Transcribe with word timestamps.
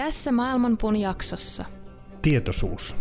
Tässä 0.00 0.32
Maailmanpuun 0.32 0.96
jaksossa. 0.96 1.64
Tietoisuus 2.22 2.96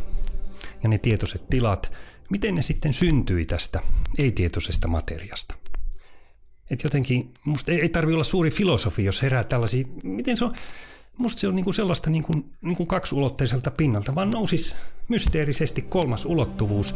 ja 0.83 0.89
ne 0.89 0.97
tietoiset 0.97 1.49
tilat, 1.49 1.91
miten 2.29 2.55
ne 2.55 2.61
sitten 2.61 2.93
syntyi 2.93 3.45
tästä 3.45 3.79
ei-tietoisesta 4.17 4.87
materiasta. 4.87 5.55
Et 6.69 6.83
jotenkin, 6.83 7.33
musta 7.45 7.71
ei, 7.71 7.89
tarvi 7.89 8.13
olla 8.13 8.23
suuri 8.23 8.51
filosofi, 8.51 9.03
jos 9.03 9.21
herää 9.21 9.43
tällaisia, 9.43 9.87
miten 10.03 10.37
se 10.37 10.45
on, 10.45 10.55
musta 11.17 11.39
se 11.39 11.47
on 11.47 11.55
niinku 11.55 11.73
sellaista 11.73 12.09
niinku, 12.09 12.33
niinku 12.61 12.85
kaksuloteiselta 12.85 13.71
pinnalta, 13.71 14.15
vaan 14.15 14.29
nousis 14.29 14.75
mysteerisesti 15.07 15.81
kolmas 15.81 16.25
ulottuvuus. 16.25 16.95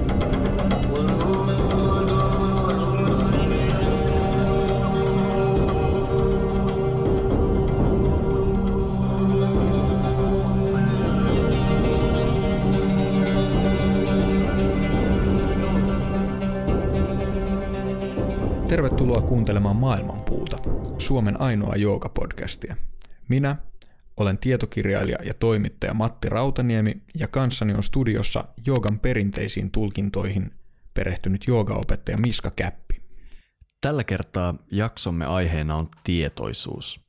Kuuntelemaan 19.51 19.75
Maailmanpuuta, 19.75 20.57
Suomen 20.97 21.41
ainoa 21.41 21.75
joogapodcastia. 21.75 22.75
Minä 23.29 23.55
olen 24.17 24.37
tietokirjailija 24.37 25.17
ja 25.23 25.33
toimittaja 25.33 25.93
Matti 25.93 26.29
Rautaniemi 26.29 27.01
ja 27.19 27.27
kanssani 27.27 27.73
on 27.73 27.83
studiossa 27.83 28.45
joogan 28.65 28.99
perinteisiin 28.99 29.71
tulkintoihin 29.71 30.51
perehtynyt 30.93 31.47
joogaopettaja 31.47 32.17
Miska 32.17 32.51
Käppi. 32.51 33.01
Tällä 33.81 34.03
kertaa 34.03 34.55
jaksomme 34.71 35.25
aiheena 35.25 35.75
on 35.75 35.89
tietoisuus. 36.03 36.99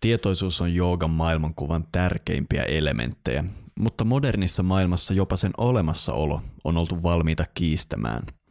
Tietoisuus 0.00 0.60
on 0.60 0.74
joogan 0.74 1.10
maailmankuvan 1.10 1.84
tärkeimpiä 1.92 2.62
elementtejä, 2.62 3.44
mutta 3.78 4.04
modernissa 4.04 4.62
maailmassa 4.62 5.14
jopa 5.14 5.36
sen 5.36 5.52
olemassaolo 5.58 6.40
on 6.64 6.76
oltu 6.76 7.02
valmiita 7.02 7.44
kiistämään– 7.54 8.22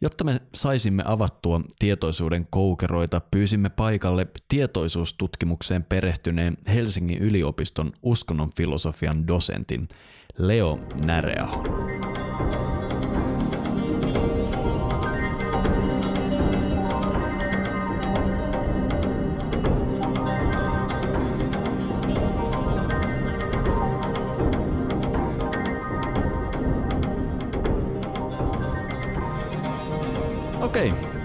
Jotta 0.00 0.24
me 0.24 0.40
saisimme 0.54 1.02
avattua 1.06 1.60
tietoisuuden 1.78 2.46
koukeroita, 2.50 3.20
pyysimme 3.30 3.68
paikalle 3.68 4.26
tietoisuustutkimukseen 4.48 5.84
perehtyneen 5.84 6.58
Helsingin 6.66 7.18
yliopiston 7.18 7.92
uskonnon 8.02 8.50
filosofian 8.56 9.26
dosentin 9.26 9.88
Leo 10.38 10.78
Näreahon. 11.04 11.64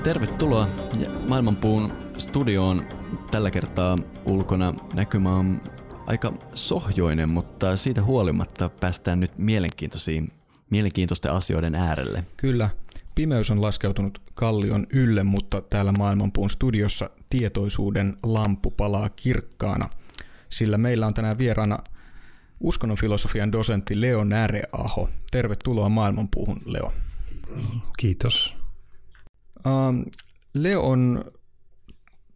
Tervetuloa 0.03 0.67
Maailmanpuun 1.27 1.93
studioon. 2.17 2.85
Tällä 3.31 3.51
kertaa 3.51 3.97
ulkona 4.25 4.73
näkymä 4.93 5.35
on 5.35 5.61
aika 6.07 6.33
sohjoinen, 6.53 7.29
mutta 7.29 7.77
siitä 7.77 8.03
huolimatta 8.03 8.69
päästään 8.69 9.19
nyt 9.19 9.37
mielenkiintoisiin, 9.37 10.31
mielenkiintoisten 10.69 11.31
asioiden 11.31 11.75
äärelle. 11.75 12.23
Kyllä, 12.37 12.69
pimeys 13.15 13.51
on 13.51 13.61
laskeutunut 13.61 14.21
kallion 14.35 14.87
ylle, 14.89 15.23
mutta 15.23 15.61
täällä 15.61 15.91
Maailmanpuun 15.91 16.49
studiossa 16.49 17.09
tietoisuuden 17.29 18.17
lampu 18.23 18.71
palaa 18.71 19.09
kirkkaana, 19.09 19.89
sillä 20.49 20.77
meillä 20.77 21.07
on 21.07 21.13
tänään 21.13 21.37
vieraana 21.37 21.79
uskonnon 22.59 22.97
filosofian 22.97 23.51
dosentti 23.51 24.01
Leo 24.01 24.23
Näreaho. 24.23 25.09
Tervetuloa 25.31 25.89
Maailmanpuuhun, 25.89 26.61
Leo. 26.65 26.93
Kiitos. 27.97 28.62
Ähm, 29.67 30.01
Leo 30.53 30.81
on 30.81 31.25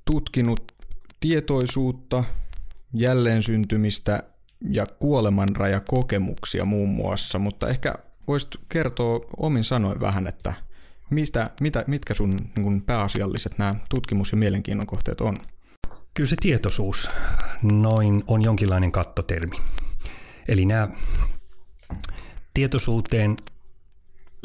tutkinut 0.05 0.71
tietoisuutta, 1.19 2.23
jälleen 2.93 3.43
syntymistä 3.43 4.23
ja 4.69 4.85
kuolemanrajakokemuksia 4.85 6.65
muun 6.65 6.89
muassa, 6.89 7.39
mutta 7.39 7.69
ehkä 7.69 7.95
voisit 8.27 8.49
kertoa 8.69 9.19
omin 9.38 9.63
sanoin 9.63 9.99
vähän, 9.99 10.27
että 10.27 10.53
mitä, 11.09 11.49
mitä, 11.61 11.83
mitkä 11.88 12.13
sun 12.13 12.33
niin 12.57 12.81
pääasialliset 12.81 13.57
nämä 13.57 13.75
tutkimus- 13.89 14.31
ja 14.31 14.38
mielenkiinnon 14.38 14.88
kohteet 14.88 15.21
on? 15.21 15.38
Kyllä 16.13 16.29
se 16.29 16.35
tietoisuus 16.41 17.09
noin 17.61 18.23
on 18.27 18.44
jonkinlainen 18.44 18.91
kattotermi. 18.91 19.55
Eli 20.47 20.65
nämä 20.65 20.88
tietoisuuteen 22.53 23.35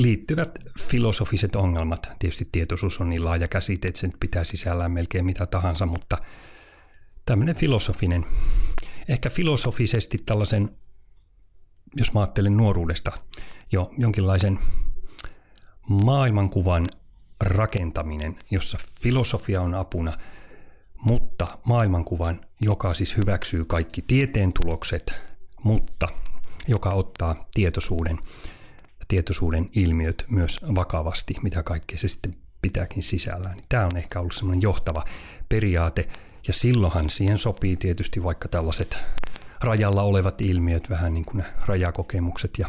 liittyvät 0.03 0.59
filosofiset 0.81 1.57
ongelmat. 1.57 2.11
Tietysti 2.19 2.49
tietoisuus 2.53 3.01
on 3.01 3.09
niin 3.09 3.25
laaja 3.25 3.49
käsite, 3.49 3.89
että 3.89 4.01
sen 4.01 4.13
pitää 4.21 4.45
sisällään 4.45 4.93
melkein 4.93 5.25
mitä 5.25 5.47
tahansa, 5.47 5.87
mutta 5.87 6.19
tämmöinen 7.27 7.57
filosofinen, 7.57 8.27
ehkä 9.09 9.31
filosofisesti 9.31 10.19
tällaisen, 10.27 10.77
jos 11.97 12.13
mä 12.15 12.21
ajattelen 12.21 12.57
nuoruudesta, 12.57 13.13
jo 13.73 13.91
jonkinlaisen 13.99 14.59
maailmankuvan 16.05 16.87
rakentaminen, 17.41 18.37
jossa 18.51 18.79
filosofia 19.01 19.63
on 19.63 19.75
apuna, 19.75 20.13
mutta 21.05 21.47
maailmankuvan, 21.65 22.41
joka 22.61 22.95
siis 22.95 23.17
hyväksyy 23.17 23.65
kaikki 23.65 24.03
tieteen 24.03 24.53
tulokset, 24.53 25.21
mutta 25.65 26.09
joka 26.69 26.91
ottaa 26.91 27.49
tietoisuuden 27.55 28.19
tietoisuuden 29.13 29.71
ilmiöt 29.73 30.25
myös 30.29 30.61
vakavasti, 30.75 31.35
mitä 31.43 31.63
kaikkea 31.63 31.99
se 31.99 32.09
sitten 32.09 32.37
pitääkin 32.63 33.03
sisällään. 33.03 33.57
Niin 33.57 33.67
tämä 33.69 33.85
on 33.85 33.97
ehkä 33.97 34.21
ollut 34.21 34.33
semmoinen 34.33 34.63
johtava 34.63 35.05
periaate, 35.49 36.09
ja 36.49 36.55
silloinhan 36.55 37.11
siihen 37.11 37.39
sopii 37.39 37.77
tietysti 37.77 38.23
vaikka 38.23 38.49
tällaiset 38.49 38.99
rajalla 39.61 40.03
olevat 40.03 40.41
ilmiöt, 40.41 40.91
vähän 40.91 41.15
niin 41.15 41.25
kuin 41.25 41.45
rajakokemukset 41.67 42.59
ja 42.59 42.69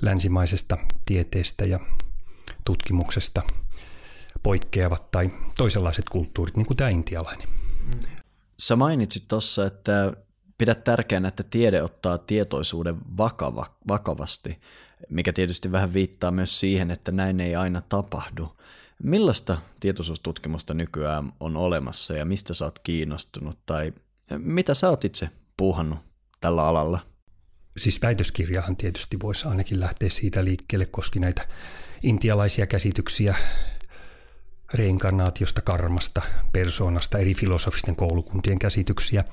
länsimaisesta 0.00 0.78
tieteestä 1.06 1.64
ja 1.64 1.80
tutkimuksesta 2.64 3.42
poikkeavat 4.42 5.10
tai 5.10 5.30
toisenlaiset 5.56 6.08
kulttuurit, 6.08 6.56
niin 6.56 6.66
kuin 6.66 6.76
tämä 6.76 6.90
intialainen. 6.90 7.48
Sä 8.58 8.76
mainitsit 8.76 9.24
tuossa, 9.28 9.66
että 9.66 10.12
pidät 10.58 10.84
tärkeänä, 10.84 11.28
että 11.28 11.42
tiede 11.42 11.82
ottaa 11.82 12.18
tietoisuuden 12.18 12.96
vakava, 13.16 13.66
vakavasti 13.88 14.60
mikä 15.10 15.32
tietysti 15.32 15.72
vähän 15.72 15.94
viittaa 15.94 16.30
myös 16.30 16.60
siihen, 16.60 16.90
että 16.90 17.12
näin 17.12 17.40
ei 17.40 17.56
aina 17.56 17.82
tapahdu. 17.88 18.56
Millaista 19.02 19.58
tietoisuustutkimusta 19.80 20.74
nykyään 20.74 21.32
on 21.40 21.56
olemassa 21.56 22.14
ja 22.14 22.24
mistä 22.24 22.54
sä 22.54 22.64
oot 22.64 22.78
kiinnostunut 22.78 23.58
tai 23.66 23.92
mitä 24.38 24.74
sä 24.74 24.88
oot 24.88 25.04
itse 25.04 25.28
puuhannut 25.56 25.98
tällä 26.40 26.66
alalla? 26.66 27.00
Siis 27.76 28.02
väitöskirjahan 28.02 28.76
tietysti 28.76 29.20
voisi 29.22 29.48
ainakin 29.48 29.80
lähteä 29.80 30.10
siitä 30.10 30.44
liikkeelle, 30.44 30.86
koski 30.86 31.18
näitä 31.18 31.48
intialaisia 32.02 32.66
käsityksiä 32.66 33.34
reinkarnaatiosta, 34.74 35.60
karmasta, 35.60 36.22
persoonasta, 36.52 37.18
eri 37.18 37.34
filosofisten 37.34 37.96
koulukuntien 37.96 38.58
käsityksiä. 38.58 39.24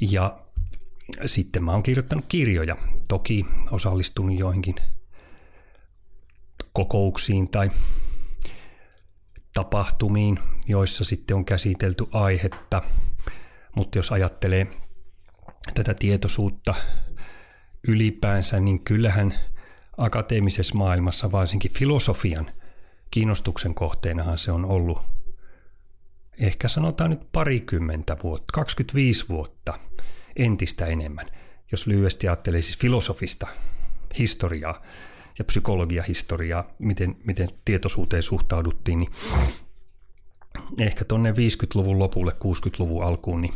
Ja 0.00 0.41
sitten 1.26 1.64
mä 1.64 1.72
oon 1.72 1.82
kirjoittanut 1.82 2.24
kirjoja. 2.28 2.76
Toki 3.08 3.46
osallistunut 3.70 4.38
joihinkin 4.38 4.74
kokouksiin 6.72 7.50
tai 7.50 7.70
tapahtumiin, 9.54 10.38
joissa 10.66 11.04
sitten 11.04 11.36
on 11.36 11.44
käsitelty 11.44 12.06
aihetta. 12.12 12.82
Mutta 13.76 13.98
jos 13.98 14.12
ajattelee 14.12 14.66
tätä 15.74 15.94
tietoisuutta 15.94 16.74
ylipäänsä, 17.88 18.60
niin 18.60 18.84
kyllähän 18.84 19.34
akateemisessa 19.98 20.74
maailmassa, 20.74 21.32
varsinkin 21.32 21.72
filosofian 21.72 22.50
kiinnostuksen 23.10 23.74
kohteenahan 23.74 24.38
se 24.38 24.52
on 24.52 24.64
ollut 24.64 25.00
ehkä 26.38 26.68
sanotaan 26.68 27.10
nyt 27.10 27.32
parikymmentä 27.32 28.16
vuotta, 28.22 28.52
25 28.52 29.28
vuotta– 29.28 29.78
entistä 30.36 30.86
enemmän. 30.86 31.26
jos 31.72 31.86
lyhyesti 31.86 32.28
ajattelee 32.28 32.62
siis 32.62 32.78
filosofista 32.78 33.46
historiaa 34.18 34.82
ja 35.38 35.44
psykologiahistoriaa, 35.44 36.74
miten, 36.78 37.16
miten 37.24 37.48
tietoisuuteen 37.64 38.22
suhtauduttiin, 38.22 38.98
niin 38.98 39.10
ehkä 40.78 41.04
tuonne 41.04 41.30
50-luvun 41.32 41.98
lopulle, 41.98 42.32
60-luvun 42.32 43.04
alkuun, 43.04 43.40
niin 43.40 43.54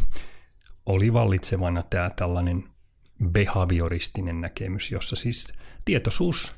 oli 0.86 1.12
vallitsevana 1.12 1.82
tämä 1.82 2.10
tällainen 2.10 2.64
behavioristinen 3.24 4.40
näkemys, 4.40 4.92
jossa 4.92 5.16
siis 5.16 5.52
tietoisuus 5.84 6.54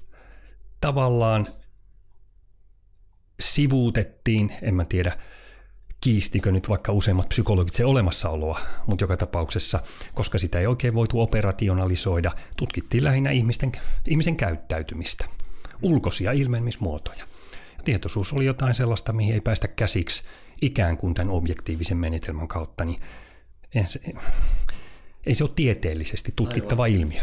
tavallaan 0.81 1.47
sivuutettiin, 3.41 4.53
en 4.63 4.75
mä 4.75 4.85
tiedä, 4.85 5.19
kiistikö 6.01 6.53
nyt 6.53 6.69
vaikka 6.69 6.93
useimmat 6.93 7.29
psykologit 7.29 7.75
se 7.75 7.85
olemassaoloa, 7.85 8.61
mutta 8.87 9.03
joka 9.03 9.17
tapauksessa, 9.17 9.81
koska 10.15 10.39
sitä 10.39 10.59
ei 10.59 10.67
oikein 10.67 10.95
voitu 10.95 11.21
operationalisoida, 11.21 12.33
tutkittiin 12.57 13.05
lähinnä 13.05 13.31
ihmisten, 13.31 13.73
ihmisen 14.09 14.37
käyttäytymistä, 14.37 15.25
ulkoisia 15.83 16.33
ilmenemismuotoja. 16.33 17.25
Tietoisuus 17.85 18.33
oli 18.33 18.45
jotain 18.45 18.75
sellaista, 18.75 19.13
mihin 19.13 19.35
ei 19.35 19.41
päästä 19.41 19.69
käsiksi 19.69 20.23
ikään 20.63 20.97
kuin 20.97 21.15
tämän 21.15 21.35
objektiivisen 21.35 21.97
menetelmän 21.97 22.49
kautta, 22.49 22.85
niin 22.85 23.01
ei 23.75 23.87
se, 23.87 24.01
ei 25.27 25.35
se 25.35 25.45
ole 25.45 25.51
tieteellisesti 25.55 26.33
tutkittava 26.37 26.83
Aivan. 26.83 27.01
ilmiö. 27.01 27.23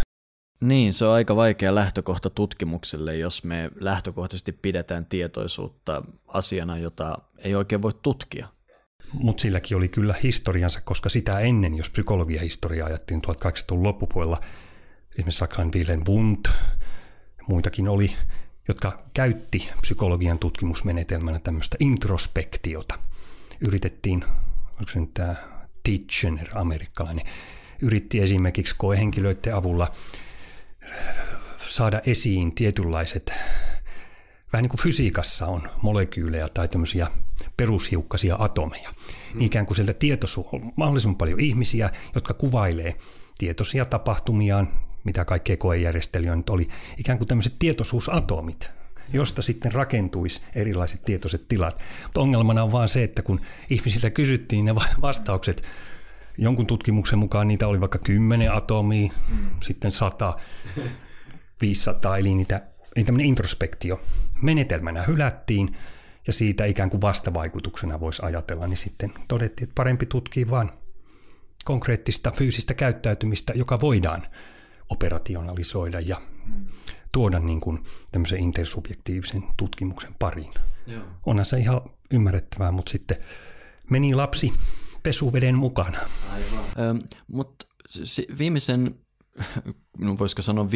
Niin, 0.61 0.93
se 0.93 1.05
on 1.05 1.13
aika 1.13 1.35
vaikea 1.35 1.75
lähtökohta 1.75 2.29
tutkimukselle, 2.29 3.15
jos 3.15 3.43
me 3.43 3.71
lähtökohtaisesti 3.79 4.51
pidetään 4.51 5.05
tietoisuutta 5.05 6.03
asiana, 6.27 6.77
jota 6.77 7.17
ei 7.37 7.55
oikein 7.55 7.81
voi 7.81 7.91
tutkia. 8.01 8.54
Mutta 9.13 9.41
silläkin 9.41 9.77
oli 9.77 9.87
kyllä 9.87 10.15
historiansa, 10.23 10.81
koska 10.81 11.09
sitä 11.09 11.39
ennen, 11.39 11.75
jos 11.75 11.89
psykologiahistoriaa 11.89 12.87
ajattiin 12.87 13.21
1800-luvun 13.27 13.83
loppupuolella, 13.83 14.41
esimerkiksi 15.11 15.37
Saksan 15.37 15.71
Wilhelm 15.73 16.03
Wundt, 16.09 16.49
muitakin 17.47 17.87
oli, 17.87 18.11
jotka 18.67 19.05
käytti 19.13 19.69
psykologian 19.81 20.39
tutkimusmenetelmänä 20.39 21.39
tämmöistä 21.39 21.77
introspektiota. 21.79 22.99
Yritettiin, 23.61 24.23
onko 24.69 24.91
se 24.91 24.99
nyt 24.99 25.13
tämä 25.13 25.35
Titchener, 25.83 26.47
amerikkalainen, 26.53 27.25
yritti 27.81 28.21
esimerkiksi 28.21 28.75
koehenkilöiden 28.77 29.55
avulla 29.55 29.91
saada 31.59 32.01
esiin 32.05 32.55
tietynlaiset, 32.55 33.33
vähän 34.55 34.63
niin 34.63 34.69
kuin 34.69 34.81
fysiikassa 34.81 35.47
on 35.47 35.69
molekyylejä 35.81 36.49
tai 36.49 36.67
tämmöisiä 36.67 37.07
perushiukkasia 37.57 38.35
atomeja. 38.39 38.89
Mm. 39.33 39.41
Ikään 39.41 39.65
kuin 39.65 39.75
sieltä 39.75 39.93
tietoisuus, 39.93 40.47
mahdollisimman 40.75 41.15
paljon 41.15 41.39
ihmisiä, 41.39 41.89
jotka 42.15 42.33
kuvailee 42.33 42.95
tietoisia 43.37 43.85
tapahtumiaan, 43.85 44.69
mitä 45.03 45.25
kaikkea 45.25 45.57
koejärjestelyä 45.57 46.35
nyt 46.35 46.49
oli, 46.49 46.67
ikään 46.97 47.17
kuin 47.17 47.27
tämmöiset 47.27 47.55
tietoisuusatomit, 47.59 48.71
josta 49.13 49.41
sitten 49.41 49.71
rakentuisi 49.71 50.41
erilaiset 50.55 51.01
tietoiset 51.01 51.47
tilat. 51.47 51.81
Mutta 52.03 52.21
ongelmana 52.21 52.63
on 52.63 52.71
vaan 52.71 52.89
se, 52.89 53.03
että 53.03 53.21
kun 53.21 53.41
ihmisiltä 53.69 54.09
kysyttiin 54.09 54.65
ne 54.65 54.75
vastaukset, 55.01 55.63
jonkun 56.37 56.67
tutkimuksen 56.67 57.19
mukaan 57.19 57.47
niitä 57.47 57.67
oli 57.67 57.79
vaikka 57.79 57.99
10 57.99 58.53
atomia, 58.53 59.11
mm. 59.29 59.49
sitten 59.63 59.91
100, 59.91 60.33
500, 61.61 62.17
eli 62.17 62.35
niitä, 62.35 62.61
niin 62.95 63.05
tämmöinen 63.05 63.27
introspektio 63.27 64.01
menetelmänä 64.45 65.03
hylättiin, 65.03 65.77
ja 66.27 66.33
siitä 66.33 66.65
ikään 66.65 66.89
kuin 66.89 67.01
vastavaikutuksena 67.01 67.99
voisi 67.99 68.21
ajatella, 68.25 68.67
niin 68.67 68.77
sitten 68.77 69.13
todettiin, 69.27 69.63
että 69.69 69.75
parempi 69.75 70.05
tutkia 70.05 70.49
vain 70.49 70.69
konkreettista 71.65 72.31
fyysistä 72.31 72.73
käyttäytymistä, 72.73 73.53
joka 73.55 73.81
voidaan 73.81 74.27
operationalisoida 74.89 75.99
ja 75.99 76.21
tuoda 77.13 77.39
niin 77.39 77.59
kuin 77.59 77.83
tämmöisen 78.11 78.39
intersubjektiivisen 78.39 79.43
tutkimuksen 79.57 80.15
pariin. 80.19 80.51
Joo. 80.87 81.03
Onhan 81.25 81.45
se 81.45 81.57
ihan 81.57 81.81
ymmärrettävää, 82.13 82.71
mutta 82.71 82.91
sitten 82.91 83.17
meni 83.89 84.15
lapsi 84.15 84.53
pesuveden 85.03 85.55
mukana. 85.55 85.99
Aivan. 86.31 86.65
Ähm, 86.89 86.97
mutta 87.31 87.65
viimeisen 88.37 88.95
voisiko 90.19 90.41
sanoa 90.41 90.67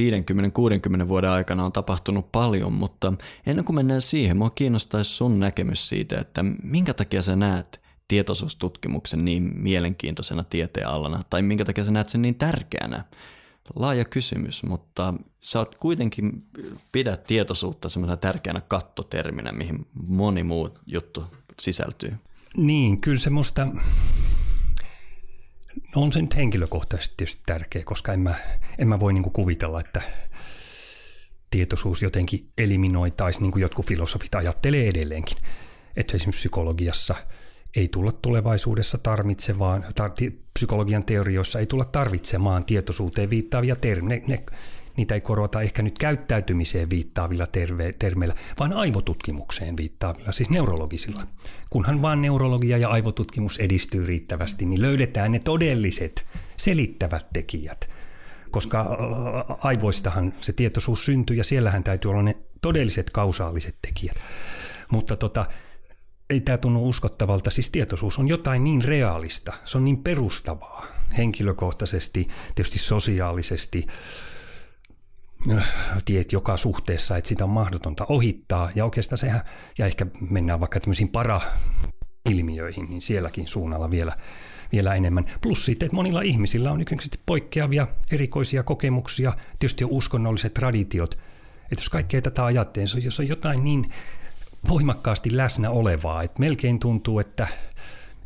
50-60 1.04 1.08
vuoden 1.08 1.30
aikana 1.30 1.66
on 1.66 1.72
tapahtunut 1.72 2.32
paljon, 2.32 2.74
mutta 2.74 3.14
ennen 3.46 3.66
kuin 3.66 3.76
mennään 3.76 4.02
siihen, 4.02 4.38
mua 4.38 4.50
kiinnostaisi 4.50 5.12
sun 5.12 5.40
näkemys 5.40 5.90
siitä, 5.90 6.20
että 6.20 6.44
minkä 6.64 6.94
takia 6.94 7.22
sä 7.22 7.36
näet 7.36 7.82
tietoisuustutkimuksen 8.08 9.26
niin 9.26 9.52
mielenkiintoisena 9.56 10.44
tieteenalana, 10.44 11.24
tai 11.30 11.42
minkä 11.42 11.66
takia 11.66 11.86
sä 11.86 11.92
näet 11.92 12.10
sen 12.10 12.22
niin 12.22 12.36
tärkeänä. 12.36 13.04
Laaja 13.76 14.06
kysymys, 14.06 14.64
mutta 14.64 15.14
sä 15.42 15.60
oot 15.60 15.76
kuitenkin 15.76 16.44
pidät 16.92 17.24
tietoisuutta 17.24 17.90
semmoisena 17.90 18.18
tärkeänä 18.18 18.62
kattoterminä, 18.62 19.52
mihin 19.52 19.88
moni 20.08 20.44
muu 20.44 20.70
juttu 20.86 21.24
sisältyy. 21.62 22.14
Niin, 22.58 23.02
kyllä 23.02 23.20
se 23.20 23.30
musta 23.30 23.66
No 23.66 23.82
on 25.96 26.14
se 26.14 26.22
nyt 26.22 26.36
henkilökohtaisesti 26.36 27.14
tietysti 27.18 27.42
tärkeä, 27.46 27.84
koska 27.84 28.14
en 28.14 28.20
mä, 28.20 28.36
en 28.78 28.88
mä 28.88 29.00
voi 29.00 29.14
niinku 29.14 29.30
kuvitella, 29.30 29.80
että 29.80 30.02
tietoisuus 31.50 32.02
jotenkin 32.02 32.50
eliminoitaisi, 32.58 33.42
niin 33.42 33.52
kuin 33.52 33.62
jotkut 33.62 33.86
filosofit 33.86 34.36
ajattelee 34.36 34.90
edelleenkin. 34.90 35.38
Että 35.96 36.18
esimerkiksi 36.18 36.40
psykologiassa 36.40 37.16
ei 37.76 37.88
tulla 37.88 38.12
tulevaisuudessa 38.12 38.98
tarvitsemaan, 38.98 39.84
tar- 39.84 40.34
psykologian 40.54 41.04
teorioissa 41.04 41.60
ei 41.60 41.66
tulla 41.66 41.86
tarvitsemaan 41.86 42.66
tietoisuuteen 42.66 43.30
viittaavia 43.30 43.76
termejä. 43.76 44.22
Ne, 44.28 44.38
ne 44.38 44.44
niitä 45.00 45.14
ei 45.16 45.22
korvata 45.22 45.62
ehkä 45.62 45.82
nyt 45.82 45.98
käyttäytymiseen 45.98 46.90
viittaavilla 46.90 47.48
terve, 47.48 47.94
termeillä, 48.00 48.36
vaan 48.60 48.74
aivotutkimukseen 48.74 49.78
viittaavilla, 49.78 50.32
siis 50.32 50.50
neurologisilla. 50.50 51.28
Kunhan 51.70 52.02
vaan 52.02 52.22
neurologia 52.22 52.78
ja 52.78 52.90
aivotutkimus 52.90 53.60
edistyy 53.60 54.06
riittävästi, 54.06 54.66
niin 54.66 54.82
löydetään 54.82 55.32
ne 55.32 55.40
todelliset 55.40 56.26
selittävät 56.58 57.26
tekijät. 57.34 57.90
Koska 58.52 58.98
aivoistahan 59.64 60.34
se 60.42 60.54
tietoisuus 60.54 61.06
syntyy 61.06 61.36
ja 61.36 61.44
siellähän 61.44 61.84
täytyy 61.84 62.12
olla 62.12 62.24
ne 62.24 62.38
todelliset 62.62 63.10
kausaaliset 63.10 63.76
tekijät. 63.82 64.18
Mutta 64.92 65.18
tota, 65.18 65.46
ei 66.30 66.42
tämä 66.42 66.58
tunnu 66.58 66.90
uskottavalta. 66.90 67.50
Siis 67.50 67.70
tietoisuus 67.70 68.20
on 68.20 68.28
jotain 68.28 68.64
niin 68.64 68.84
reaalista, 68.84 69.54
se 69.66 69.78
on 69.78 69.86
niin 69.86 70.04
perustavaa 70.04 70.86
henkilökohtaisesti, 71.18 72.28
tietysti 72.56 72.80
sosiaalisesti, 72.80 73.88
tiet 76.06 76.32
joka 76.32 76.58
suhteessa, 76.58 77.18
että 77.18 77.28
sitä 77.28 77.44
on 77.44 77.50
mahdotonta 77.50 78.06
ohittaa. 78.10 78.70
Ja 78.76 78.86
oikeastaan 78.86 79.18
sehän, 79.18 79.42
ja 79.78 79.86
ehkä 79.86 80.06
mennään 80.30 80.60
vaikka 80.60 80.80
tämmöisiin 80.80 81.10
para-ilmiöihin, 81.10 82.90
niin 82.90 83.02
sielläkin 83.02 83.48
suunnalla 83.48 83.92
vielä, 83.92 84.14
vielä 84.72 84.96
enemmän. 84.96 85.26
Plus 85.42 85.66
sitten, 85.66 85.86
että 85.86 85.96
monilla 85.96 86.22
ihmisillä 86.22 86.72
on 86.72 86.82
yksinkertaisesti 86.82 87.24
poikkeavia 87.26 87.88
erikoisia 88.12 88.64
kokemuksia, 88.64 89.34
tietysti 89.60 89.84
on 89.84 89.90
uskonnolliset 89.90 90.54
traditiot. 90.54 91.18
Että 91.72 91.82
jos 91.82 91.90
kaikkea 91.90 92.22
tätä 92.22 92.46
ajattelee, 92.46 92.88
jos 93.04 93.20
on 93.20 93.28
jotain 93.28 93.64
niin 93.64 93.92
voimakkaasti 94.70 95.38
läsnä 95.38 95.70
olevaa, 95.70 96.24
että 96.24 96.40
melkein 96.40 96.80
tuntuu, 96.80 97.20
että 97.20 97.48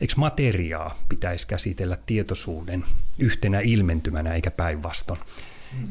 eikö 0.02 0.14
materiaa 0.18 0.94
pitäisi 1.10 1.48
käsitellä 1.48 1.98
tietoisuuden 2.06 2.84
yhtenä 3.20 3.60
ilmentymänä 3.60 4.34
eikä 4.34 4.52
päinvastoin. 4.52 5.20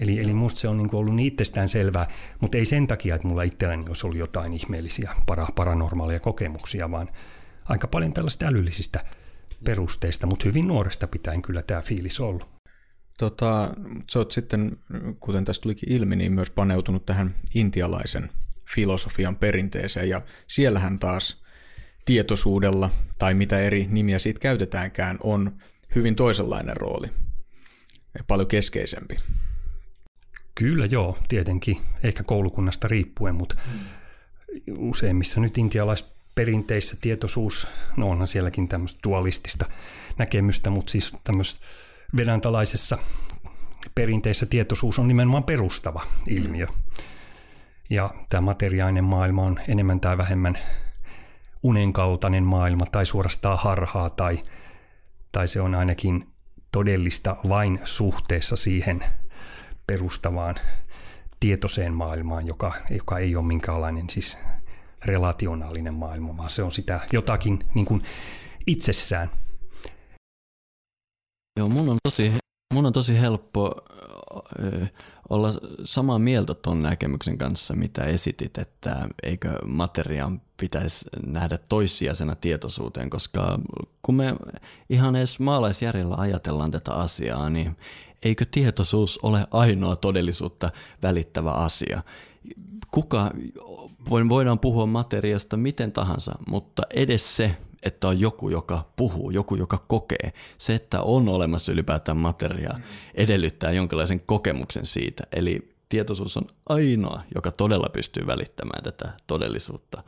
Eli, 0.00 0.20
eli 0.20 0.34
musta 0.34 0.60
se 0.60 0.68
on 0.68 0.76
niin 0.76 0.94
ollut 0.94 1.14
niin 1.14 1.26
itsestään 1.26 1.68
selvää, 1.68 2.08
mutta 2.40 2.58
ei 2.58 2.64
sen 2.64 2.86
takia, 2.86 3.14
että 3.14 3.28
mulla 3.28 3.42
itselläni 3.42 3.84
olisi 3.88 4.06
ollut 4.06 4.18
jotain 4.18 4.52
ihmeellisiä 4.52 5.14
para, 5.26 5.46
paranormaaleja 5.56 6.20
kokemuksia, 6.20 6.90
vaan 6.90 7.08
aika 7.64 7.86
paljon 7.88 8.12
tällaista 8.12 8.46
älyllisistä 8.46 9.04
perusteista, 9.64 10.26
mutta 10.26 10.44
hyvin 10.44 10.68
nuoresta 10.68 11.06
pitäen 11.06 11.42
kyllä 11.42 11.62
tämä 11.62 11.82
fiilis 11.82 12.20
ollut. 12.20 12.48
Tota, 13.18 13.74
sä 14.10 14.18
oot 14.18 14.32
sitten, 14.32 14.76
kuten 15.20 15.44
tästä 15.44 15.62
tulikin 15.62 15.92
ilmi, 15.92 16.16
niin 16.16 16.32
myös 16.32 16.50
paneutunut 16.50 17.06
tähän 17.06 17.34
intialaisen 17.54 18.30
filosofian 18.74 19.36
perinteeseen, 19.36 20.08
ja 20.08 20.22
siellähän 20.46 20.98
taas 20.98 21.42
tietoisuudella, 22.04 22.90
tai 23.18 23.34
mitä 23.34 23.58
eri 23.58 23.86
nimiä 23.90 24.18
siitä 24.18 24.40
käytetäänkään, 24.40 25.18
on 25.22 25.58
hyvin 25.94 26.16
toisenlainen 26.16 26.76
rooli, 26.76 27.06
ja 28.18 28.24
paljon 28.26 28.48
keskeisempi. 28.48 29.16
Kyllä 30.54 30.86
joo, 30.86 31.18
tietenkin, 31.28 31.76
ehkä 32.02 32.22
koulukunnasta 32.22 32.88
riippuen, 32.88 33.34
mutta 33.34 33.56
hmm. 33.72 33.80
useimmissa 34.78 35.40
nyt 35.40 35.58
intialaisperinteissä 35.58 36.96
tietoisuus, 37.00 37.68
no 37.96 38.10
onhan 38.10 38.28
sielläkin 38.28 38.68
tämmöistä 38.68 39.00
dualistista 39.08 39.64
näkemystä, 40.18 40.70
mutta 40.70 40.92
siis 40.92 41.16
tämmöistä 41.24 41.66
vedantalaisessa 42.16 42.98
perinteissä 43.94 44.46
tietoisuus 44.46 44.98
on 44.98 45.08
nimenomaan 45.08 45.44
perustava 45.44 46.06
ilmiö. 46.26 46.66
Ja 47.90 48.10
tämä 48.28 48.40
materiaalinen 48.40 49.04
maailma 49.04 49.42
on 49.42 49.60
enemmän 49.68 50.00
tai 50.00 50.18
vähemmän 50.18 50.58
unenkaltainen 51.62 52.44
maailma 52.44 52.86
tai 52.86 53.06
suorastaan 53.06 53.58
harhaa 53.58 54.10
tai, 54.10 54.42
tai 55.32 55.48
se 55.48 55.60
on 55.60 55.74
ainakin 55.74 56.26
todellista 56.72 57.36
vain 57.48 57.80
suhteessa 57.84 58.56
siihen– 58.56 59.04
perustavaan 59.92 60.54
tietoiseen 61.40 61.94
maailmaan, 61.94 62.46
joka, 62.46 62.72
joka 62.90 63.18
ei 63.18 63.36
ole 63.36 63.46
minkäänlainen 63.46 64.10
siis 64.10 64.38
relationaalinen 65.04 65.94
maailma, 65.94 66.36
vaan 66.36 66.50
se 66.50 66.62
on 66.62 66.72
sitä 66.72 67.00
jotakin 67.12 67.64
niin 67.74 67.86
kuin 67.86 68.02
itsessään. 68.66 69.30
Joo, 71.58 71.68
mun 71.68 71.88
on 71.88 71.98
tosi, 72.02 72.32
mun 72.74 72.86
on 72.86 72.92
tosi 72.92 73.20
helppo 73.20 73.84
olla 75.30 75.48
samaa 75.84 76.18
mieltä 76.18 76.54
tuon 76.54 76.82
näkemyksen 76.82 77.38
kanssa, 77.38 77.74
mitä 77.74 78.04
esitit, 78.04 78.58
että 78.58 79.08
eikö 79.22 79.58
materiaan 79.66 80.40
pitäisi 80.56 81.08
nähdä 81.26 81.58
toissijaisena 81.68 82.34
tietoisuuteen, 82.34 83.10
koska 83.10 83.58
kun 84.02 84.14
me 84.14 84.34
ihan 84.90 85.16
edes 85.16 85.40
maalaisjärjellä 85.40 86.14
ajatellaan 86.18 86.70
tätä 86.70 86.92
asiaa, 86.92 87.50
niin 87.50 87.76
eikö 88.22 88.44
tietoisuus 88.50 89.18
ole 89.22 89.46
ainoa 89.50 89.96
todellisuutta 89.96 90.70
välittävä 91.02 91.50
asia? 91.50 92.02
Kuka, 92.92 93.30
voidaan 94.10 94.58
puhua 94.58 94.86
materiasta 94.86 95.56
miten 95.56 95.92
tahansa, 95.92 96.32
mutta 96.50 96.82
edes 96.94 97.36
se, 97.36 97.56
että 97.82 98.08
on 98.08 98.20
joku, 98.20 98.48
joka 98.48 98.88
puhuu, 98.96 99.30
joku, 99.30 99.54
joka 99.54 99.84
kokee. 99.88 100.32
Se, 100.58 100.74
että 100.74 101.02
on 101.02 101.28
olemassa 101.28 101.72
ylipäätään 101.72 102.16
materiaa, 102.16 102.80
edellyttää 103.14 103.72
jonkinlaisen 103.72 104.20
kokemuksen 104.20 104.86
siitä. 104.86 105.24
Eli 105.32 105.74
tietoisuus 105.88 106.36
on 106.36 106.46
ainoa, 106.68 107.22
joka 107.34 107.50
todella 107.50 107.88
pystyy 107.92 108.26
välittämään 108.26 108.84
tätä 108.84 109.12
todellisuutta. 109.26 110.02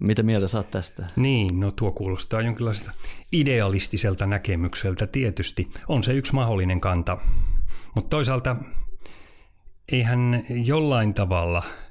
Mitä 0.00 0.22
mieltä 0.22 0.48
saat 0.48 0.70
tästä? 0.70 1.06
Niin, 1.16 1.60
no 1.60 1.70
tuo 1.70 1.92
kuulostaa 1.92 2.40
jonkinlaista 2.40 2.92
idealistiselta 3.32 4.26
näkemykseltä 4.26 5.06
tietysti. 5.06 5.70
On 5.88 6.02
se 6.02 6.12
yksi 6.12 6.34
mahdollinen 6.34 6.80
kanta, 6.80 7.18
mutta 7.94 8.08
toisaalta 8.08 8.56
eihän 9.92 10.46
jollain 10.64 11.14
tavalla– 11.14 11.62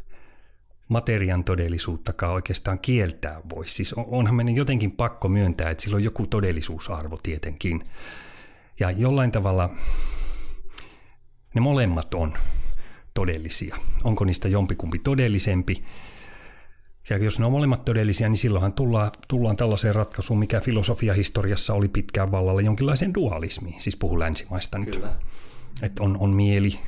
materian 0.92 1.44
todellisuuttakaan 1.44 2.34
oikeastaan 2.34 2.80
kieltää 2.80 3.42
voi. 3.56 3.68
Siis 3.68 3.94
onhan 3.94 4.36
meidän 4.36 4.56
jotenkin 4.56 4.92
pakko 4.92 5.28
myöntää, 5.28 5.70
että 5.70 5.84
sillä 5.84 5.96
on 5.96 6.04
joku 6.04 6.28
todellisuusarvo 6.28 7.20
tietenkin. 7.24 7.84
Ja 8.80 8.92
jollain 8.92 9.32
tavalla 9.32 9.70
ne 11.56 11.62
molemmat 11.62 12.14
on 12.14 12.34
todellisia. 13.14 13.78
Onko 14.04 14.26
niistä 14.26 14.48
jompikumpi 14.48 15.00
todellisempi? 15.00 15.84
Ja 17.10 17.18
jos 17.18 17.40
ne 17.40 17.46
on 17.46 17.52
molemmat 17.52 17.86
todellisia, 17.86 18.30
niin 18.30 18.38
silloinhan 18.38 18.74
tullaan, 18.74 19.12
tullaan 19.28 19.58
tällaiseen 19.58 19.96
ratkaisuun, 19.96 20.40
mikä 20.40 20.62
filosofiahistoriassa 20.62 21.74
oli 21.74 21.88
pitkään 21.88 22.32
vallalla, 22.32 22.62
jonkinlaisen 22.62 23.14
dualismiin. 23.14 23.82
Siis 23.82 23.98
puhun 23.98 24.20
länsimaista 24.20 24.78
nyt. 24.78 24.96
Kyllä. 24.96 25.14
Että 25.82 26.04
on, 26.04 26.18
on 26.20 26.30
mieli, 26.30 26.80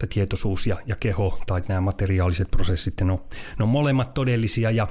tai 0.00 0.08
tietoisuus 0.08 0.66
ja, 0.66 0.76
ja 0.86 0.96
keho 0.96 1.38
tai 1.46 1.62
nämä 1.68 1.80
materiaaliset 1.80 2.50
prosessit, 2.50 3.00
ne 3.00 3.12
on, 3.12 3.24
ne 3.58 3.62
on 3.62 3.68
molemmat 3.68 4.14
todellisia 4.14 4.70
ja 4.70 4.88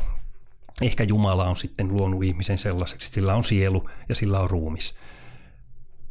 ehkä 0.82 1.04
Jumala 1.04 1.50
on 1.50 1.56
sitten 1.56 1.88
luonut 1.88 2.24
ihmisen 2.24 2.58
sellaiseksi, 2.58 3.08
että 3.08 3.16
sillä 3.16 3.36
on 3.36 3.44
sielu 3.44 3.90
ja 4.10 4.16
sillä 4.16 4.40
on 4.40 4.50
ruumis. 4.50 4.96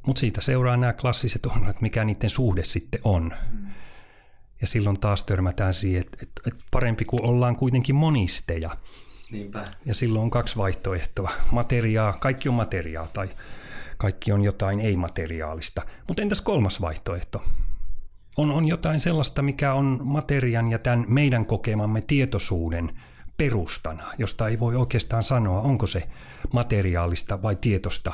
Mutta 0.06 0.20
siitä 0.20 0.40
seuraa 0.40 0.76
nämä 0.76 0.92
klassiset 0.92 1.46
ongelmat, 1.46 1.80
mikä 1.80 2.04
niiden 2.04 2.30
suhde 2.30 2.64
sitten 2.64 3.00
on. 3.04 3.32
Ja 4.60 4.66
silloin 4.66 5.00
taas 5.00 5.24
törmätään 5.24 5.74
siihen, 5.74 6.00
että, 6.00 6.18
että, 6.22 6.42
että 6.46 6.64
parempi 6.70 7.04
kuin 7.04 7.24
ollaan 7.24 7.56
kuitenkin 7.56 7.94
monisteja. 7.94 8.76
Niinpä. 9.30 9.64
Ja 9.84 9.94
silloin 9.94 10.22
on 10.22 10.30
kaksi 10.30 10.56
vaihtoehtoa. 10.56 11.30
Materiaa, 11.50 12.12
kaikki 12.12 12.48
on 12.48 12.54
materiaa 12.54 13.06
tai 13.06 13.28
kaikki 13.96 14.32
on 14.32 14.44
jotain 14.44 14.80
ei-materiaalista. 14.80 15.82
Mutta 16.08 16.22
entäs 16.22 16.40
kolmas 16.40 16.80
vaihtoehto? 16.80 17.44
On, 18.38 18.50
on 18.50 18.68
jotain 18.68 19.00
sellaista, 19.00 19.42
mikä 19.42 19.74
on 19.74 20.00
materian 20.02 20.70
ja 20.70 20.78
tämän 20.78 21.04
meidän 21.08 21.46
kokemamme 21.46 22.00
tietoisuuden 22.00 23.00
perustana, 23.36 24.12
josta 24.18 24.48
ei 24.48 24.60
voi 24.60 24.76
oikeastaan 24.76 25.24
sanoa, 25.24 25.60
onko 25.60 25.86
se 25.86 26.08
materiaalista 26.52 27.42
vai 27.42 27.56
tietosta 27.56 28.12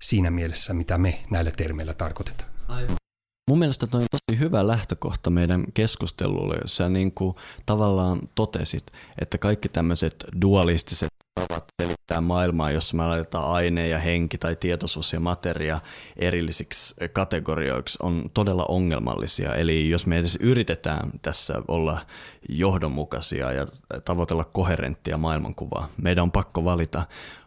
siinä 0.00 0.30
mielessä, 0.30 0.74
mitä 0.74 0.98
me 0.98 1.22
näillä 1.30 1.50
termeillä 1.50 1.94
tarkoitetaan. 1.94 2.50
Aivan. 2.68 3.05
Mun 3.50 3.58
mielestä 3.58 3.86
toi 3.86 4.02
on 4.02 4.06
tosi 4.10 4.40
hyvä 4.40 4.66
lähtökohta 4.66 5.30
meidän 5.30 5.64
keskustelulle, 5.74 6.56
jos 6.62 6.76
sä 6.76 6.88
niin 6.88 7.12
kuin 7.12 7.34
tavallaan 7.66 8.20
totesit, 8.34 8.84
että 9.20 9.38
kaikki 9.38 9.68
tämmöiset 9.68 10.24
dualistiset 10.42 11.08
tavat 11.34 11.64
selittää 11.82 12.20
maailmaa, 12.20 12.70
jossa 12.70 12.96
me 12.96 13.06
laitetaan 13.06 13.50
aine 13.50 13.88
ja 13.88 13.98
henki 13.98 14.38
tai 14.38 14.56
tietoisuus 14.56 15.12
ja 15.12 15.20
materia 15.20 15.80
erillisiksi 16.16 16.94
kategorioiksi, 17.12 17.98
on 18.02 18.30
todella 18.34 18.64
ongelmallisia. 18.68 19.54
Eli 19.54 19.90
jos 19.90 20.06
me 20.06 20.18
edes 20.18 20.38
yritetään 20.40 21.10
tässä 21.22 21.62
olla 21.68 22.06
johdonmukaisia 22.48 23.52
ja 23.52 23.66
tavoitella 24.04 24.44
koherenttia 24.44 25.18
maailmankuvaa, 25.18 25.88
meidän 26.02 26.22
on 26.22 26.32
pakko 26.32 26.64
valita 26.64 27.06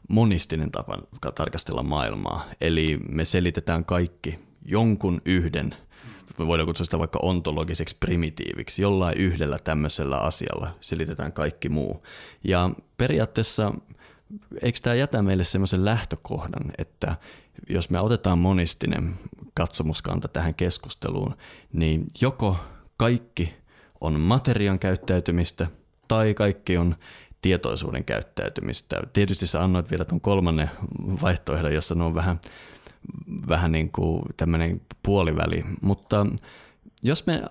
monistinen 0.09 0.71
tapa 0.71 0.97
tarkastella 1.35 1.83
maailmaa. 1.83 2.45
Eli 2.61 2.99
me 3.09 3.25
selitetään 3.25 3.85
kaikki 3.85 4.39
jonkun 4.65 5.21
yhden 5.25 5.75
voidaan 6.47 6.67
kutsua 6.67 6.83
sitä 6.83 6.99
vaikka 6.99 7.19
ontologiseksi 7.21 7.97
primitiiviksi. 7.99 8.81
Jollain 8.81 9.17
yhdellä 9.17 9.59
tämmöisellä 9.59 10.17
asialla 10.17 10.75
selitetään 10.81 11.33
kaikki 11.33 11.69
muu. 11.69 12.03
Ja 12.43 12.69
periaatteessa 12.97 13.73
eikö 14.61 14.79
tämä 14.83 14.95
jätä 14.95 15.21
meille 15.21 15.43
semmoisen 15.43 15.85
lähtökohdan, 15.85 16.71
että 16.77 17.15
jos 17.69 17.89
me 17.89 17.99
otetaan 17.99 18.39
monistinen 18.39 19.15
katsomuskanta 19.53 20.27
tähän 20.27 20.55
keskusteluun, 20.55 21.35
niin 21.73 22.11
joko 22.21 22.57
kaikki 22.97 23.53
on 24.01 24.19
materian 24.19 24.79
käyttäytymistä 24.79 25.67
tai 26.07 26.33
kaikki 26.33 26.77
on 26.77 26.95
tietoisuuden 27.41 28.05
käyttäytymistä. 28.05 29.01
Tietysti 29.13 29.47
sä 29.47 29.63
annoit 29.63 29.91
vielä 29.91 30.05
tuon 30.05 30.21
kolmannen 30.21 30.69
vaihtoehdon, 31.21 31.73
jossa 31.73 31.95
on 31.95 32.15
vähän 32.15 32.39
vähän 33.47 33.71
niin 33.71 33.91
kuin 33.91 34.21
tämmöinen 34.37 34.81
puoliväli. 35.03 35.63
Mutta 35.81 36.25
jos 37.03 37.25
me, 37.25 37.41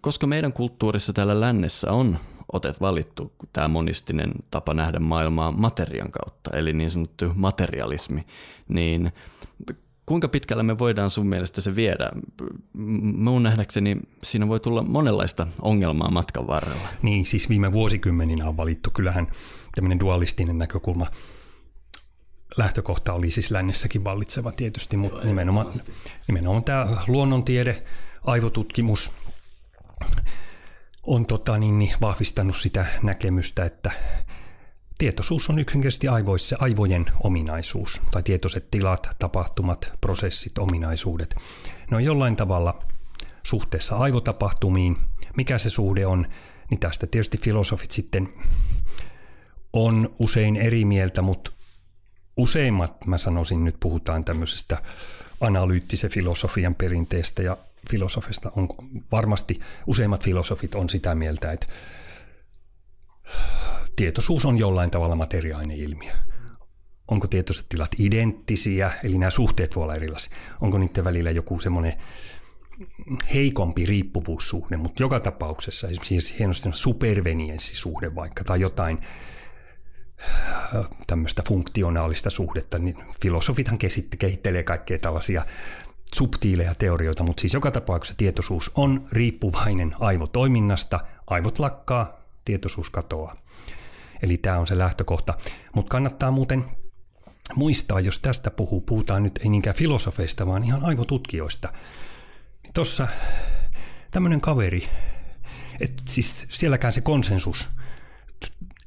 koska 0.00 0.26
meidän 0.26 0.52
kulttuurissa 0.52 1.12
täällä 1.12 1.40
lännessä 1.40 1.92
on 1.92 2.18
otet 2.52 2.80
valittu 2.80 3.32
tämä 3.52 3.68
monistinen 3.68 4.32
tapa 4.50 4.74
nähdä 4.74 4.98
maailmaa 4.98 5.52
materian 5.52 6.10
kautta, 6.10 6.56
eli 6.56 6.72
niin 6.72 6.90
sanottu 6.90 7.24
materialismi, 7.34 8.26
niin 8.68 9.12
kuinka 10.06 10.28
pitkällä 10.28 10.62
me 10.62 10.78
voidaan 10.78 11.10
sun 11.10 11.26
mielestä 11.26 11.60
se 11.60 11.76
viedä? 11.76 12.10
Mun 13.02 13.42
nähdäkseni 13.42 13.96
siinä 14.22 14.48
voi 14.48 14.60
tulla 14.60 14.82
monenlaista 14.82 15.46
ongelmaa 15.62 16.10
matkan 16.10 16.46
varrella. 16.46 16.88
Niin, 17.02 17.26
siis 17.26 17.48
viime 17.48 17.72
vuosikymmeninä 17.72 18.48
on 18.48 18.56
valittu 18.56 18.90
kyllähän 18.90 19.26
tämmöinen 19.74 20.00
dualistinen 20.00 20.58
näkökulma 20.58 21.06
lähtökohta 22.56 23.12
oli 23.12 23.30
siis 23.30 23.50
lännessäkin 23.50 24.04
vallitseva 24.04 24.52
tietysti, 24.52 24.96
mutta 24.96 25.24
nimenomaan, 25.24 25.72
nimenomaan 26.28 26.64
tämä 26.64 27.04
luonnontiede, 27.06 27.82
aivotutkimus 28.26 29.12
on 31.06 31.26
tota, 31.26 31.58
niin, 31.58 31.78
niin, 31.78 31.94
vahvistanut 32.00 32.56
sitä 32.56 32.86
näkemystä, 33.02 33.64
että 33.64 33.90
tietoisuus 34.98 35.50
on 35.50 35.58
yksinkertaisesti 35.58 36.08
aivoissa 36.08 36.56
aivojen 36.60 37.06
ominaisuus, 37.22 38.00
tai 38.10 38.22
tietoiset 38.22 38.70
tilat, 38.70 39.08
tapahtumat, 39.18 39.92
prosessit, 40.00 40.58
ominaisuudet. 40.58 41.34
Ne 41.90 41.96
on 41.96 42.04
jollain 42.04 42.36
tavalla 42.36 42.82
suhteessa 43.42 43.96
aivotapahtumiin. 43.96 44.96
Mikä 45.36 45.58
se 45.58 45.70
suhde 45.70 46.06
on, 46.06 46.26
niin 46.70 46.80
tästä 46.80 47.06
tietysti 47.06 47.38
filosofit 47.38 47.90
sitten 47.90 48.28
on 49.72 50.14
usein 50.18 50.56
eri 50.56 50.84
mieltä, 50.84 51.22
mutta 51.22 51.52
useimmat, 52.38 53.06
mä 53.06 53.18
sanoisin 53.18 53.64
nyt 53.64 53.76
puhutaan 53.80 54.24
tämmöisestä 54.24 54.82
analyyttisen 55.40 56.10
filosofian 56.10 56.74
perinteestä 56.74 57.42
ja 57.42 57.56
filosofista 57.90 58.52
on 58.56 58.68
varmasti 59.12 59.60
useimmat 59.86 60.24
filosofit 60.24 60.74
on 60.74 60.88
sitä 60.88 61.14
mieltä, 61.14 61.52
että 61.52 61.66
tietoisuus 63.96 64.46
on 64.46 64.58
jollain 64.58 64.90
tavalla 64.90 65.16
materiaalinen 65.16 65.76
ilmiö. 65.76 66.12
Onko 67.08 67.26
tietoiset 67.26 67.66
tilat 67.68 67.90
identtisiä, 67.98 68.92
eli 69.02 69.18
nämä 69.18 69.30
suhteet 69.30 69.76
voi 69.76 69.82
olla 69.82 69.94
erilaisia. 69.94 70.36
Onko 70.60 70.78
niiden 70.78 71.04
välillä 71.04 71.30
joku 71.30 71.60
semmoinen 71.60 71.92
heikompi 73.34 73.86
riippuvuussuhde, 73.86 74.76
mutta 74.76 75.02
joka 75.02 75.20
tapauksessa 75.20 75.88
esimerkiksi 75.88 76.38
hienosti 76.38 76.68
supervenienssisuhde 76.72 78.14
vaikka 78.14 78.44
tai 78.44 78.60
jotain 78.60 78.98
tämmöistä 81.06 81.42
funktionaalista 81.48 82.30
suhdetta, 82.30 82.78
niin 82.78 82.96
filosofithan 83.22 83.78
kehittelee 84.18 84.62
kaikkea 84.62 84.98
tällaisia 84.98 85.46
subtiileja 86.14 86.74
teorioita, 86.74 87.22
mutta 87.22 87.40
siis 87.40 87.54
joka 87.54 87.70
tapauksessa 87.70 88.18
tietoisuus 88.18 88.72
on 88.74 89.08
riippuvainen 89.12 89.94
aivotoiminnasta, 90.00 91.00
aivot 91.26 91.58
lakkaa, 91.58 92.18
tietoisuus 92.44 92.90
katoaa. 92.90 93.36
Eli 94.22 94.36
tämä 94.36 94.58
on 94.58 94.66
se 94.66 94.78
lähtökohta. 94.78 95.34
Mutta 95.74 95.90
kannattaa 95.90 96.30
muuten 96.30 96.64
muistaa, 97.54 98.00
jos 98.00 98.18
tästä 98.18 98.50
puhuu, 98.50 98.80
puhutaan 98.80 99.22
nyt 99.22 99.38
ei 99.38 99.48
niinkään 99.48 99.76
filosofeista, 99.76 100.46
vaan 100.46 100.64
ihan 100.64 100.84
aivotutkijoista. 100.84 101.72
Tuossa 102.74 103.08
tämmöinen 104.10 104.40
kaveri, 104.40 104.88
että 105.80 106.02
siis 106.08 106.46
sielläkään 106.50 106.92
se 106.92 107.00
konsensus 107.00 107.68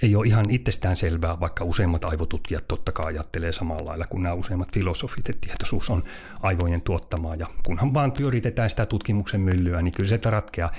ei 0.01 0.15
ole 0.15 0.27
ihan 0.27 0.45
itsestään 0.49 0.97
selvää, 0.97 1.39
vaikka 1.39 1.63
useimmat 1.63 2.05
aivotutkijat 2.05 2.67
totta 2.67 2.91
kai 2.91 3.05
ajattelee 3.05 3.51
samalla 3.51 3.85
lailla 3.85 4.07
kuin 4.07 4.23
nämä 4.23 4.35
useimmat 4.35 4.73
filosofit, 4.73 5.29
että 5.29 5.47
tietoisuus 5.47 5.89
on 5.89 6.03
aivojen 6.41 6.81
tuottamaa 6.81 7.35
ja 7.35 7.47
kunhan 7.65 7.93
vaan 7.93 8.11
pyöritetään 8.11 8.69
sitä 8.69 8.85
tutkimuksen 8.85 9.41
myllyä, 9.41 9.81
niin 9.81 9.93
kyllä 9.93 10.09
se 10.09 10.19
ratkeaa. 10.23 10.71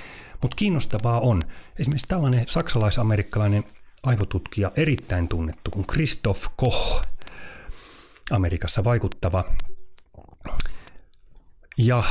Mutta 0.43 0.55
kiinnostavaa 0.55 1.21
on. 1.21 1.41
Esimerkiksi 1.79 2.09
tällainen 2.09 2.45
saksalais-amerikkalainen 2.49 3.65
aivotutkija, 4.03 4.73
erittäin 4.77 5.29
tunnettu 5.29 5.71
kuin 5.71 5.87
Christoph 5.87 6.47
Koch, 6.57 7.03
Amerikassa 8.31 8.85
vaikuttava. 8.85 9.45
Ja 11.79 12.03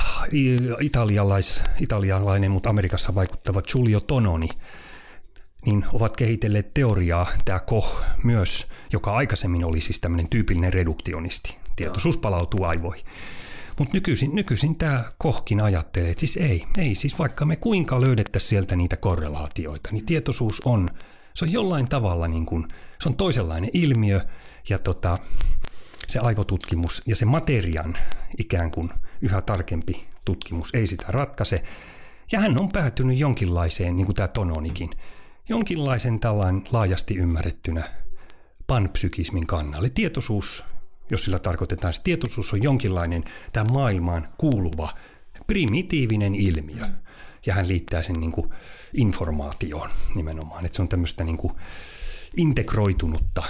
italialais, 0.80 1.62
italialainen, 1.80 2.51
mutta 2.51 2.70
Amerikassa 2.70 3.15
vaikuttava 3.15 3.62
Giulio 3.62 4.00
Tononi, 4.00 4.50
niin 5.65 5.86
ovat 5.94 6.18
kehitelleet 6.18 6.74
teoriaa, 6.74 7.27
tämä 7.46 7.60
Koch 7.60 8.03
myös, 8.24 8.68
joka 8.94 9.15
aikaisemmin 9.15 9.65
oli 9.65 9.82
siis 9.82 10.00
tämmöinen 10.00 10.30
tyypillinen 10.30 10.74
reduktionisti. 10.74 11.58
Tietoisuus 11.75 12.18
palautuu 12.18 12.65
aivoihin. 12.65 13.06
Mutta 13.80 13.94
nykyisin, 13.94 14.36
nykyisin 14.36 14.75
tämä 14.75 15.03
kohkin 15.18 15.62
ajattelee, 15.62 16.10
että 16.10 16.20
siis 16.20 16.38
ei, 16.38 16.65
ei, 16.77 16.96
siis 16.96 17.20
vaikka 17.20 17.46
me 17.46 17.56
kuinka 17.56 18.01
löydettäisiin 18.01 18.50
sieltä 18.50 18.75
niitä 18.75 18.98
korrelaatioita, 18.98 19.89
niin 19.91 20.06
tietoisuus 20.06 20.62
on, 20.65 20.89
se 21.34 21.46
on 21.46 21.51
jollain 21.51 21.88
tavalla 21.88 22.27
niin 22.27 22.46
kuin, 22.46 22.68
se 23.03 23.10
on 23.10 23.15
toisenlainen 23.15 23.70
ilmiö 23.74 24.22
ja 24.70 24.80
tota, 24.80 25.18
se 26.08 26.20
aivotutkimus 26.20 27.01
ja 27.06 27.15
se 27.15 27.25
materian 27.25 27.98
ikään 28.38 28.72
kuin 28.72 28.89
yhä 29.22 29.41
tarkempi 29.41 30.08
tutkimus 30.25 30.70
ei 30.74 30.88
sitä 30.88 31.06
ratkaise. 31.08 31.63
Ja 32.32 32.39
hän 32.39 32.62
on 32.62 32.72
päätynyt 32.72 33.18
jonkinlaiseen, 33.18 33.98
niin 33.98 34.06
kuin 34.06 34.15
tämä 34.15 34.27
Tononikin, 34.27 34.89
jonkinlaisen 35.51 36.20
tällainen 36.20 36.63
laajasti 36.72 37.15
ymmärrettynä 37.15 37.84
panpsykismin 38.67 39.48
kannalle. 39.48 39.89
Tietoisuus 39.89 40.63
jos 41.12 41.24
sillä 41.24 41.39
tarkoitetaan, 41.39 41.89
että 41.89 42.03
tietoisuus 42.03 42.53
on 42.53 42.63
jonkinlainen 42.63 43.24
tämä 43.53 43.72
maailmaan 43.72 44.27
kuuluva 44.38 44.93
primitiivinen 45.48 46.36
ilmiö. 46.36 46.88
Ja 47.46 47.53
hän 47.53 47.67
liittää 47.67 48.03
sen 48.03 48.15
niin 48.15 48.31
kuin 48.31 48.50
informaatioon 48.93 49.89
nimenomaan, 50.15 50.65
että 50.65 50.75
se 50.75 50.81
on 50.81 50.88
tämmöistä 50.88 51.24
niin 51.24 51.38
kuin 51.38 51.53
integroitunutta 52.38 53.43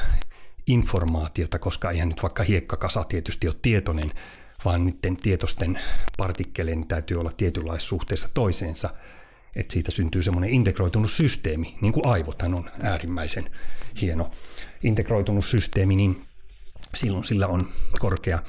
informaatiota, 0.67 1.59
koska 1.59 1.91
eihän 1.91 2.09
nyt 2.09 2.23
vaikka 2.23 2.43
hiekkakasa 2.43 3.03
tietysti 3.03 3.47
ole 3.47 3.55
tietoinen, 3.61 4.11
vaan 4.65 4.85
niiden 4.85 5.17
tietoisten 5.17 5.79
partikkeleiden 6.17 6.87
täytyy 6.87 7.19
olla 7.19 7.31
tietynlaisessa 7.37 7.89
suhteessa 7.89 8.29
toiseensa, 8.33 8.89
että 9.55 9.73
siitä 9.73 9.91
syntyy 9.91 10.23
semmoinen 10.23 10.49
integroitunut 10.49 11.11
systeemi, 11.11 11.77
niin 11.81 11.93
kuin 11.93 12.07
aivothan 12.07 12.53
on 12.53 12.69
äärimmäisen 12.81 13.49
hieno 14.01 14.31
integroitunut 14.83 15.45
systeemi, 15.45 15.95
niin 15.95 16.25
silloin 16.95 17.23
sillä 17.23 17.47
on 17.47 17.69
korkea 17.99 18.39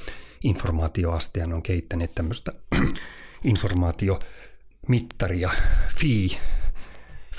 informaatioaste 0.43 1.39
ja 1.39 1.47
ne 1.47 1.55
on 1.55 1.63
kehittäneet 1.63 2.15
tämmöistä 2.15 2.51
informaatiomittaria, 3.43 5.49
phi, 5.99 6.39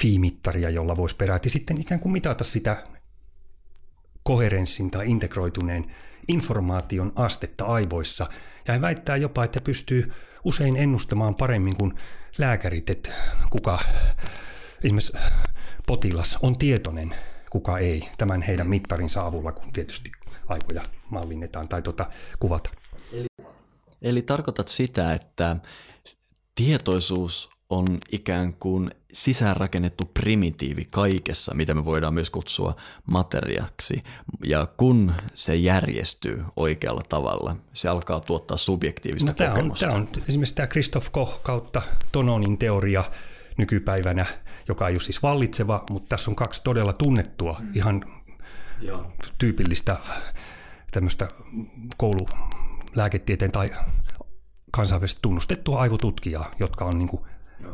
phi-mittaria, 0.00 0.70
jolla 0.70 0.96
voisi 0.96 1.16
peräti 1.16 1.50
sitten 1.50 1.80
ikään 1.80 2.00
kuin 2.00 2.12
mitata 2.12 2.44
sitä 2.44 2.84
koherenssin 4.22 4.90
tai 4.90 5.10
integroituneen 5.10 5.94
informaation 6.28 7.12
astetta 7.16 7.64
aivoissa. 7.64 8.26
Ja 8.66 8.72
hän 8.72 8.82
väittää 8.82 9.16
jopa, 9.16 9.44
että 9.44 9.60
pystyy 9.60 10.12
usein 10.44 10.76
ennustamaan 10.76 11.34
paremmin 11.34 11.76
kuin 11.76 11.94
lääkärit, 12.38 12.90
että 12.90 13.10
kuka 13.50 13.78
esimerkiksi 14.84 15.12
potilas 15.86 16.38
on 16.42 16.58
tietoinen, 16.58 17.14
kuka 17.50 17.78
ei, 17.78 18.08
tämän 18.18 18.42
heidän 18.42 18.68
mittarinsa 18.68 19.26
avulla, 19.26 19.52
kun 19.52 19.72
tietysti 19.72 20.12
aivoja 20.48 20.82
mallinnetaan 21.10 21.68
tai 21.68 21.82
tuota, 21.82 22.10
kuvata. 22.38 22.70
Eli, 24.02 24.22
tarkoitat 24.22 24.68
sitä, 24.68 25.12
että 25.12 25.56
tietoisuus 26.54 27.50
on 27.74 27.98
ikään 28.12 28.54
kuin 28.54 28.90
sisäänrakennettu 29.12 30.10
primitiivi 30.20 30.84
kaikessa, 30.90 31.54
mitä 31.54 31.74
me 31.74 31.84
voidaan 31.84 32.14
myös 32.14 32.30
kutsua 32.30 32.76
materiaksi. 33.10 34.02
Ja 34.44 34.66
kun 34.76 35.12
se 35.34 35.54
järjestyy 35.54 36.44
oikealla 36.56 37.02
tavalla, 37.08 37.56
se 37.72 37.88
alkaa 37.88 38.20
tuottaa 38.20 38.56
subjektiivista 38.56 39.30
no, 39.30 39.34
tämä 39.34 39.50
kokemusta. 39.50 39.86
On, 39.86 39.92
tämä 39.92 40.02
on 40.02 40.28
esimerkiksi 40.28 40.54
tämä 40.54 40.66
Christoph 40.66 41.12
Koch 41.12 41.42
kautta 41.42 41.82
Tononin 42.12 42.58
teoria 42.58 43.04
nykypäivänä, 43.58 44.26
joka 44.68 44.88
ei 44.88 44.94
ole 44.94 45.00
siis 45.00 45.22
vallitseva, 45.22 45.84
mutta 45.90 46.08
tässä 46.08 46.30
on 46.30 46.36
kaksi 46.36 46.60
todella 46.64 46.92
tunnettua, 46.92 47.56
mm. 47.60 47.70
ihan 47.74 48.04
Joo. 48.80 49.12
tyypillistä 49.38 49.96
tämmöistä 50.92 51.28
koululääketieteen 51.96 53.52
tai 53.52 53.70
kansainvälisesti 54.70 55.22
tunnustettua 55.22 55.80
aivotutkijaa, 55.80 56.50
jotka 56.60 56.84
on 56.84 56.98
niin 56.98 57.08
kuin 57.08 57.22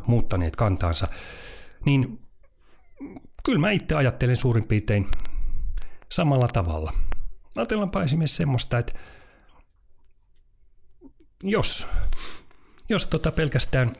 muuttaneet 0.07 0.57
kantaansa, 0.57 1.09
niin 1.87 2.21
kyllä 3.43 3.59
mä 3.59 3.71
itse 3.71 3.95
ajattelen 3.95 4.37
suurin 4.37 4.65
piirtein 4.65 5.09
samalla 6.09 6.49
tavalla. 6.49 6.93
Ajatellaanpa 7.57 8.03
esimerkiksi 8.03 8.37
semmoista, 8.37 8.79
että 8.79 8.93
jos, 11.43 11.87
jos 12.89 13.07
tota 13.07 13.33
pelkästään 13.33 13.97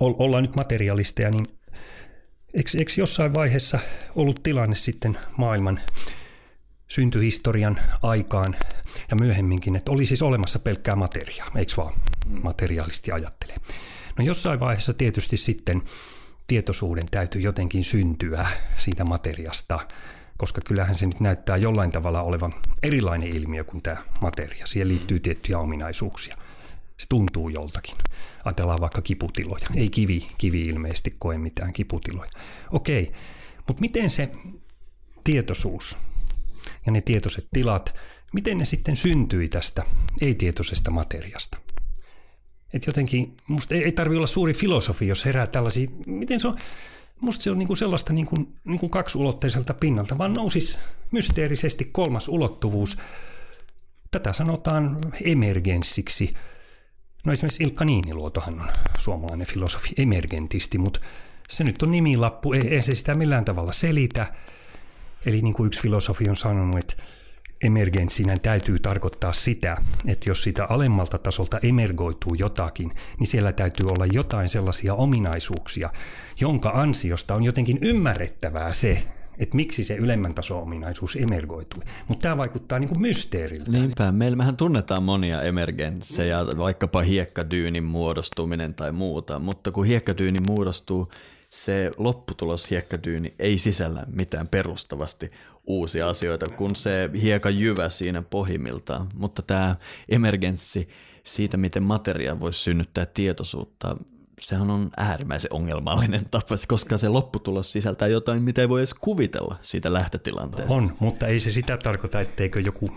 ollaan 0.00 0.42
nyt 0.42 0.56
materialisteja, 0.56 1.30
niin 1.30 1.46
eikö, 2.54 2.70
eikö 2.78 2.92
jossain 2.96 3.34
vaiheessa 3.34 3.78
ollut 4.14 4.42
tilanne 4.42 4.74
sitten 4.74 5.18
maailman 5.36 5.80
syntyhistorian 6.88 7.80
aikaan 8.02 8.56
ja 9.10 9.16
myöhemminkin, 9.20 9.76
että 9.76 9.92
oli 9.92 10.06
siis 10.06 10.22
olemassa 10.22 10.58
pelkkää 10.58 10.96
materiaa, 10.96 11.50
eikö 11.56 11.72
vaan 11.76 11.94
mm. 12.26 12.40
materiaalisti 12.42 13.12
ajattelee. 13.12 13.56
No 14.18 14.24
jossain 14.24 14.60
vaiheessa 14.60 14.94
tietysti 14.94 15.36
sitten 15.36 15.82
tietoisuuden 16.46 17.06
täytyy 17.10 17.40
jotenkin 17.40 17.84
syntyä 17.84 18.46
siitä 18.76 19.04
materiasta, 19.04 19.80
koska 20.36 20.60
kyllähän 20.60 20.94
se 20.94 21.06
nyt 21.06 21.20
näyttää 21.20 21.56
jollain 21.56 21.92
tavalla 21.92 22.22
olevan 22.22 22.52
erilainen 22.82 23.36
ilmiö 23.36 23.64
kuin 23.64 23.82
tämä 23.82 24.04
materia. 24.20 24.66
Siihen 24.66 24.88
liittyy 24.88 25.20
tiettyjä 25.20 25.58
ominaisuuksia. 25.58 26.36
Se 26.96 27.06
tuntuu 27.08 27.48
joltakin. 27.48 27.94
Ajatellaan 28.44 28.80
vaikka 28.80 29.02
kiputiloja. 29.02 29.66
Ei 29.74 29.88
kivi, 29.88 30.28
kivi 30.38 30.62
ilmeisesti 30.62 31.16
koe 31.18 31.38
mitään 31.38 31.72
kiputiloja. 31.72 32.30
Okei, 32.70 33.12
mutta 33.68 33.80
miten 33.80 34.10
se 34.10 34.30
tietoisuus 35.24 35.98
ja 36.86 36.92
ne 36.92 37.00
tietoiset 37.00 37.46
tilat, 37.52 37.94
miten 38.32 38.58
ne 38.58 38.64
sitten 38.64 38.96
syntyi 38.96 39.48
tästä 39.48 39.82
ei-tietoisesta 40.20 40.90
materiasta? 40.90 41.58
Et 42.76 42.86
jotenkin, 42.86 43.36
musta 43.48 43.74
ei, 43.74 43.84
ei 43.84 44.16
olla 44.16 44.26
suuri 44.26 44.54
filosofi, 44.54 45.06
jos 45.06 45.24
herää 45.24 45.46
tällaisia, 45.46 45.90
miten 46.06 46.40
se 46.40 46.48
on, 46.48 46.56
musta 47.20 47.42
se 47.42 47.50
on 47.50 47.58
niinku 47.58 47.76
sellaista 47.76 48.12
niinku, 48.12 48.36
niinku 48.64 48.88
kaksuloteiselta 48.88 49.74
pinnalta, 49.74 50.18
vaan 50.18 50.32
nousis 50.32 50.78
mysteerisesti 51.10 51.84
kolmas 51.84 52.28
ulottuvuus. 52.28 52.98
Tätä 54.10 54.32
sanotaan 54.32 54.98
emergenssiksi. 55.24 56.34
No 57.24 57.32
esimerkiksi 57.32 57.62
Ilkka 57.62 57.84
Niiniluotohan 57.84 58.60
on 58.60 58.68
suomalainen 58.98 59.46
filosofi, 59.46 59.88
emergentisti, 59.98 60.78
mutta 60.78 61.00
se 61.48 61.64
nyt 61.64 61.82
on 61.82 61.90
nimilappu, 61.90 62.52
ei, 62.52 62.74
ei 62.74 62.82
se 62.82 62.94
sitä 62.94 63.14
millään 63.14 63.44
tavalla 63.44 63.72
selitä. 63.72 64.34
Eli 65.26 65.42
niin 65.42 65.54
kuin 65.54 65.66
yksi 65.66 65.80
filosofi 65.80 66.28
on 66.28 66.36
sanonut, 66.36 66.78
että 66.78 66.94
emergenssinä 67.64 68.36
täytyy 68.38 68.78
tarkoittaa 68.78 69.32
sitä, 69.32 69.76
että 70.06 70.30
jos 70.30 70.42
sitä 70.42 70.64
alemmalta 70.64 71.18
tasolta 71.18 71.58
emergoituu 71.62 72.34
jotakin, 72.34 72.92
niin 73.18 73.26
siellä 73.26 73.52
täytyy 73.52 73.88
olla 73.88 74.06
jotain 74.06 74.48
sellaisia 74.48 74.94
ominaisuuksia, 74.94 75.90
jonka 76.40 76.70
ansiosta 76.74 77.34
on 77.34 77.44
jotenkin 77.44 77.78
ymmärrettävää 77.82 78.72
se, 78.72 79.02
että 79.38 79.56
miksi 79.56 79.84
se 79.84 79.94
ylemmän 79.94 80.34
tason 80.34 80.62
ominaisuus 80.62 81.16
emergoitui. 81.16 81.82
Mutta 82.08 82.22
tämä 82.22 82.36
vaikuttaa 82.36 82.78
niin 82.78 82.88
kuin 82.88 83.00
mysteeriltä. 83.00 83.70
Niinpä, 83.70 84.12
meillähän 84.12 84.56
tunnetaan 84.56 85.02
monia 85.02 85.42
emergenssejä, 85.42 86.46
vaikkapa 86.58 87.02
hiekkadyynin 87.02 87.84
muodostuminen 87.84 88.74
tai 88.74 88.92
muuta, 88.92 89.38
mutta 89.38 89.72
kun 89.72 89.86
hiekkadyyni 89.86 90.38
muodostuu, 90.46 91.08
se 91.50 91.90
lopputulos 91.96 92.70
hiekkadyyni 92.70 93.34
ei 93.38 93.58
sisällä 93.58 94.06
mitään 94.12 94.48
perustavasti 94.48 95.30
uusia 95.66 96.08
asioita, 96.08 96.48
kun 96.48 96.76
se 96.76 97.10
hieka 97.22 97.50
jyvä 97.50 97.90
siinä 97.90 98.22
pohjimmiltaan. 98.22 99.08
Mutta 99.14 99.42
tämä 99.42 99.76
emergenssi 100.08 100.88
siitä, 101.24 101.56
miten 101.56 101.82
materia 101.82 102.40
voisi 102.40 102.60
synnyttää 102.60 103.06
tietoisuutta, 103.06 103.96
sehän 104.40 104.70
on 104.70 104.90
äärimmäisen 104.96 105.52
ongelmallinen 105.52 106.24
tapa, 106.30 106.54
koska 106.68 106.98
se 106.98 107.08
lopputulos 107.08 107.72
sisältää 107.72 108.08
jotain, 108.08 108.42
mitä 108.42 108.60
ei 108.60 108.68
voi 108.68 108.80
edes 108.80 108.94
kuvitella 108.94 109.58
siitä 109.62 109.92
lähtötilanteesta. 109.92 110.74
On, 110.74 110.96
mutta 111.00 111.26
ei 111.26 111.40
se 111.40 111.52
sitä 111.52 111.76
tarkoita, 111.76 112.20
etteikö 112.20 112.60
joku 112.60 112.88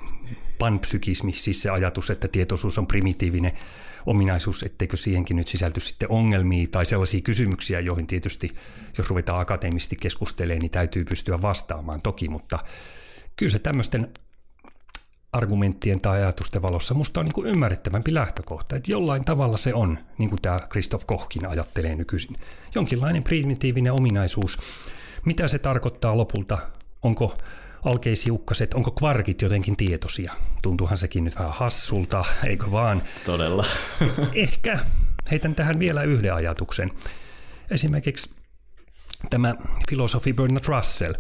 panpsykismi, 0.60 1.34
siis 1.36 1.62
se 1.62 1.70
ajatus, 1.70 2.10
että 2.10 2.28
tietoisuus 2.28 2.78
on 2.78 2.88
primitiivinen 2.88 3.52
ominaisuus, 4.06 4.64
etteikö 4.64 4.98
siihenkin 4.98 5.38
nyt 5.38 5.48
sisälty 5.48 5.80
sitten 5.80 6.12
ongelmia 6.12 6.68
tai 6.72 6.86
sellaisia 6.86 7.22
kysymyksiä, 7.22 7.80
joihin 7.80 8.08
tietysti, 8.08 8.52
jos 8.98 9.10
ruvetaan 9.10 9.40
akateemisesti 9.40 9.96
keskustelemaan, 9.96 10.60
niin 10.60 10.72
täytyy 10.72 11.06
pystyä 11.06 11.42
vastaamaan 11.42 12.02
toki, 12.02 12.30
mutta 12.30 12.60
kyllä 13.36 13.52
se 13.52 13.60
tämmöisten 13.60 14.14
argumenttien 15.34 16.02
tai 16.02 16.22
ajatusten 16.22 16.62
valossa 16.62 16.94
musta 16.94 17.20
on 17.20 17.26
niin 17.26 17.34
kuin 17.34 17.48
ymmärrettävämpi 17.48 18.14
lähtökohta, 18.14 18.76
että 18.76 18.92
jollain 18.92 19.26
tavalla 19.26 19.58
se 19.58 19.74
on, 19.74 19.98
niin 20.18 20.30
kuin 20.30 20.42
tämä 20.42 20.60
Christoph 20.72 21.06
Kochkin 21.06 21.46
ajattelee 21.46 21.96
nykyisin, 21.96 22.38
jonkinlainen 22.76 23.24
primitiivinen 23.24 23.94
ominaisuus. 23.94 24.60
Mitä 25.26 25.48
se 25.48 25.60
tarkoittaa 25.60 26.18
lopulta? 26.18 26.58
Onko 27.04 27.38
alkeisiukkaset, 27.86 28.74
onko 28.74 28.92
kvarkit 28.92 29.42
jotenkin 29.42 29.78
tietoisia? 29.78 30.34
Tuntuuhan 30.62 30.98
sekin 30.98 31.24
nyt 31.24 31.36
vähän 31.40 31.54
hassulta, 31.54 32.26
eikö 32.44 32.72
vaan? 32.72 33.04
Todella. 33.26 33.66
Ehkä 34.34 34.80
heitän 35.32 35.56
tähän 35.56 35.80
vielä 35.80 36.04
yhden 36.04 36.34
ajatuksen. 36.34 36.92
Esimerkiksi 37.72 38.30
tämä 39.30 39.56
filosofi 39.90 40.34
Bernard 40.34 40.66
Russell 40.68 41.14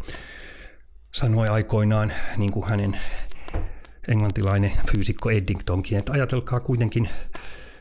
sanoi 1.12 1.48
aikoinaan, 1.48 2.14
niin 2.38 2.52
kuin 2.52 2.70
hänen 2.70 3.00
englantilainen 4.08 4.72
fyysikko 4.92 5.30
Eddingtonkin, 5.30 5.98
että 5.98 6.12
ajatelkaa 6.12 6.60
kuitenkin, 6.60 7.10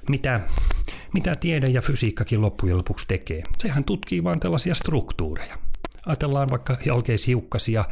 mitä, 0.09 0.41
mitä 1.15 1.35
tiede 1.35 1.67
ja 1.67 1.83
fysiikkakin 1.83 2.41
loppujen 2.43 2.77
lopuksi 2.77 3.07
tekee. 3.09 3.43
Sehän 3.59 3.85
tutkii 3.85 4.25
vain 4.25 4.41
tällaisia 4.41 4.75
struktuureja. 4.75 5.59
Ajatellaan 6.07 6.51
vaikka 6.51 6.77
jalkeishiukkasia, 6.85 7.85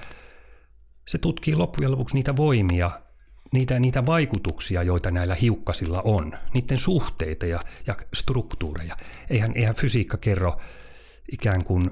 se 1.09 1.19
tutkii 1.19 1.57
loppujen 1.57 1.91
lopuksi 1.91 2.15
niitä 2.15 2.37
voimia, 2.37 2.91
niitä, 3.53 3.81
niitä 3.81 4.07
vaikutuksia, 4.07 4.83
joita 4.83 5.11
näillä 5.11 5.35
hiukkasilla 5.35 6.03
on, 6.03 6.33
niiden 6.55 6.79
suhteita 6.79 7.47
ja, 7.47 7.61
ja 7.87 7.97
struktuureja. 8.15 8.97
Eihän, 9.31 9.53
eihän 9.55 9.75
fysiikka 9.75 10.17
kerro 10.17 10.61
ikään 11.33 11.65
kuin, 11.65 11.83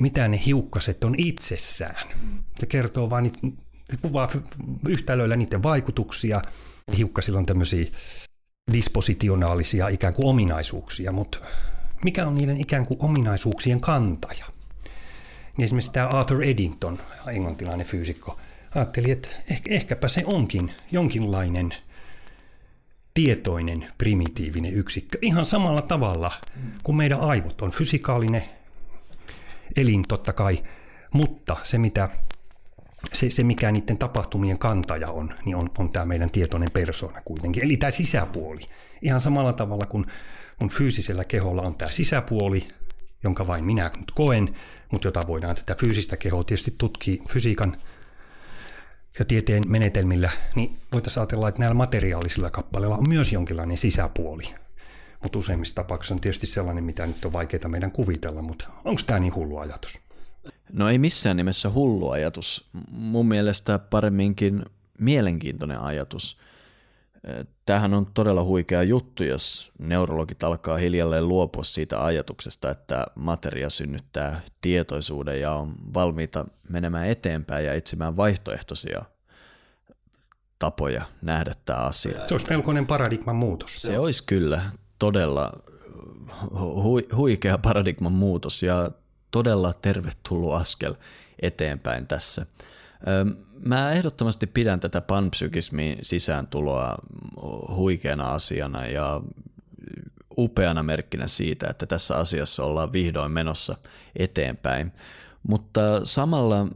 mitä 0.00 0.28
ne 0.28 0.40
hiukkaset 0.46 1.04
on 1.04 1.14
itsessään. 1.18 2.08
Se 2.58 2.66
kertoo 2.66 3.10
vain 3.10 3.32
se 3.90 3.96
kuvaa 3.96 4.28
yhtälöillä 4.88 5.36
niiden 5.36 5.62
vaikutuksia. 5.62 6.42
Hiukkasilla 6.98 7.38
on 7.38 7.46
tämmöisiä 7.46 7.86
dispositionaalisia 8.72 9.88
ikään 9.88 10.14
kuin 10.14 10.26
ominaisuuksia, 10.26 11.12
mutta 11.12 11.38
mikä 12.04 12.26
on 12.26 12.34
niiden 12.34 12.56
ikään 12.56 12.86
kuin 12.86 13.02
ominaisuuksien 13.02 13.80
kantaja? 13.80 14.46
Niin 15.56 15.64
esimerkiksi 15.64 15.92
tämä 15.92 16.08
Arthur 16.08 16.42
Eddington, 16.42 16.98
englantilainen 17.28 17.86
fyysikko, 17.86 18.38
ajatteli, 18.74 19.10
että 19.10 19.28
ehkä, 19.50 19.74
ehkäpä 19.74 20.08
se 20.08 20.22
onkin 20.26 20.72
jonkinlainen 20.92 21.74
tietoinen 23.14 23.88
primitiivinen 23.98 24.74
yksikkö. 24.74 25.18
Ihan 25.22 25.46
samalla 25.46 25.82
tavalla 25.82 26.32
kuin 26.82 26.96
meidän 26.96 27.20
aivot 27.20 27.62
on 27.62 27.70
fysikaalinen 27.70 28.42
elin 29.76 30.02
totta 30.08 30.32
kai, 30.32 30.64
mutta 31.12 31.56
se 31.62 31.78
mitä 31.78 32.08
se, 33.12 33.30
se 33.30 33.44
mikä 33.44 33.72
niiden 33.72 33.98
tapahtumien 33.98 34.58
kantaja 34.58 35.10
on, 35.10 35.34
niin 35.44 35.56
on, 35.56 35.68
on 35.78 35.90
tämä 35.90 36.06
meidän 36.06 36.30
tietoinen 36.30 36.70
persona 36.72 37.22
kuitenkin. 37.24 37.64
Eli 37.64 37.76
tämä 37.76 37.90
sisäpuoli. 37.90 38.60
Ihan 39.02 39.20
samalla 39.20 39.52
tavalla 39.52 39.86
kuin 39.86 40.06
mun 40.60 40.70
fyysisellä 40.70 41.24
keholla 41.24 41.62
on 41.62 41.74
tämä 41.74 41.90
sisäpuoli, 41.90 42.68
jonka 43.24 43.46
vain 43.46 43.64
minä 43.64 43.90
nyt 43.96 44.10
koen, 44.10 44.54
mutta 44.92 45.08
jota 45.08 45.26
voidaan 45.26 45.56
sitä 45.56 45.74
fyysistä 45.74 46.16
kehoa 46.16 46.44
tietysti 46.44 46.74
tutkia 46.78 47.22
fysiikan 47.28 47.76
ja 49.18 49.24
tieteen 49.24 49.62
menetelmillä, 49.66 50.30
niin 50.54 50.78
voitaisiin 50.92 51.20
ajatella, 51.20 51.48
että 51.48 51.60
näillä 51.60 51.74
materiaalisilla 51.74 52.50
kappaleilla 52.50 52.96
on 52.96 53.08
myös 53.08 53.32
jonkinlainen 53.32 53.78
sisäpuoli. 53.78 54.42
Mutta 55.22 55.38
useimmissa 55.38 55.74
tapauksissa 55.74 56.14
on 56.14 56.20
tietysti 56.20 56.46
sellainen, 56.46 56.84
mitä 56.84 57.06
nyt 57.06 57.24
on 57.24 57.32
vaikeaa 57.32 57.68
meidän 57.68 57.92
kuvitella, 57.92 58.42
mutta 58.42 58.64
onko 58.84 59.02
tämä 59.06 59.20
niin 59.20 59.34
hullu 59.34 59.58
ajatus? 59.58 59.98
No 60.72 60.88
ei 60.88 60.98
missään 60.98 61.36
nimessä 61.36 61.70
hullu 61.70 62.10
ajatus. 62.10 62.68
Mun 62.90 63.26
mielestä 63.26 63.78
paremminkin 63.78 64.62
mielenkiintoinen 64.98 65.80
ajatus. 65.80 66.38
Tämähän 67.66 67.94
on 67.94 68.06
todella 68.14 68.44
huikea 68.44 68.82
juttu, 68.82 69.24
jos 69.24 69.70
neurologit 69.78 70.42
alkaa 70.42 70.76
hiljalleen 70.76 71.28
luopua 71.28 71.64
siitä 71.64 72.04
ajatuksesta, 72.04 72.70
että 72.70 73.06
materia 73.14 73.70
synnyttää 73.70 74.40
tietoisuuden 74.60 75.40
ja 75.40 75.52
on 75.52 75.74
valmiita 75.94 76.44
menemään 76.68 77.08
eteenpäin 77.08 77.66
ja 77.66 77.72
etsimään 77.72 78.16
vaihtoehtoisia 78.16 79.04
tapoja 80.58 81.02
nähdä 81.22 81.54
tämä 81.64 81.78
asia. 81.78 82.28
Se 82.28 82.34
olisi 82.34 82.46
melkoinen 82.50 82.86
paradigman 82.86 83.36
muutos. 83.36 83.82
Se 83.82 83.98
olisi 83.98 84.24
kyllä 84.24 84.62
todella 84.98 85.52
hu- 86.54 87.16
huikea 87.16 87.58
paradigman 87.58 88.12
muutos 88.12 88.62
ja 88.62 88.90
todella 89.30 89.72
tervetullut 89.72 90.54
askel 90.54 90.94
eteenpäin 91.42 92.06
tässä. 92.06 92.46
Mä 93.64 93.92
ehdottomasti 93.92 94.46
pidän 94.46 94.80
tätä 94.80 95.00
panpsykismin 95.00 95.98
sisääntuloa 96.02 96.98
huikeana 97.68 98.24
asiana 98.24 98.86
ja 98.86 99.20
upeana 100.38 100.82
merkkinä 100.82 101.26
siitä, 101.26 101.66
että 101.70 101.86
tässä 101.86 102.16
asiassa 102.16 102.64
ollaan 102.64 102.92
vihdoin 102.92 103.32
menossa 103.32 103.76
eteenpäin. 104.16 104.92
Mutta 105.42 105.80
samalla, 106.04 106.68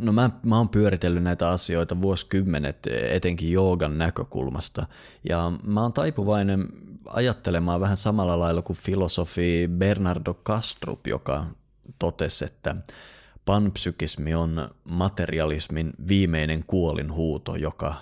no 0.00 0.12
mä, 0.12 0.30
mä 0.42 0.56
oon 0.56 0.68
pyöritellyt 0.68 1.22
näitä 1.22 1.50
asioita 1.50 2.02
vuosikymmenet 2.02 2.86
etenkin 3.10 3.52
joogan 3.52 3.98
näkökulmasta, 3.98 4.86
ja 5.28 5.52
mä 5.62 5.82
oon 5.82 5.92
taipuvainen 5.92 6.68
ajattelemaan 7.06 7.80
vähän 7.80 7.96
samalla 7.96 8.40
lailla 8.40 8.62
kuin 8.62 8.76
filosofi 8.76 9.68
Bernardo 9.78 10.34
Kastrup, 10.34 11.06
joka 11.06 11.46
totesi, 11.98 12.44
että 12.44 12.76
panpsykismi 13.44 14.34
on 14.34 14.70
materialismin 14.90 15.92
viimeinen 16.08 16.64
kuolinhuuto, 16.66 17.56
joka 17.56 17.94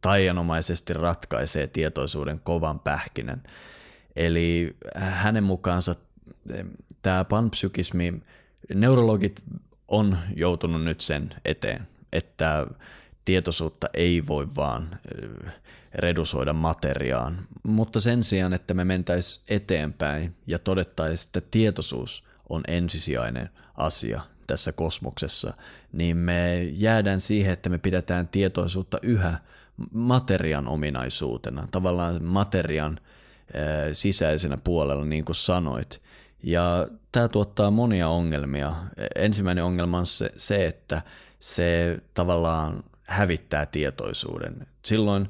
taianomaisesti 0.00 0.92
ratkaisee 0.92 1.66
tietoisuuden 1.66 2.40
kovan 2.40 2.80
pähkinän. 2.80 3.42
Eli 4.16 4.76
hänen 4.96 5.44
mukaansa 5.44 5.94
tämä 7.02 7.24
panpsykismi, 7.24 8.22
neurologit 8.74 9.44
on 9.88 10.18
joutunut 10.36 10.84
nyt 10.84 11.00
sen 11.00 11.34
eteen, 11.44 11.88
että 12.12 12.66
tietoisuutta 13.24 13.86
ei 13.94 14.26
voi 14.26 14.48
vaan 14.56 14.98
eh, 15.14 15.52
redusoida 15.94 16.52
materiaan, 16.52 17.46
mutta 17.62 18.00
sen 18.00 18.24
sijaan, 18.24 18.52
että 18.52 18.74
me 18.74 18.84
mentäisiin 18.84 19.44
eteenpäin 19.48 20.36
ja 20.46 20.58
todettaisiin, 20.58 21.28
että 21.28 21.40
tietoisuus 21.50 22.24
on 22.48 22.62
ensisijainen 22.68 23.50
asia 23.74 24.20
tässä 24.48 24.72
kosmoksessa, 24.72 25.52
niin 25.92 26.16
me 26.16 26.62
jäädään 26.62 27.20
siihen, 27.20 27.52
että 27.52 27.70
me 27.70 27.78
pidetään 27.78 28.28
tietoisuutta 28.28 28.98
yhä 29.02 29.38
materian 29.92 30.68
ominaisuutena, 30.68 31.68
tavallaan 31.70 32.24
materian 32.24 33.00
sisäisenä 33.92 34.58
puolella, 34.64 35.04
niin 35.04 35.24
kuin 35.24 35.36
sanoit. 35.36 36.02
Ja 36.42 36.88
tämä 37.12 37.28
tuottaa 37.28 37.70
monia 37.70 38.08
ongelmia. 38.08 38.76
Ensimmäinen 39.16 39.64
ongelma 39.64 39.98
on 39.98 40.06
se, 40.36 40.66
että 40.66 41.02
se 41.40 41.98
tavallaan 42.14 42.84
hävittää 43.02 43.66
tietoisuuden. 43.66 44.66
Silloin 44.84 45.28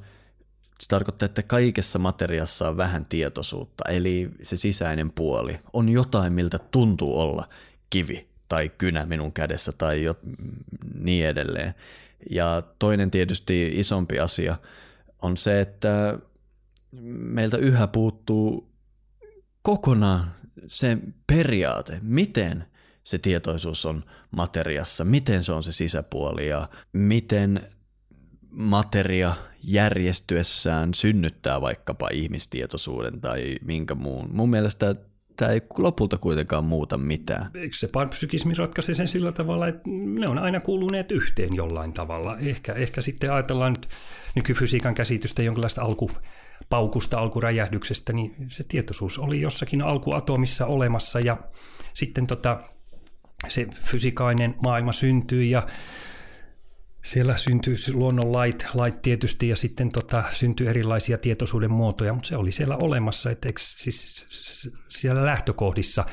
se 0.80 0.88
tarkoittaa, 0.88 1.26
että 1.26 1.42
kaikessa 1.42 1.98
materiassa 1.98 2.68
on 2.68 2.76
vähän 2.76 3.04
tietoisuutta, 3.04 3.84
eli 3.88 4.30
se 4.42 4.56
sisäinen 4.56 5.10
puoli 5.10 5.60
on 5.72 5.88
jotain, 5.88 6.32
miltä 6.32 6.58
tuntuu 6.58 7.20
olla 7.20 7.48
kivi 7.90 8.27
tai 8.48 8.68
kynä 8.68 9.06
minun 9.06 9.32
kädessä 9.32 9.72
tai 9.72 10.02
jo, 10.02 10.16
niin 10.98 11.26
edelleen. 11.26 11.74
Ja 12.30 12.62
toinen 12.78 13.10
tietysti 13.10 13.72
isompi 13.74 14.18
asia 14.18 14.56
on 15.22 15.36
se, 15.36 15.60
että 15.60 16.18
meiltä 17.18 17.56
yhä 17.56 17.86
puuttuu 17.86 18.72
kokonaan 19.62 20.34
se 20.66 20.98
periaate, 21.26 21.98
miten 22.02 22.64
se 23.04 23.18
tietoisuus 23.18 23.86
on 23.86 24.04
materiassa, 24.30 25.04
miten 25.04 25.44
se 25.44 25.52
on 25.52 25.62
se 25.62 25.72
sisäpuoli 25.72 26.48
ja 26.48 26.68
miten 26.92 27.60
materia 28.50 29.34
järjestyessään 29.62 30.94
synnyttää 30.94 31.60
vaikkapa 31.60 32.08
ihmistietoisuuden 32.12 33.20
tai 33.20 33.56
minkä 33.62 33.94
muun. 33.94 34.28
Mun 34.32 34.50
mielestä 34.50 34.94
tämä 35.38 35.52
ei 35.52 35.62
lopulta 35.78 36.18
kuitenkaan 36.18 36.64
muuta 36.64 36.98
mitään. 36.98 37.50
Eikö 37.54 37.76
se 37.76 37.88
panpsykismi 37.88 38.54
ratkaise 38.54 38.94
sen 38.94 39.08
sillä 39.08 39.32
tavalla, 39.32 39.68
että 39.68 39.82
ne 39.86 40.28
on 40.28 40.38
aina 40.38 40.60
kuuluneet 40.60 41.12
yhteen 41.12 41.50
jollain 41.54 41.92
tavalla? 41.92 42.38
Ehkä, 42.38 42.72
ehkä 42.72 43.02
sitten 43.02 43.32
ajatellaan 43.32 43.72
nyt 43.72 43.88
nykyfysiikan 44.34 44.94
käsitystä 44.94 45.42
jonkinlaista 45.42 45.82
alku 45.82 46.10
paukusta, 46.70 47.18
alkuräjähdyksestä, 47.18 48.12
niin 48.12 48.34
se 48.48 48.64
tietoisuus 48.64 49.18
oli 49.18 49.40
jossakin 49.40 49.82
alkuatomissa 49.82 50.66
olemassa 50.66 51.20
ja 51.20 51.36
sitten 51.94 52.26
tota, 52.26 52.60
se 53.48 53.66
fysikainen 53.84 54.54
maailma 54.62 54.92
syntyi 54.92 55.50
ja 55.50 55.66
siellä 57.08 57.36
syntyy 57.36 57.76
luonnon 57.92 58.32
lait, 58.32 59.02
tietysti 59.02 59.48
ja 59.48 59.56
sitten 59.56 59.90
tota, 59.90 60.24
syntyy 60.30 60.68
erilaisia 60.68 61.18
tietoisuuden 61.18 61.70
muotoja, 61.70 62.12
mutta 62.12 62.28
se 62.28 62.36
oli 62.36 62.52
siellä 62.52 62.76
olemassa, 62.82 63.30
että 63.30 63.48
siis 63.56 64.26
siellä 64.88 65.26
lähtökohdissa. 65.26 66.06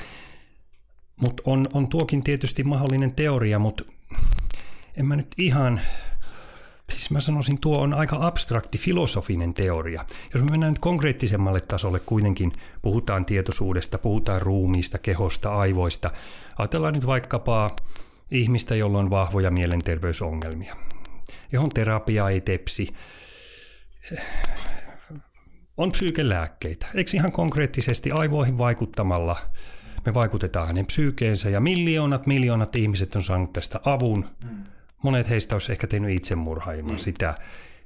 Mutta 1.22 1.44
on, 1.46 1.66
on 1.74 1.88
tuokin 1.88 2.24
tietysti 2.24 2.64
mahdollinen 2.64 3.16
teoria, 3.16 3.60
mutta 3.60 3.84
en 4.98 5.06
mä 5.06 5.16
nyt 5.16 5.28
ihan, 5.38 5.82
siis 6.92 7.12
mä 7.12 7.20
sanoisin, 7.20 7.62
tuo 7.62 7.78
on 7.78 7.94
aika 7.94 8.18
abstrakti 8.28 8.78
filosofinen 8.78 9.54
teoria. 9.54 10.06
Jos 10.34 10.44
me 10.44 10.52
mennään 10.52 10.74
nyt 10.74 10.80
konkreettisemmalle 10.80 11.62
tasolle 11.62 12.00
kuitenkin, 12.00 12.52
puhutaan 12.82 13.26
tietoisuudesta, 13.26 13.98
puhutaan 13.98 14.42
ruumiista, 14.42 14.98
kehosta, 14.98 15.56
aivoista. 15.56 16.12
Ajatellaan 16.58 16.94
nyt 16.94 17.06
vaikkapa 17.06 17.70
ihmistä, 18.32 18.76
jolla 18.76 19.00
on 19.00 19.10
vahvoja 19.10 19.52
mielenterveysongelmia, 19.52 20.76
johon 21.52 21.70
terapia 21.70 22.30
ei 22.30 22.42
tepsi. 22.42 22.94
On 25.78 25.92
psyykelääkkeitä. 25.92 26.88
Eikö 26.96 27.12
ihan 27.14 27.32
konkreettisesti 27.32 28.12
aivoihin 28.12 28.58
vaikuttamalla 28.58 29.36
me 30.06 30.14
vaikutetaan 30.14 30.68
hänen 30.68 30.86
psyykeensä 30.86 31.50
ja 31.50 31.60
miljoonat 31.60 32.28
miljoonat 32.28 32.76
ihmiset 32.76 33.16
on 33.16 33.24
saanut 33.24 33.54
tästä 33.54 33.80
avun. 33.86 34.30
Monet 35.04 35.30
heistä 35.30 35.56
olisi 35.56 35.72
ehkä 35.72 35.88
tehnyt 35.88 36.16
itsemurhaa 36.16 36.74
ilman 36.74 37.00
sitä. 37.00 37.36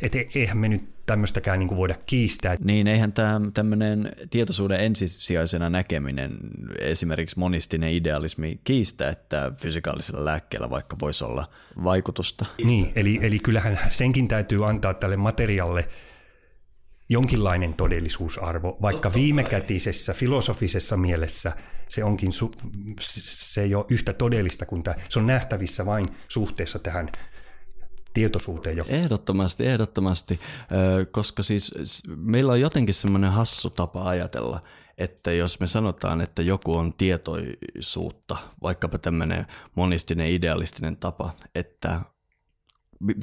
Että 0.02 0.18
e- 0.18 0.28
eihän 0.36 0.58
me 0.58 0.68
nyt 0.68 1.06
tämmöistäkään 1.06 1.60
niin 1.60 1.76
voida 1.76 1.96
kiistää. 2.06 2.58
Niin, 2.64 2.88
eihän 2.88 3.14
tämä 3.14 3.42
tämmöinen 3.54 4.12
tietoisuuden 4.30 4.80
ensisijaisena 4.80 5.70
näkeminen, 5.70 6.32
esimerkiksi 6.80 7.40
monistinen 7.40 7.94
idealismi, 7.94 8.60
kiistä, 8.64 9.10
että 9.10 9.52
fysikaalisella 9.56 10.26
lääkkeellä 10.26 10.70
vaikka 10.70 10.98
voisi 11.02 11.24
olla 11.24 11.46
vaikutusta. 11.84 12.46
Niin, 12.64 12.92
eli, 12.96 13.20
eli 13.22 13.40
kyllähän 13.40 13.80
senkin 13.90 14.28
täytyy 14.28 14.70
antaa 14.70 14.94
tälle 14.94 15.18
materialle 15.18 15.90
jonkinlainen 17.10 17.74
todellisuusarvo, 17.74 18.78
vaikka 18.82 19.14
viimekätisessä 19.14 20.14
filosofisessa 20.14 20.98
mielessä 20.98 21.54
se 21.90 22.04
onkin 22.04 22.30
su- 22.32 22.72
se 23.00 23.62
ei 23.62 23.76
ole 23.76 23.86
yhtä 23.90 24.14
todellista 24.14 24.66
kuin 24.66 24.84
tämä. 24.84 24.96
Se 25.10 25.20
on 25.20 25.28
nähtävissä 25.28 25.86
vain 25.86 26.06
suhteessa 26.28 26.80
tähän 26.80 27.10
tietoisuuteen. 28.14 28.78
Jo. 28.78 28.84
Ehdottomasti, 28.88 29.66
ehdottomasti, 29.66 30.40
koska 31.12 31.44
siis 31.44 31.72
meillä 32.16 32.52
on 32.52 32.62
jotenkin 32.62 32.96
semmoinen 32.96 33.32
hassu 33.32 33.70
tapa 33.70 34.10
ajatella, 34.10 34.62
että 34.98 35.32
jos 35.32 35.60
me 35.60 35.68
sanotaan, 35.68 36.22
että 36.22 36.42
joku 36.42 36.76
on 36.76 36.94
tietoisuutta, 36.94 38.38
vaikkapa 38.64 38.98
tämmöinen 38.98 39.46
monistinen 39.76 40.28
idealistinen 40.28 40.98
tapa, 40.98 41.32
että 41.56 42.02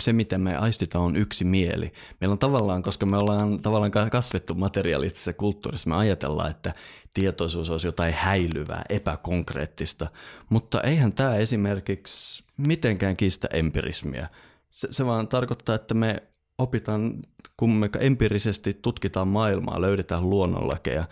se, 0.00 0.12
miten 0.12 0.40
me 0.40 0.56
aistitaan, 0.56 1.04
on 1.04 1.16
yksi 1.16 1.44
mieli. 1.44 1.92
Meillä 2.20 2.32
on 2.32 2.38
tavallaan, 2.38 2.82
koska 2.82 3.06
me 3.06 3.16
ollaan 3.16 3.62
tavallaan 3.62 4.10
kasvettu 4.10 4.54
materialistisessa 4.54 5.32
kulttuurissa, 5.32 5.90
me 5.90 5.96
ajatellaan, 5.96 6.50
että 6.50 6.74
tietoisuus 7.14 7.70
olisi 7.70 7.86
jotain 7.86 8.14
häilyvää, 8.14 8.84
epäkonkreettista, 8.88 10.06
mutta 10.48 10.80
eihän 10.80 11.12
tämä 11.12 11.36
esimerkiksi 11.36 12.44
mitenkään 12.56 13.16
kiistä 13.16 13.48
empirismiä. 13.52 14.28
Se, 14.76 14.88
se 14.90 15.06
vaan 15.06 15.28
tarkoittaa, 15.28 15.74
että 15.74 15.94
me 15.94 16.22
opitaan, 16.58 17.14
kun 17.56 17.72
me 17.72 17.90
empiirisesti 18.00 18.78
tutkitaan 18.82 19.28
maailmaa, 19.28 19.80
löydetään 19.80 20.30
luonnonlakeja, 20.30 21.04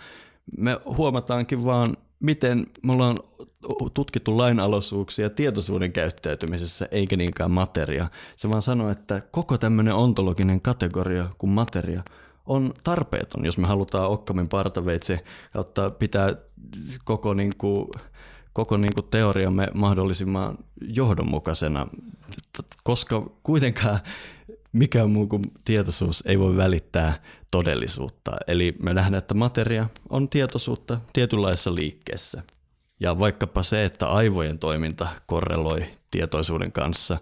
me 0.59 0.79
huomataankin 0.85 1.65
vaan, 1.65 1.97
miten 2.21 2.67
me 2.83 2.93
ollaan 2.93 3.19
tutkittu 3.95 4.37
lainalaisuuksia 4.37 5.31
tietoisuuden 5.31 5.93
käyttäytymisessä, 5.93 6.89
eikä 6.91 7.17
niinkään 7.17 7.51
materia. 7.51 8.09
Se 8.37 8.51
vaan 8.51 8.63
sanoo, 8.63 8.91
että 8.91 9.23
koko 9.31 9.59
tämmöinen 9.59 9.95
ontologinen 9.95 10.61
kategoria 10.61 11.29
kuin 11.39 11.51
materia 11.51 12.03
on 12.47 12.75
tarpeeton, 12.85 13.45
jos 13.45 13.59
me 13.59 13.67
halutaan 13.67 14.11
Okkamin 14.11 14.49
partaveitse 14.49 15.25
kautta 15.53 15.91
pitää 15.91 16.35
koko 17.05 17.35
niin 17.35 17.53
kuin, 17.59 17.89
koko 18.55 18.77
niin 18.77 18.95
kuin 18.95 19.07
teoriamme 19.11 19.69
mahdollisimman 19.75 20.59
johdonmukaisena, 20.81 21.87
koska 22.85 23.31
kuitenkaan 23.43 24.01
mikään 24.73 25.11
muu 25.11 25.27
kuin 25.27 25.43
tietoisuus 25.65 26.23
ei 26.27 26.39
voi 26.39 26.57
välittää 26.57 27.23
todellisuutta. 27.51 28.37
Eli 28.47 28.77
me 28.83 28.95
nähdään, 28.95 29.19
että 29.19 29.35
materia 29.35 29.89
on 30.11 30.29
tietoisuutta 30.29 31.01
tietynlaisessa 31.13 31.75
liikkeessä. 31.75 32.43
Ja 33.01 33.19
vaikkapa 33.19 33.63
se, 33.63 33.85
että 33.85 34.07
aivojen 34.09 34.59
toiminta 34.59 35.09
korreloi 35.27 35.87
tietoisuuden 36.11 36.73
kanssa, 36.73 37.19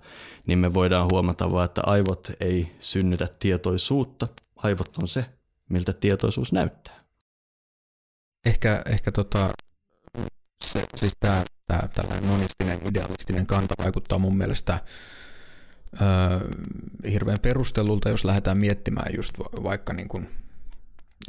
niin 0.46 0.58
me 0.58 0.74
voidaan 0.74 1.08
huomata 1.12 1.52
vaan, 1.52 1.64
että 1.64 1.82
aivot 1.86 2.30
ei 2.40 2.72
synnytä 2.80 3.28
tietoisuutta. 3.38 4.28
Aivot 4.56 4.98
on 5.02 5.08
se, 5.08 5.24
miltä 5.70 5.92
tietoisuus 5.92 6.52
näyttää. 6.52 7.04
Ehkä, 8.44 8.82
ehkä 8.86 9.12
tota, 9.12 9.52
se, 10.66 10.84
siis 10.96 11.12
tämä, 11.20 11.44
tämä 11.66 11.88
tällainen 11.94 12.30
monistinen 12.30 12.80
idealistinen 12.88 13.46
kanta 13.46 13.74
vaikuttaa 13.78 14.18
mun 14.18 14.36
mielestä 14.36 14.80
öö, 16.02 16.48
hirveän 17.10 17.38
perustelulta, 17.42 18.08
jos 18.08 18.24
lähdetään 18.24 18.58
miettimään 18.58 19.14
just 19.16 19.38
vaikka 19.38 19.92
niin 19.92 20.08
kuin, 20.08 20.28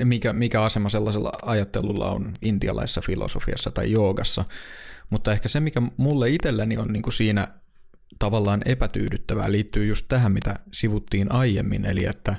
mikä, 0.04 0.34
mikä 0.34 0.64
asema 0.64 0.90
sellaisella 0.90 1.32
ajattelulla 1.42 2.12
on 2.12 2.34
intialaisessa 2.42 3.02
filosofiassa 3.02 3.72
tai 3.72 3.92
joogassa. 3.92 4.46
Mutta 5.10 5.32
ehkä 5.32 5.48
se, 5.48 5.60
mikä 5.60 5.82
mulle 5.98 6.30
itselleni 6.30 6.78
on 6.78 6.88
niin 6.94 7.04
kuin 7.04 7.14
siinä 7.14 7.48
tavallaan 8.20 8.62
epätyydyttävää, 8.66 9.52
liittyy 9.52 9.86
just 9.86 10.06
tähän, 10.08 10.32
mitä 10.32 10.60
sivuttiin 10.74 11.32
aiemmin, 11.32 11.86
eli 11.86 12.06
että 12.06 12.36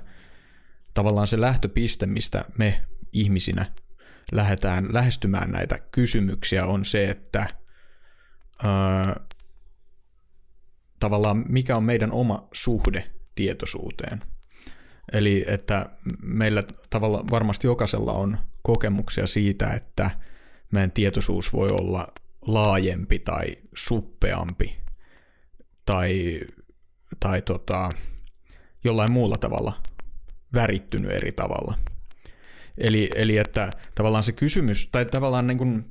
tavallaan 0.94 1.28
se 1.28 1.40
lähtöpiste, 1.40 2.06
mistä 2.06 2.44
me 2.58 2.82
ihmisinä 3.12 3.66
lähdetään 4.32 4.86
lähestymään 4.92 5.50
näitä 5.50 5.78
kysymyksiä, 5.78 6.66
on 6.66 6.84
se, 6.84 7.10
että 7.10 7.46
öö, 8.64 9.24
tavallaan 11.00 11.44
mikä 11.48 11.76
on 11.76 11.84
meidän 11.84 12.12
oma 12.12 12.48
suhde 12.52 13.10
tietoisuuteen. 13.34 14.20
Eli 15.12 15.44
että 15.48 15.86
meillä 16.22 16.62
tavalla 16.90 17.24
varmasti 17.30 17.66
jokaisella 17.66 18.12
on 18.12 18.38
kokemuksia 18.62 19.26
siitä, 19.26 19.70
että 19.70 20.10
meidän 20.72 20.92
tietoisuus 20.92 21.52
voi 21.52 21.68
olla 21.70 22.08
laajempi 22.46 23.18
tai 23.18 23.56
suppeampi 23.74 24.78
tai, 25.86 26.40
tai 27.20 27.42
tota, 27.42 27.90
jollain 28.84 29.12
muulla 29.12 29.36
tavalla 29.36 29.82
värittynyt 30.54 31.10
eri 31.10 31.32
tavalla. 31.32 31.74
Eli, 32.78 33.10
eli 33.14 33.36
että 33.36 33.70
tavallaan 33.94 34.24
se 34.24 34.32
kysymys, 34.32 34.88
tai 34.92 35.04
tavallaan 35.04 35.46
niin 35.46 35.58
kuin 35.58 35.90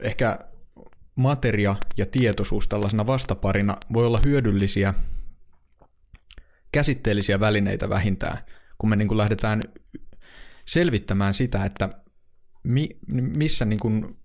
ehkä 0.00 0.38
materia 1.16 1.76
ja 1.96 2.06
tietoisuus 2.06 2.68
tällaisena 2.68 3.06
vastaparina 3.06 3.76
voi 3.92 4.06
olla 4.06 4.20
hyödyllisiä 4.24 4.94
käsitteellisiä 6.72 7.40
välineitä 7.40 7.88
vähintään, 7.88 8.38
kun 8.78 8.90
me 8.90 8.96
niin 8.96 9.08
kuin 9.08 9.18
lähdetään 9.18 9.62
selvittämään 10.66 11.34
sitä, 11.34 11.64
että 11.64 11.88
mi, 12.62 12.88
missä, 13.08 13.64
niin 13.64 13.80
kuin, 13.80 14.16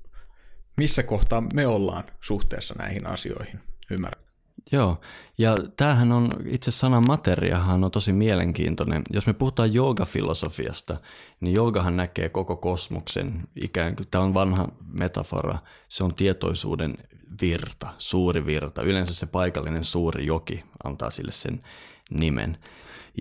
missä 0.77 1.03
kohtaa 1.03 1.43
me 1.53 1.67
ollaan 1.67 2.03
suhteessa 2.21 2.75
näihin 2.77 3.07
asioihin. 3.07 3.59
Ymmärrän. 3.91 4.30
Joo, 4.71 5.01
ja 5.37 5.55
tämähän 5.75 6.11
on, 6.11 6.29
itse 6.45 6.71
sana 6.71 7.01
materiahan 7.01 7.83
on 7.83 7.91
tosi 7.91 8.13
mielenkiintoinen. 8.13 9.01
Jos 9.13 9.27
me 9.27 9.33
puhutaan 9.33 9.73
joogafilosofiasta, 9.73 10.97
niin 11.39 11.55
joogahan 11.55 11.97
näkee 11.97 12.29
koko 12.29 12.55
kosmoksen 12.55 13.47
ikään 13.55 13.95
kuin, 13.95 14.07
tämä 14.11 14.23
on 14.23 14.33
vanha 14.33 14.67
metafora, 14.93 15.57
se 15.89 16.03
on 16.03 16.15
tietoisuuden 16.15 16.97
virta, 17.41 17.93
suuri 17.97 18.45
virta. 18.45 18.81
Yleensä 18.81 19.13
se 19.13 19.25
paikallinen 19.25 19.85
suuri 19.85 20.25
joki 20.25 20.63
antaa 20.83 21.09
sille 21.09 21.31
sen 21.31 21.63
nimen. 22.11 22.57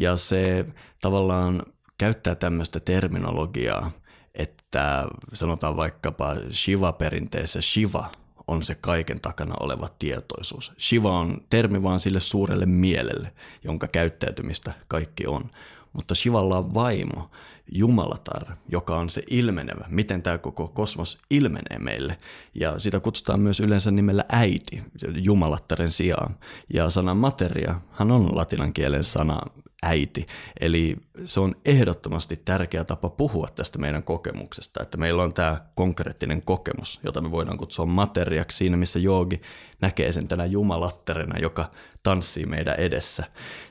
Ja 0.00 0.16
se 0.16 0.66
tavallaan 1.00 1.62
käyttää 1.98 2.34
tämmöistä 2.34 2.80
terminologiaa, 2.80 3.90
että 4.34 5.08
sanotaan 5.32 5.76
vaikkapa 5.76 6.34
Shiva-perinteessä 6.52 7.60
Shiva 7.60 8.10
on 8.50 8.62
se 8.62 8.74
kaiken 8.74 9.20
takana 9.20 9.54
oleva 9.60 9.88
tietoisuus. 9.98 10.72
Shiva 10.78 11.18
on 11.18 11.38
termi 11.50 11.82
vaan 11.82 12.00
sille 12.00 12.20
suurelle 12.20 12.66
mielelle, 12.66 13.32
jonka 13.64 13.88
käyttäytymistä 13.88 14.72
kaikki 14.88 15.26
on. 15.26 15.50
Mutta 15.92 16.14
Shivalla 16.14 16.58
on 16.58 16.74
vaimo, 16.74 17.30
Jumalatar, 17.72 18.56
joka 18.68 18.96
on 18.96 19.10
se 19.10 19.22
ilmenevä, 19.30 19.84
miten 19.88 20.22
tämä 20.22 20.38
koko 20.38 20.68
kosmos 20.68 21.18
ilmenee 21.30 21.78
meille. 21.78 22.18
Ja 22.54 22.78
sitä 22.78 23.00
kutsutaan 23.00 23.40
myös 23.40 23.60
yleensä 23.60 23.90
nimellä 23.90 24.24
äiti, 24.32 24.82
Jumalattaren 25.14 25.90
sijaan. 25.90 26.36
Ja 26.74 26.90
sana 26.90 27.14
materia, 27.14 27.80
hän 27.90 28.10
on 28.10 28.36
latinan 28.36 28.72
kielen 28.72 29.04
sana, 29.04 29.40
äiti. 29.82 30.26
Eli 30.60 30.96
se 31.24 31.40
on 31.40 31.54
ehdottomasti 31.64 32.36
tärkeä 32.44 32.84
tapa 32.84 33.10
puhua 33.10 33.48
tästä 33.54 33.78
meidän 33.78 34.02
kokemuksesta, 34.02 34.82
että 34.82 34.98
meillä 34.98 35.22
on 35.22 35.34
tämä 35.34 35.66
konkreettinen 35.74 36.42
kokemus, 36.42 37.00
jota 37.04 37.20
me 37.20 37.30
voidaan 37.30 37.58
kutsua 37.58 37.86
materiaksi 37.86 38.56
siinä, 38.56 38.76
missä 38.76 38.98
joogi 38.98 39.40
näkee 39.80 40.12
sen 40.12 40.28
tänä 40.28 40.44
jumalatterena, 40.44 41.38
joka 41.38 41.70
tanssii 42.02 42.46
meidän 42.46 42.74
edessä, 42.78 43.24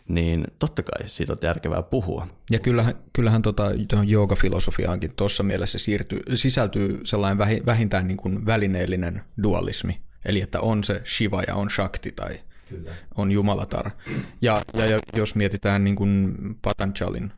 niin 0.08 0.48
totta 0.60 0.84
kai 0.84 1.10
siitä 1.10 1.34
on 1.34 1.40
järkevää 1.44 1.82
puhua. 1.82 2.28
Ja 2.52 2.60
kyllähän, 2.60 2.96
kyllähän 3.14 3.42
tota, 3.42 3.72
joogafilosofiaankin 4.06 5.16
tuossa 5.16 5.44
mielessä 5.44 5.80
siirtyy, 5.80 6.22
sisältyy 6.36 7.02
sellainen 7.06 7.66
vähintään 7.66 8.08
niin 8.08 8.18
kuin 8.18 8.46
välineellinen 8.46 9.22
dualismi, 9.44 10.02
eli 10.26 10.42
että 10.42 10.60
on 10.60 10.84
se 10.84 11.02
Shiva 11.06 11.44
ja 11.48 11.56
on 11.56 11.70
Shakti 11.70 12.12
tai 12.12 12.40
Kyllä. 12.70 12.92
on 13.16 13.32
Jumalatar. 13.32 13.92
Ja, 14.42 14.62
ja, 14.74 14.86
ja 14.86 15.00
jos 15.16 15.36
mietitään 15.36 15.84
niin 15.84 15.96
kuin 15.96 16.36
Patanjalin 16.62 17.32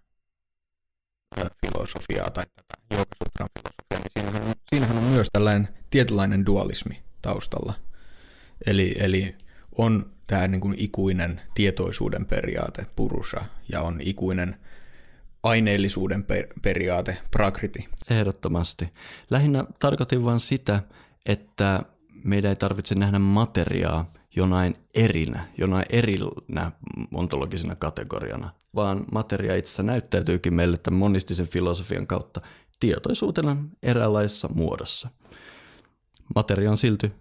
filosofiaa 1.65 2.31
tai 2.31 2.43
tätä 2.55 2.81
Joogasutran 2.91 3.49
filosofiaa, 3.59 3.99
niin 3.99 4.11
siinähän 4.19 4.49
on, 4.49 4.55
siinähän 4.69 4.97
on 4.97 5.03
myös 5.03 5.27
tällainen 5.33 5.67
tietynlainen 5.89 6.45
dualismi 6.45 7.03
taustalla. 7.21 7.73
Eli, 8.65 8.95
eli 8.99 9.35
on 9.77 10.11
tämä 10.27 10.47
niin 10.47 10.61
kuin 10.61 10.75
ikuinen 10.77 11.41
tietoisuuden 11.53 12.25
periaate, 12.25 12.85
purusha, 12.95 13.45
ja 13.69 13.81
on 13.81 14.01
ikuinen 14.01 14.57
aineellisuuden 15.43 16.23
per- 16.23 16.47
periaate, 16.61 17.17
prakriti. 17.31 17.87
Ehdottomasti. 18.09 18.89
Lähinnä 19.29 19.65
tarkoitin 19.79 20.25
vain 20.25 20.39
sitä, 20.39 20.81
että 21.25 21.83
meidän 22.23 22.49
ei 22.49 22.55
tarvitse 22.55 22.95
nähdä 22.95 23.19
materiaa 23.19 24.13
jonain 24.35 24.75
erinä, 24.95 25.47
jonain 25.57 25.85
erinä 25.89 26.71
ontologisena 27.13 27.75
kategoriana, 27.75 28.49
vaan 28.75 29.05
materia 29.11 29.55
itse 29.55 29.83
näyttäytyykin 29.83 30.53
meille 30.53 30.77
tämän 30.77 30.99
monistisen 30.99 31.47
filosofian 31.47 32.07
kautta 32.07 32.41
tietoisuutena 32.79 33.57
eräänlaisessa 33.83 34.49
muodossa. 34.53 35.09
Materia 36.35 36.71
on 36.71 36.77
silti 36.77 37.11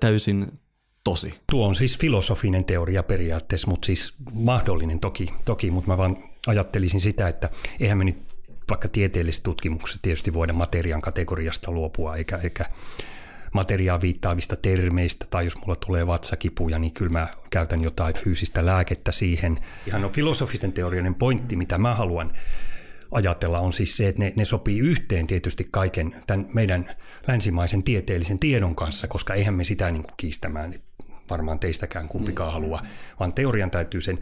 täysin 0.00 0.60
tosi. 1.04 1.34
Tuo 1.50 1.68
on 1.68 1.74
siis 1.74 1.98
filosofinen 1.98 2.64
teoria 2.64 3.02
periaatteessa, 3.02 3.70
mutta 3.70 3.86
siis 3.86 4.14
mahdollinen 4.32 5.00
toki, 5.00 5.34
toki 5.44 5.70
mutta 5.70 5.90
mä 5.90 5.96
vaan 5.98 6.16
ajattelisin 6.46 7.00
sitä, 7.00 7.28
että 7.28 7.50
eihän 7.80 7.98
me 7.98 8.04
nyt 8.04 8.28
vaikka 8.70 8.88
tieteellisessä 8.88 9.42
tutkimuksessa 9.42 10.02
tietysti 10.02 10.34
voida 10.34 10.52
materian 10.52 11.00
kategoriasta 11.00 11.70
luopua, 11.70 12.16
eikä, 12.16 12.36
eikä 12.36 12.64
materiaan 13.54 14.00
viittaavista 14.00 14.56
termeistä, 14.56 15.26
tai 15.30 15.44
jos 15.44 15.56
mulla 15.60 15.76
tulee 15.76 16.06
vatsakipuja, 16.06 16.78
niin 16.78 16.92
kyllä 16.92 17.12
mä 17.12 17.28
käytän 17.50 17.82
jotain 17.82 18.14
fyysistä 18.14 18.66
lääkettä 18.66 19.12
siihen. 19.12 19.58
Ihan 19.86 20.04
on 20.04 20.12
filosofisten 20.12 20.72
teorioiden 20.72 21.14
pointti, 21.14 21.56
mitä 21.56 21.78
mä 21.78 21.94
haluan 21.94 22.32
ajatella, 23.10 23.60
on 23.60 23.72
siis 23.72 23.96
se, 23.96 24.08
että 24.08 24.22
ne, 24.22 24.32
ne 24.36 24.44
sopii 24.44 24.78
yhteen 24.78 25.26
tietysti 25.26 25.68
kaiken 25.70 26.22
tämän 26.26 26.46
meidän 26.54 26.96
länsimaisen 27.28 27.82
tieteellisen 27.82 28.38
tiedon 28.38 28.74
kanssa, 28.74 29.08
koska 29.08 29.34
eihän 29.34 29.54
me 29.54 29.64
sitä 29.64 29.90
niin 29.90 30.02
kuin 30.02 30.14
kiistämään 30.16 30.74
varmaan 31.30 31.58
teistäkään 31.58 32.08
kumpikaan 32.08 32.52
halua, 32.52 32.82
vaan 33.20 33.32
teorian 33.32 33.70
täytyy 33.70 34.00
sen 34.00 34.18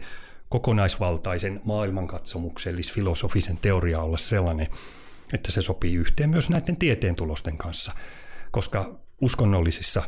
kokonaisvaltaisen 0.49 1.61
maailmankatsomuksellis-filosofisen 1.63 3.57
teoria 3.61 4.01
olla 4.01 4.17
sellainen, 4.17 4.67
että 5.33 5.51
se 5.51 5.61
sopii 5.61 5.95
yhteen 5.95 6.29
myös 6.29 6.49
näiden 6.49 6.77
tieteen 6.77 7.15
tulosten 7.15 7.57
kanssa, 7.57 7.91
koska 8.51 8.99
uskonnollisissa 9.21 10.03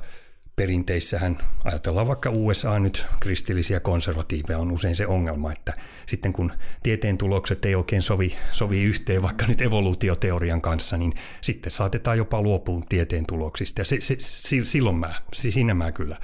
perinteissähän, 0.56 1.38
ajatellaan 1.64 2.08
vaikka 2.08 2.30
USA 2.30 2.80
nyt, 2.80 3.06
kristillisiä 3.20 3.80
konservatiiveja 3.80 4.60
on 4.60 4.72
usein 4.72 4.96
se 4.96 5.08
ongelma, 5.08 5.52
että 5.52 5.74
sitten 6.06 6.34
kun 6.34 6.52
tieteen 6.84 7.18
tulokset 7.18 7.66
ei 7.66 7.76
oikein 7.76 8.02
sovi, 8.02 8.36
sovi 8.52 8.84
yhteen 8.84 9.22
vaikka 9.22 9.46
nyt 9.46 9.62
evoluutioteorian 9.62 10.62
kanssa, 10.62 10.98
niin 10.98 11.14
sitten 11.42 11.72
saatetaan 11.72 12.18
jopa 12.18 12.42
luopua 12.42 12.82
tieteen 12.90 13.26
tuloksista. 13.26 13.82
Ja 13.82 13.86
se, 13.86 13.98
se, 14.00 14.16
silloin 14.64 14.96
mä, 14.96 15.22
siinä 15.34 15.74
mä 15.74 15.92
kyllä 15.92 16.18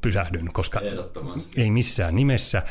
pysähdyn, 0.00 0.52
koska 0.52 0.80
ei 1.56 1.70
missään 1.70 2.16
nimessä. 2.16 2.62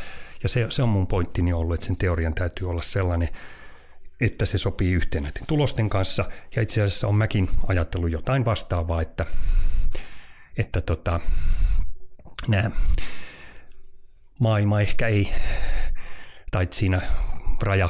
Ja 0.44 0.50
se, 0.50 0.66
se 0.70 0.84
on 0.84 0.90
mun 0.90 1.08
pointtini 1.08 1.54
ollut, 1.54 1.74
että 1.74 1.88
sen 1.88 1.98
teorian 1.98 2.34
täytyy 2.34 2.70
olla 2.70 2.82
sellainen, 2.82 3.30
että 4.22 4.46
se 4.46 4.58
sopii 4.58 4.92
yhteen 4.92 5.24
näiden 5.24 5.48
tulosten 5.48 5.90
kanssa. 5.90 6.26
Ja 6.56 6.62
itse 6.62 6.82
asiassa 6.82 7.08
on 7.08 7.16
mäkin 7.16 7.50
ajatellut 7.68 8.12
jotain 8.12 8.46
vastaavaa, 8.46 9.02
että, 9.02 9.26
että 10.58 10.82
tota, 10.82 11.20
nämä 12.48 12.72
maailma 14.40 14.82
ehkä 14.82 15.08
ei, 15.08 15.34
tai 16.52 16.68
siinä 16.72 17.02
raja, 17.62 17.90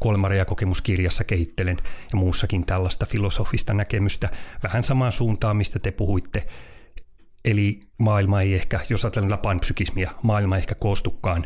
kuolemarajakokemuskirjassa 0.00 1.24
kehittelen 1.24 1.76
ja 2.12 2.18
muussakin 2.18 2.66
tällaista 2.66 3.06
filosofista 3.06 3.74
näkemystä 3.74 4.28
vähän 4.62 4.82
samaan 4.82 5.12
suuntaan, 5.12 5.56
mistä 5.56 5.78
te 5.78 5.90
puhuitte. 5.90 6.46
Eli 7.44 7.78
maailma 7.98 8.42
ei 8.42 8.54
ehkä, 8.54 8.80
jos 8.88 9.04
ajatellaan 9.04 9.38
panpsykismia, 9.38 10.10
maailma 10.22 10.56
ei 10.56 10.60
ehkä 10.60 10.74
koostukaan, 10.74 11.44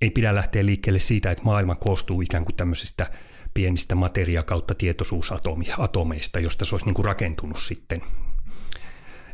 ei 0.00 0.10
pidä 0.10 0.34
lähteä 0.34 0.66
liikkeelle 0.66 1.00
siitä, 1.00 1.30
että 1.30 1.44
maailma 1.44 1.74
koostuu 1.74 2.20
ikään 2.20 2.44
kuin 2.44 2.56
tämmöisistä 2.56 3.10
pienistä 3.54 3.94
materia 3.94 4.42
kautta 4.42 4.74
tietoisuusatomeista, 4.74 6.40
josta 6.40 6.64
se 6.64 6.74
olisi 6.74 6.86
niin 6.86 6.94
kuin 6.94 7.04
rakentunut 7.04 7.58
sitten, 7.58 8.02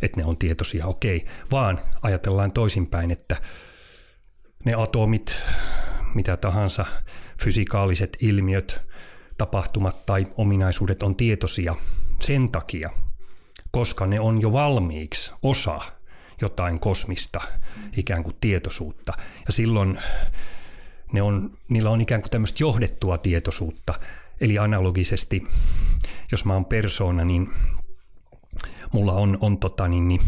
että 0.02 0.20
ne 0.20 0.24
on 0.26 0.36
tietoisia, 0.36 0.86
okei, 0.86 1.26
vaan 1.50 1.80
ajatellaan 2.02 2.52
toisinpäin, 2.52 3.10
että 3.10 3.36
ne 4.64 4.74
atomit, 4.74 5.44
mitä 6.14 6.36
tahansa, 6.36 6.86
fysikaaliset 7.42 8.16
ilmiöt, 8.20 8.80
tapahtumat 9.38 10.06
tai 10.06 10.26
ominaisuudet 10.36 11.02
on 11.02 11.16
tietoisia 11.16 11.76
sen 12.20 12.48
takia, 12.48 12.90
koska 13.70 14.06
ne 14.06 14.20
on 14.20 14.40
jo 14.42 14.52
valmiiksi 14.52 15.32
osa 15.42 15.80
jotain 16.40 16.80
kosmista 16.80 17.40
ikään 17.96 18.22
kuin 18.22 18.36
tietoisuutta. 18.40 19.12
Ja 19.46 19.52
silloin 19.52 19.98
ne 21.12 21.22
on, 21.22 21.50
niillä 21.68 21.90
on 21.90 22.00
ikään 22.00 22.20
kuin 22.20 22.30
tämmöistä 22.30 22.62
johdettua 22.62 23.18
tietoisuutta. 23.18 23.94
Eli 24.40 24.58
analogisesti, 24.58 25.46
jos 26.32 26.44
mä 26.44 26.54
oon 26.54 26.64
persoona, 26.64 27.24
niin 27.24 27.48
mulla 28.92 29.12
on, 29.12 29.38
on 29.40 29.58
tota, 29.58 29.88
niin, 29.88 30.08
niin, 30.08 30.20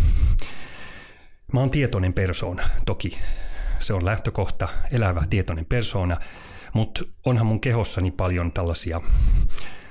mä 1.52 1.60
oon 1.60 1.70
tietoinen 1.70 2.12
persoona, 2.12 2.68
toki. 2.86 3.18
Se 3.80 3.94
on 3.94 4.04
lähtökohta, 4.04 4.68
elävä 4.90 5.26
tietoinen 5.30 5.66
persoona, 5.66 6.16
mutta 6.72 7.04
onhan 7.26 7.46
mun 7.46 7.60
kehossani 7.60 8.10
paljon 8.10 8.52
tällaisia, 8.52 9.00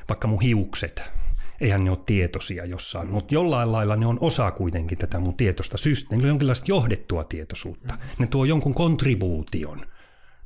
vaikka 0.10 0.28
mun 0.28 0.42
hiukset, 0.42 1.04
eihän 1.62 1.84
ne 1.84 1.90
ole 1.90 2.00
tietoisia 2.06 2.66
jossain, 2.66 3.10
mutta 3.10 3.34
jollain 3.34 3.72
lailla 3.72 3.96
ne 3.96 4.06
on 4.06 4.18
osa 4.22 4.52
kuitenkin 4.52 4.98
tätä 4.98 5.20
mun 5.20 5.38
tietoista 5.38 5.78
systeemiä, 5.78 6.28
jonkinlaista 6.28 6.66
johdettua 6.68 7.24
tietoisuutta. 7.24 7.98
Ne 8.20 8.28
tuo 8.28 8.46
jonkun 8.46 8.74
kontribuution 8.74 9.86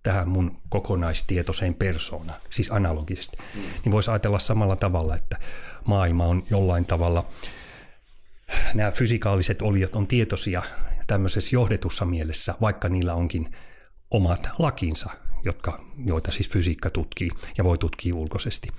tähän 0.06 0.30
mun 0.30 0.58
kokonaistietoiseen 0.70 1.74
persoonaan, 1.74 2.42
siis 2.50 2.72
analogisesti. 2.72 3.38
Mm. 3.56 3.62
Niin 3.62 3.92
voisi 3.92 4.12
ajatella 4.12 4.40
samalla 4.40 4.76
tavalla, 4.76 5.16
että 5.16 5.38
maailma 5.88 6.26
on 6.26 6.44
jollain 6.50 6.86
tavalla, 6.86 7.26
nämä 8.74 8.92
fysikaaliset 8.92 9.62
oliot 9.62 9.96
on 9.96 10.08
tietoisia 10.08 10.64
tämmöisessä 11.08 11.56
johdetussa 11.56 12.06
mielessä, 12.06 12.56
vaikka 12.62 12.90
niillä 12.90 13.14
onkin 13.14 13.52
omat 14.12 14.50
lakinsa, 14.60 15.10
jotka, 15.46 15.86
joita 16.06 16.32
siis 16.32 16.50
fysiikka 16.50 16.90
tutkii 16.90 17.32
ja 17.58 17.64
voi 17.64 17.78
tutkia 17.78 18.16
ulkoisesti. 18.16 18.70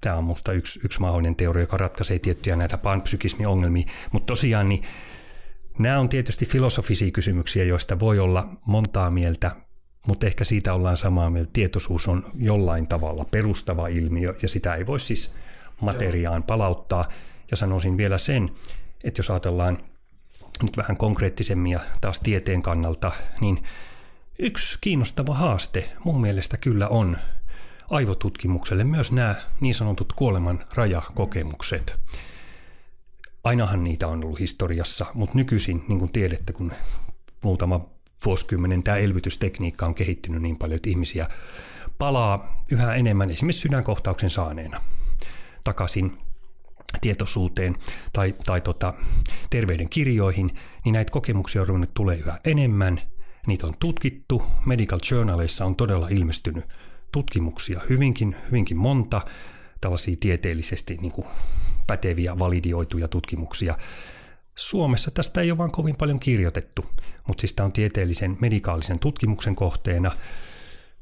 Tämä 0.00 0.16
on 0.16 0.24
minusta 0.24 0.52
yksi, 0.52 0.80
yksi 0.84 1.00
mahdollinen 1.00 1.36
teoria, 1.36 1.62
joka 1.62 1.76
ratkaisee 1.76 2.18
tiettyjä 2.18 2.56
näitä 2.56 2.78
panpsykismiongelmia, 2.78 3.86
mutta 4.12 4.26
tosiaan 4.26 4.68
niin 4.68 4.84
nämä 5.78 6.00
on 6.00 6.08
tietysti 6.08 6.46
filosofisia 6.46 7.10
kysymyksiä, 7.10 7.64
joista 7.64 8.00
voi 8.00 8.18
olla 8.18 8.48
montaa 8.66 9.10
mieltä, 9.10 9.56
mutta 10.06 10.26
ehkä 10.26 10.44
siitä 10.44 10.74
ollaan 10.74 10.96
samaa 10.96 11.30
mieltä. 11.30 11.50
Tietoisuus 11.52 12.08
on 12.08 12.24
jollain 12.34 12.88
tavalla 12.88 13.24
perustava 13.24 13.88
ilmiö 13.88 14.34
ja 14.42 14.48
sitä 14.48 14.74
ei 14.74 14.86
voi 14.86 15.00
siis 15.00 15.32
materiaan 15.80 16.42
palauttaa. 16.42 17.04
Ja 17.50 17.56
sanoisin 17.56 17.96
vielä 17.96 18.18
sen, 18.18 18.50
että 19.04 19.18
jos 19.18 19.30
ajatellaan 19.30 19.78
nyt 20.62 20.76
vähän 20.76 20.96
konkreettisemmin 20.96 21.72
ja 21.72 21.80
taas 22.00 22.18
tieteen 22.20 22.62
kannalta, 22.62 23.12
niin 23.40 23.62
yksi 24.38 24.78
kiinnostava 24.80 25.34
haaste 25.34 25.90
mun 26.04 26.20
mielestä 26.20 26.56
kyllä 26.56 26.88
on 26.88 27.16
aivotutkimukselle 27.90 28.84
myös 28.84 29.12
nämä 29.12 29.34
niin 29.60 29.74
sanotut 29.74 30.12
kuoleman 30.12 30.64
rajakokemukset. 30.74 32.00
Ainahan 33.44 33.84
niitä 33.84 34.08
on 34.08 34.24
ollut 34.24 34.40
historiassa, 34.40 35.06
mutta 35.14 35.36
nykyisin, 35.36 35.84
niin 35.88 35.98
kuin 35.98 36.12
tiedätte, 36.12 36.52
kun 36.52 36.72
muutama 37.44 37.86
vuosikymmenen 38.24 38.82
tämä 38.82 38.96
elvytystekniikka 38.96 39.86
on 39.86 39.94
kehittynyt 39.94 40.42
niin 40.42 40.56
paljon, 40.56 40.76
että 40.76 40.90
ihmisiä 40.90 41.28
palaa 41.98 42.64
yhä 42.70 42.94
enemmän 42.94 43.30
esimerkiksi 43.30 43.60
sydänkohtauksen 43.60 44.30
saaneena 44.30 44.80
takaisin 45.64 46.18
tietoisuuteen 47.00 47.76
tai, 48.12 48.34
tai 48.44 48.60
tota, 48.60 48.94
terveyden 49.50 49.88
kirjoihin, 49.88 50.50
niin 50.84 50.92
näitä 50.92 51.12
kokemuksia 51.12 51.62
on 51.62 51.86
tulee 51.94 52.16
yhä 52.16 52.38
enemmän. 52.44 53.00
Niitä 53.46 53.66
on 53.66 53.74
tutkittu, 53.80 54.42
medical 54.66 54.98
journaleissa 55.10 55.64
on 55.64 55.76
todella 55.76 56.08
ilmestynyt 56.08 56.64
tutkimuksia 57.12 57.80
hyvinkin, 57.88 58.36
hyvinkin 58.46 58.78
monta, 58.78 59.20
tällaisia 59.80 60.16
tieteellisesti 60.20 60.96
niin 60.96 61.12
kuin 61.12 61.26
päteviä, 61.86 62.38
validioituja 62.38 63.08
tutkimuksia. 63.08 63.78
Suomessa 64.54 65.10
tästä 65.10 65.40
ei 65.40 65.50
ole 65.50 65.58
vaan 65.58 65.72
kovin 65.72 65.96
paljon 65.96 66.20
kirjoitettu, 66.20 66.84
mutta 67.28 67.40
siis 67.40 67.54
tämä 67.54 67.64
on 67.64 67.72
tieteellisen 67.72 68.36
medikaalisen 68.40 68.98
tutkimuksen 68.98 69.56
kohteena. 69.56 70.16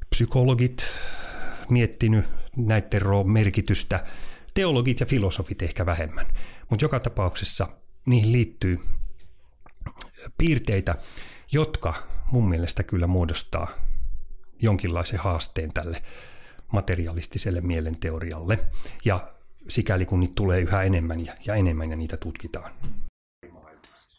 Psykologit 0.09 0.87
miettinyt 1.69 2.25
näiden 2.57 3.01
merkitystä, 3.25 4.03
teologit 4.53 4.99
ja 4.99 5.05
filosofit 5.05 5.61
ehkä 5.61 5.85
vähemmän. 5.85 6.25
Mutta 6.69 6.85
joka 6.85 6.99
tapauksessa 6.99 7.67
niihin 8.05 8.31
liittyy 8.31 8.79
piirteitä, 10.37 10.95
jotka 11.51 11.93
mun 12.31 12.49
mielestä 12.49 12.83
kyllä 12.83 13.07
muodostaa 13.07 13.67
jonkinlaisen 14.61 15.19
haasteen 15.19 15.73
tälle 15.73 16.03
materialistiselle 16.71 17.61
mielenteorialle. 17.61 18.59
Ja 19.05 19.33
sikäli 19.69 20.05
kun 20.05 20.19
niitä 20.19 20.33
tulee 20.35 20.61
yhä 20.61 20.83
enemmän 20.83 21.25
ja, 21.25 21.35
ja 21.45 21.55
enemmän 21.55 21.89
ja 21.89 21.95
niitä 21.95 22.17
tutkitaan. 22.17 22.71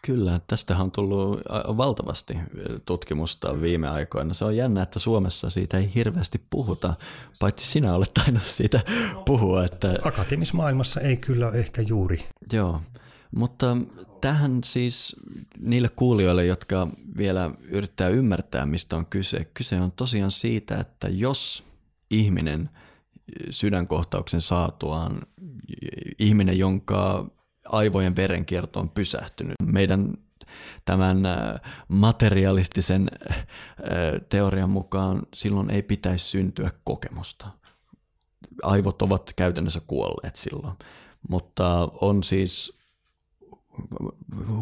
Kyllä, 0.07 0.41
tästähän 0.47 0.83
on 0.85 0.93
tullut 0.93 1.41
valtavasti 1.77 2.39
tutkimusta 2.87 3.61
viime 3.61 3.89
aikoina. 3.89 4.35
Se 4.35 4.45
on 4.45 4.57
jännä, 4.57 4.83
että 4.83 4.99
Suomessa 4.99 5.51
siitä 5.51 5.79
ei 5.79 5.91
hirveästi 5.95 6.41
puhuta, 6.51 6.95
paitsi 7.41 7.67
sinä 7.67 7.95
olet 7.95 8.15
tainnut 8.15 8.47
siitä 8.47 8.81
puhua. 9.27 9.65
Että... 9.65 9.99
Akateemismaailmassa 10.05 11.01
ei 11.01 11.17
kyllä 11.17 11.51
ehkä 11.51 11.83
juuri. 11.83 12.25
Joo, 12.53 12.81
mutta 13.37 13.77
tähän 14.21 14.59
siis 14.65 15.17
niille 15.59 15.89
kuulijoille, 15.89 16.47
jotka 16.47 16.89
vielä 17.17 17.51
yrittää 17.69 18.09
ymmärtää, 18.09 18.67
mistä 18.67 18.97
on 18.97 19.07
kyse. 19.07 19.45
Kyse 19.55 19.81
on 19.81 19.93
tosiaan 19.93 20.31
siitä, 20.31 20.77
että 20.77 21.09
jos 21.09 21.65
ihminen 22.11 22.71
sydänkohtauksen 23.51 24.41
saatuaan, 24.41 25.23
ihminen, 26.19 26.59
jonka 26.59 27.31
aivojen 27.69 28.17
verenkierto 28.17 28.81
on 28.81 28.91
pysähtynyt. 28.91 29.55
Meidän 29.63 30.15
tämän 30.85 31.27
äh, 31.27 31.61
materialistisen 31.89 33.11
äh, 33.31 33.37
teorian 34.29 34.71
mukaan 34.71 35.23
silloin 35.35 35.71
ei 35.71 35.83
pitäisi 35.83 36.25
syntyä 36.25 36.71
kokemusta. 36.85 37.47
Aivot 38.63 39.03
ovat 39.03 39.33
käytännössä 39.37 39.81
kuolleet 39.87 40.37
silloin, 40.37 40.75
mutta 41.29 41.89
on 42.01 42.23
siis 42.23 42.79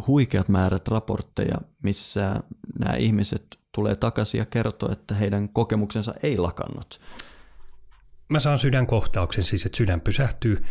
huikeat 0.07 0.49
määrät 0.49 0.89
raportteja, 0.89 1.59
missä 1.83 2.41
nämä 2.79 2.97
ihmiset 2.97 3.59
tulee 3.73 3.97
takaisin 3.97 4.39
ja 4.39 4.47
kertoo, 4.47 4.93
että 4.93 5.15
heidän 5.15 5.49
kokemuksensa 5.49 6.15
ei 6.23 6.39
lakannut. 6.39 7.01
Mä 8.29 8.41
saan 8.41 8.59
sydänkohtauksen, 8.59 9.45
siis 9.45 9.67
että 9.67 9.77
sydän 9.77 10.01
pysähtyy, 10.01 10.65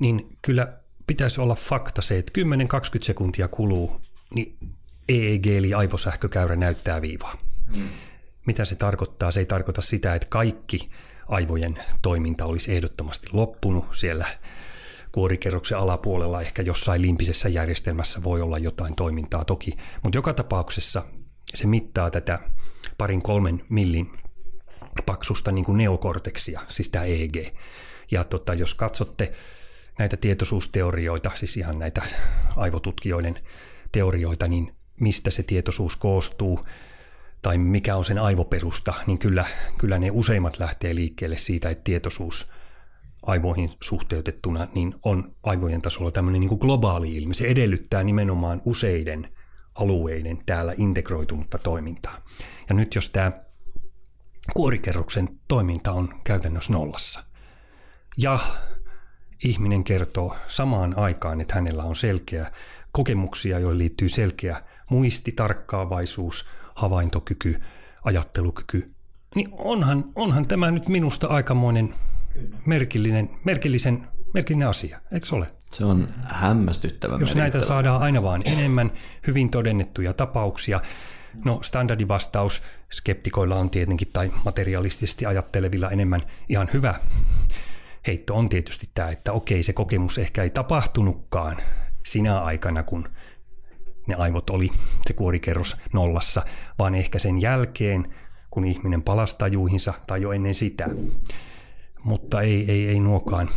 niin 0.00 0.38
kyllä 0.42 0.83
pitäisi 1.06 1.40
olla 1.40 1.54
fakta 1.54 2.02
se, 2.02 2.18
että 2.18 2.32
10-20 2.40 2.42
sekuntia 3.02 3.48
kuluu, 3.48 4.00
niin 4.34 4.58
EEG 5.08 5.46
eli 5.46 5.74
aivosähkökäyrä 5.74 6.56
näyttää 6.56 7.02
viivaa. 7.02 7.38
Hmm. 7.74 7.88
Mitä 8.46 8.64
se 8.64 8.74
tarkoittaa? 8.74 9.32
Se 9.32 9.40
ei 9.40 9.46
tarkoita 9.46 9.82
sitä, 9.82 10.14
että 10.14 10.28
kaikki 10.30 10.90
aivojen 11.28 11.78
toiminta 12.02 12.44
olisi 12.44 12.74
ehdottomasti 12.74 13.26
loppunut 13.32 13.86
siellä 13.92 14.26
kuorikerroksen 15.12 15.78
alapuolella. 15.78 16.40
Ehkä 16.40 16.62
jossain 16.62 17.02
limpisessä 17.02 17.48
järjestelmässä 17.48 18.22
voi 18.22 18.40
olla 18.40 18.58
jotain 18.58 18.94
toimintaa 18.94 19.44
toki, 19.44 19.72
mutta 20.02 20.18
joka 20.18 20.32
tapauksessa 20.32 21.04
se 21.54 21.66
mittaa 21.66 22.10
tätä 22.10 22.38
parin 22.98 23.22
kolmen 23.22 23.64
millin 23.68 24.10
paksusta 25.06 25.52
niin 25.52 25.64
kuin 25.64 25.78
neokorteksia, 25.78 26.60
siis 26.68 26.88
tämä 26.88 27.04
EEG. 27.04 27.36
Ja 28.10 28.24
tota, 28.24 28.54
jos 28.54 28.74
katsotte 28.74 29.32
näitä 29.98 30.16
tietoisuusteorioita, 30.16 31.30
siis 31.34 31.56
ihan 31.56 31.78
näitä 31.78 32.02
aivotutkijoiden 32.56 33.38
teorioita, 33.92 34.48
niin 34.48 34.74
mistä 35.00 35.30
se 35.30 35.42
tietoisuus 35.42 35.96
koostuu 35.96 36.60
tai 37.42 37.58
mikä 37.58 37.96
on 37.96 38.04
sen 38.04 38.18
aivoperusta, 38.18 38.94
niin 39.06 39.18
kyllä, 39.18 39.44
kyllä 39.78 39.98
ne 39.98 40.10
useimmat 40.10 40.58
lähtee 40.58 40.94
liikkeelle 40.94 41.36
siitä, 41.36 41.70
että 41.70 41.84
tietoisuus 41.84 42.50
aivoihin 43.22 43.70
suhteutettuna 43.82 44.68
niin 44.74 44.94
on 45.04 45.34
aivojen 45.42 45.82
tasolla 45.82 46.10
tämmöinen 46.10 46.40
niin 46.40 46.48
kuin 46.48 46.58
globaali 46.58 47.16
ilmiö. 47.16 47.34
Se 47.34 47.46
edellyttää 47.46 48.04
nimenomaan 48.04 48.62
useiden 48.64 49.28
alueiden 49.74 50.38
täällä 50.46 50.74
integroitunutta 50.76 51.58
toimintaa. 51.58 52.24
Ja 52.68 52.74
nyt 52.74 52.94
jos 52.94 53.10
tämä 53.10 53.32
kuorikerroksen 54.54 55.28
toiminta 55.48 55.92
on 55.92 56.20
käytännössä 56.24 56.72
nollassa 56.72 57.24
ja 58.16 58.38
ihminen 59.44 59.84
kertoo 59.84 60.36
samaan 60.48 60.98
aikaan, 60.98 61.40
että 61.40 61.54
hänellä 61.54 61.84
on 61.84 61.96
selkeä 61.96 62.50
kokemuksia, 62.92 63.58
joihin 63.58 63.78
liittyy 63.78 64.08
selkeä 64.08 64.62
muisti, 64.90 65.32
tarkkaavaisuus, 65.32 66.48
havaintokyky, 66.74 67.60
ajattelukyky, 68.04 68.90
niin 69.34 69.48
onhan, 69.52 70.04
onhan 70.14 70.46
tämä 70.46 70.70
nyt 70.70 70.88
minusta 70.88 71.26
aikamoinen 71.26 71.94
merkillinen, 72.66 73.30
merkillisen, 73.44 74.08
merkillinen 74.34 74.68
asia, 74.68 75.00
eikö 75.12 75.26
ole? 75.32 75.46
Se 75.70 75.84
on 75.84 76.08
hämmästyttävä. 76.28 77.16
Jos 77.20 77.36
näitä 77.36 77.60
saadaan 77.60 78.02
aina 78.02 78.22
vaan 78.22 78.42
enemmän, 78.46 78.92
hyvin 79.26 79.50
todennettuja 79.50 80.12
tapauksia, 80.12 80.80
no 81.44 81.58
standardivastaus 81.62 82.62
skeptikoilla 82.92 83.56
on 83.56 83.70
tietenkin 83.70 84.08
tai 84.12 84.32
materialistisesti 84.44 85.26
ajattelevilla 85.26 85.90
enemmän 85.90 86.22
ihan 86.48 86.68
hyvä 86.72 86.94
heitto 88.06 88.34
on 88.34 88.48
tietysti 88.48 88.88
tämä, 88.94 89.08
että 89.08 89.32
okei, 89.32 89.62
se 89.62 89.72
kokemus 89.72 90.18
ehkä 90.18 90.42
ei 90.42 90.50
tapahtunutkaan 90.50 91.56
sinä 92.06 92.40
aikana, 92.40 92.82
kun 92.82 93.08
ne 94.06 94.14
aivot 94.14 94.50
oli 94.50 94.70
se 95.06 95.12
kuorikerros 95.12 95.76
nollassa, 95.92 96.42
vaan 96.78 96.94
ehkä 96.94 97.18
sen 97.18 97.42
jälkeen, 97.42 98.14
kun 98.50 98.64
ihminen 98.64 99.02
palasi 99.02 99.38
tajuihinsa 99.38 99.94
tai 100.06 100.22
jo 100.22 100.32
ennen 100.32 100.54
sitä. 100.54 100.88
Mutta 102.04 102.40
ei, 102.40 102.70
ei, 102.70 102.88
ei 102.88 103.00
nuokaan. 103.00 103.48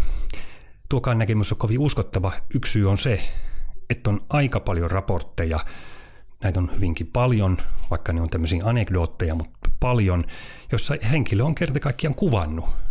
Tuokaan 0.89 1.17
näkemys 1.17 1.51
on 1.51 1.57
kovin 1.57 1.79
uskottava. 1.79 2.31
Yksi 2.55 2.71
syy 2.71 2.89
on 2.89 2.97
se, 2.97 3.29
että 3.89 4.09
on 4.09 4.21
aika 4.29 4.59
paljon 4.59 4.91
raportteja, 4.91 5.59
näitä 6.43 6.59
on 6.59 6.71
hyvinkin 6.75 7.07
paljon, 7.07 7.57
vaikka 7.89 8.13
ne 8.13 8.21
on 8.21 8.29
tämmöisiä 8.29 8.63
anekdootteja, 8.65 9.35
mutta 9.35 9.69
paljon, 9.79 10.23
jossa 10.71 10.95
henkilö 11.11 11.43
on 11.43 11.55
kerta 11.55 11.79
kaikkiaan 11.79 12.15
kuvannut 12.15 12.86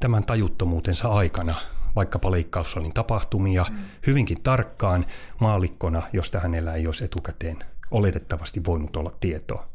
tämän 0.00 0.24
tajuttomuutensa 0.24 1.08
aikana 1.08 1.54
vaikkapa 1.96 2.30
leikkaussalin 2.30 2.94
tapahtumia 2.94 3.66
mm. 3.70 3.76
hyvinkin 4.06 4.42
tarkkaan 4.42 5.06
maalikkona, 5.40 6.02
josta 6.12 6.40
hänellä 6.40 6.74
ei 6.74 6.86
olisi 6.86 7.04
etukäteen 7.04 7.56
oletettavasti 7.90 8.64
voinut 8.64 8.96
olla 8.96 9.12
tietoa. 9.20 9.66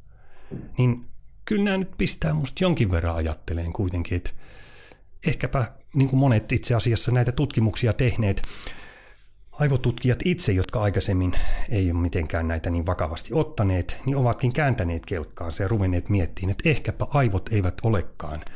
Niin 0.77 1.05
kyllä 1.45 1.63
nämä 1.63 1.77
nyt 1.77 1.91
pistää 1.97 2.33
musta 2.33 2.63
jonkin 2.63 2.91
verran 2.91 3.15
ajatteleen 3.15 3.73
kuitenkin, 3.73 4.15
että 4.15 4.31
ehkäpä 5.27 5.71
niin 5.93 6.09
kuin 6.09 6.19
monet 6.19 6.51
itse 6.51 6.75
asiassa 6.75 7.11
näitä 7.11 7.31
tutkimuksia 7.31 7.93
tehneet 7.93 8.41
aivotutkijat 9.51 10.19
itse, 10.25 10.51
jotka 10.51 10.81
aikaisemmin 10.81 11.33
ei 11.69 11.91
ole 11.91 11.99
mitenkään 11.99 12.47
näitä 12.47 12.69
niin 12.69 12.85
vakavasti 12.85 13.33
ottaneet, 13.33 14.01
niin 14.05 14.15
ovatkin 14.15 14.53
kääntäneet 14.53 15.05
kelkkaansa 15.05 15.63
ja 15.63 15.67
ruvenneet 15.67 16.09
miettimään, 16.09 16.51
että 16.51 16.69
ehkäpä 16.69 17.07
aivot 17.09 17.49
eivät 17.51 17.75
olekaan– 17.83 18.41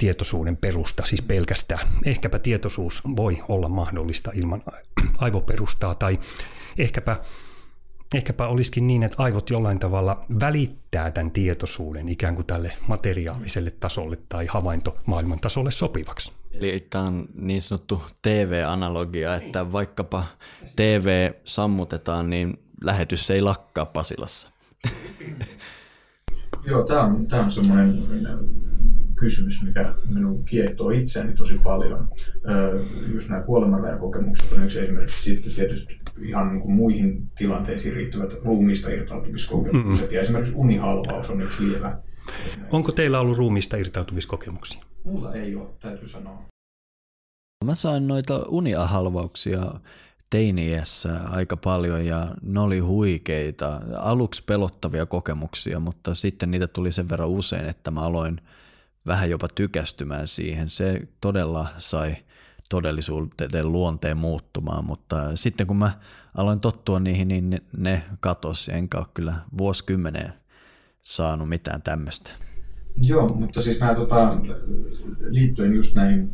tietoisuuden 0.00 0.56
perusta, 0.56 1.02
siis 1.06 1.22
pelkästään. 1.22 1.88
Ehkäpä 2.04 2.38
tietoisuus 2.38 3.02
voi 3.16 3.42
olla 3.48 3.68
mahdollista 3.68 4.30
ilman 4.34 4.62
aivoperustaa 5.18 5.94
tai 5.94 6.18
ehkäpä, 6.78 7.16
ehkäpä 8.14 8.48
olisikin 8.48 8.86
niin, 8.86 9.02
että 9.02 9.22
aivot 9.22 9.50
jollain 9.50 9.78
tavalla 9.78 10.24
välittää 10.40 11.10
tämän 11.10 11.30
tietoisuuden 11.30 12.08
ikään 12.08 12.34
kuin 12.34 12.46
tälle 12.46 12.72
materiaaliselle 12.86 13.70
tasolle 13.70 14.18
tai 14.28 14.46
havaintomaailman 14.46 15.40
tasolle 15.40 15.70
sopivaksi. 15.70 16.32
Eli 16.52 16.86
tämä 16.90 17.04
on 17.04 17.26
niin 17.34 17.62
sanottu 17.62 18.02
TV-analogia, 18.22 19.34
että 19.34 19.72
vaikkapa 19.72 20.24
TV 20.76 21.32
sammutetaan, 21.44 22.30
niin 22.30 22.58
lähetys 22.84 23.30
ei 23.30 23.40
lakkaa 23.40 23.86
Pasilassa. 23.86 24.50
Joo, 26.66 26.84
tämä 26.84 27.02
on, 27.02 27.26
tämä 27.26 27.42
on 27.42 27.50
semmoinen 27.50 28.02
kysymys, 29.20 29.62
mikä 29.62 29.94
minun 30.08 30.44
kiehtoo 30.44 30.90
itseäni 30.90 31.32
tosi 31.32 31.58
paljon. 31.64 32.08
Just 33.12 33.28
nämä 33.28 33.42
kuolemanrajakokemukset 33.42 34.52
on 34.52 34.64
yksi 34.64 34.80
esimerkki. 34.80 35.12
Sitten 35.12 35.54
tietysti 35.54 36.00
ihan 36.22 36.52
niin 36.52 36.62
kuin 36.62 36.74
muihin 36.74 37.30
tilanteisiin 37.38 37.94
riittyvät 37.94 38.32
ruumiista 38.44 38.90
irtautumiskokemukset. 38.90 40.04
Mm-hmm. 40.04 40.14
Ja 40.14 40.22
esimerkiksi 40.22 40.54
unihalvaus 40.56 41.30
on 41.30 41.42
yksi 41.42 41.68
lievä. 41.68 41.98
Onko 42.70 42.92
teillä 42.92 43.20
ollut 43.20 43.38
ruumiista 43.38 43.76
irtautumiskokemuksia? 43.76 44.82
Mulla 45.04 45.34
ei 45.34 45.56
ole, 45.56 45.68
täytyy 45.80 46.08
sanoa. 46.08 46.42
Mä 47.64 47.74
sain 47.74 48.08
noita 48.08 48.44
uniahalvauksia 48.48 49.72
teiniässä 50.30 51.20
aika 51.30 51.56
paljon 51.56 52.06
ja 52.06 52.34
ne 52.42 52.60
oli 52.60 52.78
huikeita. 52.78 53.80
Aluksi 53.98 54.44
pelottavia 54.44 55.06
kokemuksia, 55.06 55.80
mutta 55.80 56.14
sitten 56.14 56.50
niitä 56.50 56.66
tuli 56.66 56.92
sen 56.92 57.08
verran 57.08 57.28
usein, 57.28 57.66
että 57.66 57.90
mä 57.90 58.00
aloin 58.00 58.40
vähän 59.06 59.30
jopa 59.30 59.48
tykästymään 59.54 60.28
siihen. 60.28 60.68
Se 60.68 61.00
todella 61.20 61.66
sai 61.78 62.16
todellisuuden 62.70 63.72
luonteen 63.72 64.16
muuttumaan, 64.16 64.84
mutta 64.84 65.36
sitten 65.36 65.66
kun 65.66 65.76
mä 65.76 65.90
aloin 66.36 66.60
tottua 66.60 67.00
niihin, 67.00 67.28
niin 67.28 67.60
ne 67.76 68.02
katosi, 68.20 68.72
enkä 68.72 68.98
ole 68.98 69.06
kyllä 69.14 69.34
vuosikymmeneen 69.58 70.32
saanut 71.02 71.48
mitään 71.48 71.82
tämmöistä. 71.82 72.32
Joo, 73.02 73.28
mutta 73.28 73.60
siis 73.60 73.80
nämä 73.80 73.94
tota, 73.94 74.38
liittyen 75.20 75.74
just 75.74 75.94
näihin 75.94 76.30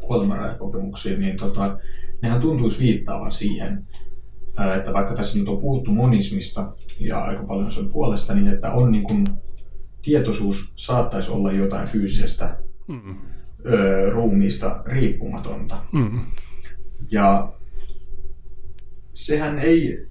kuolemanrajakokemuksiin, 0.00 1.20
niin 1.20 1.36
tota, 1.36 1.78
nehän 2.22 2.40
tuntuisi 2.40 2.78
viittaavan 2.78 3.32
siihen, 3.32 3.86
että 4.78 4.92
vaikka 4.92 5.14
tässä 5.14 5.38
nyt 5.38 5.48
on 5.48 5.58
puhuttu 5.58 5.90
monismista 5.90 6.72
ja 7.00 7.18
aika 7.18 7.44
paljon 7.44 7.70
sen 7.70 7.92
puolesta, 7.92 8.34
niin 8.34 8.48
että 8.48 8.72
on 8.72 8.92
niin 8.92 9.04
kuin, 9.04 9.24
tietoisuus 10.02 10.72
saattaisi 10.76 11.32
olla 11.32 11.52
jotain 11.52 11.88
fyysisestä 11.88 12.58
mm. 12.88 13.16
ö, 13.66 14.10
ruumiista 14.10 14.82
riippumatonta. 14.86 15.82
Mm. 15.92 16.20
Ja 17.10 17.52
sehän 19.14 19.58
ei, 19.58 20.06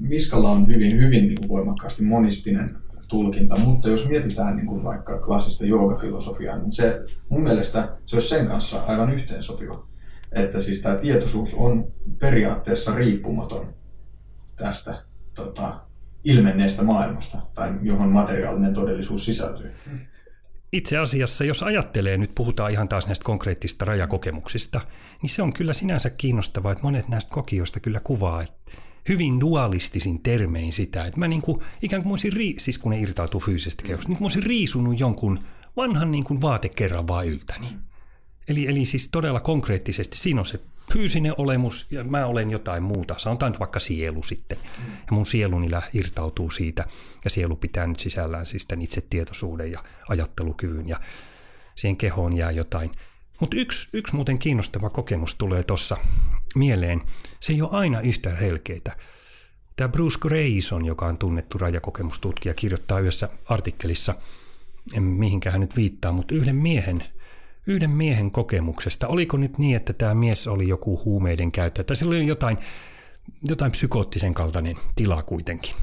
Miskalla 0.00 0.50
on 0.50 0.68
hyvin, 0.68 0.98
hyvin 0.98 1.24
niin 1.24 1.38
kuin 1.40 1.48
voimakkaasti 1.48 2.02
monistinen 2.02 2.76
tulkinta, 3.08 3.58
mutta 3.58 3.88
jos 3.88 4.08
mietitään 4.08 4.56
niin 4.56 4.66
kuin 4.66 4.84
vaikka 4.84 5.18
klassista 5.18 5.66
joogafilosofiaa, 5.66 6.58
niin 6.58 6.72
se 6.72 7.00
mun 7.28 7.42
mielestä 7.42 7.96
se 8.06 8.16
olisi 8.16 8.28
sen 8.28 8.46
kanssa 8.46 8.82
aivan 8.82 9.12
yhteensopiva. 9.12 9.86
Että 10.32 10.60
siis 10.60 10.82
tämä 10.82 10.96
tietoisuus 10.96 11.54
on 11.54 11.92
periaatteessa 12.18 12.94
riippumaton 12.94 13.74
tästä 14.56 15.02
tota, 15.34 15.80
ilmenneestä 16.24 16.82
maailmasta, 16.82 17.38
tai 17.54 17.72
johon 17.82 18.08
materiaalinen 18.08 18.74
todellisuus 18.74 19.24
sisältyy. 19.24 19.72
Itse 20.72 20.98
asiassa, 20.98 21.44
jos 21.44 21.62
ajattelee, 21.62 22.16
nyt 22.16 22.34
puhutaan 22.34 22.72
ihan 22.72 22.88
taas 22.88 23.06
näistä 23.06 23.24
konkreettisista 23.24 23.84
rajakokemuksista, 23.84 24.80
niin 25.22 25.30
se 25.30 25.42
on 25.42 25.52
kyllä 25.52 25.72
sinänsä 25.72 26.10
kiinnostavaa, 26.10 26.72
että 26.72 26.84
monet 26.84 27.08
näistä 27.08 27.34
kokijoista 27.34 27.80
kyllä 27.80 28.00
kuvaa, 28.00 28.42
että 28.42 28.72
hyvin 29.08 29.40
dualistisin 29.40 30.22
termein 30.22 30.72
sitä, 30.72 31.04
että 31.04 31.18
mä 31.18 31.28
niin 31.28 31.42
kuin, 31.42 31.60
ikään 31.82 32.02
kuin 32.02 32.10
olisin, 32.10 32.32
rii, 32.32 32.54
siis 32.58 32.78
kun 32.78 32.90
ne 32.90 33.00
irtautuu 33.00 33.40
fyysisestä 33.40 33.82
kehosta, 33.82 34.08
niin 34.08 34.18
kuin 34.18 34.26
olisin 34.26 34.42
riisunut 34.42 35.00
jonkun 35.00 35.38
vanhan 35.76 36.10
niin 36.10 36.24
kuin 36.24 36.40
vaatekerran 36.40 37.08
vaan 37.08 37.26
yltäni. 37.26 37.66
Eli, 38.48 38.66
eli 38.66 38.84
siis 38.84 39.08
todella 39.08 39.40
konkreettisesti 39.40 40.18
siinä 40.18 40.40
on 40.40 40.46
se 40.46 40.60
fyysinen 40.92 41.34
olemus 41.38 41.86
ja 41.90 42.04
mä 42.04 42.26
olen 42.26 42.50
jotain 42.50 42.82
muuta. 42.82 43.14
Sanotaan 43.18 43.52
nyt 43.52 43.60
vaikka 43.60 43.80
sielu 43.80 44.22
sitten. 44.22 44.58
Ja 44.82 45.12
mun 45.12 45.26
sieluni 45.26 45.68
irtautuu 45.92 46.50
siitä 46.50 46.84
ja 47.24 47.30
sielu 47.30 47.56
pitää 47.56 47.86
nyt 47.86 48.00
sisällään 48.00 48.46
siis 48.46 48.66
tämän 48.66 48.82
itsetietoisuuden 48.82 49.72
ja 49.72 49.84
ajattelukyvyn 50.08 50.88
ja 50.88 51.00
siihen 51.74 51.96
kehoon 51.96 52.36
jää 52.36 52.50
jotain. 52.50 52.90
Mutta 53.40 53.56
yksi, 53.56 53.88
yksi 53.92 54.14
muuten 54.14 54.38
kiinnostava 54.38 54.90
kokemus 54.90 55.34
tulee 55.34 55.62
tuossa 55.62 55.96
mieleen. 56.54 57.02
Se 57.40 57.52
ei 57.52 57.62
ole 57.62 57.70
aina 57.72 58.00
yhtä 58.00 58.30
helkeitä. 58.30 58.96
Tämä 59.76 59.88
Bruce 59.88 60.18
Grayson, 60.20 60.84
joka 60.84 61.06
on 61.06 61.18
tunnettu 61.18 61.58
rajakokemustutkija, 61.58 62.54
kirjoittaa 62.54 63.00
yhdessä 63.00 63.28
artikkelissa, 63.44 64.14
en 64.94 65.02
mihinkään 65.02 65.52
hän 65.52 65.60
nyt 65.60 65.76
viittaa, 65.76 66.12
mutta 66.12 66.34
yhden 66.34 66.56
miehen– 66.56 67.04
yhden 67.66 67.90
miehen 67.90 68.30
kokemuksesta. 68.30 69.08
Oliko 69.08 69.36
nyt 69.36 69.58
niin, 69.58 69.76
että 69.76 69.92
tämä 69.92 70.14
mies 70.14 70.46
oli 70.46 70.68
joku 70.68 71.02
huumeiden 71.04 71.52
käyttäjä, 71.52 71.84
tai 71.84 71.96
sillä 71.96 72.10
oli 72.10 72.26
jotain, 72.26 72.58
jotain 73.48 73.72
psykoottisen 73.72 74.34
kaltainen 74.34 74.76
tila 74.94 75.22
kuitenkin, 75.22 75.74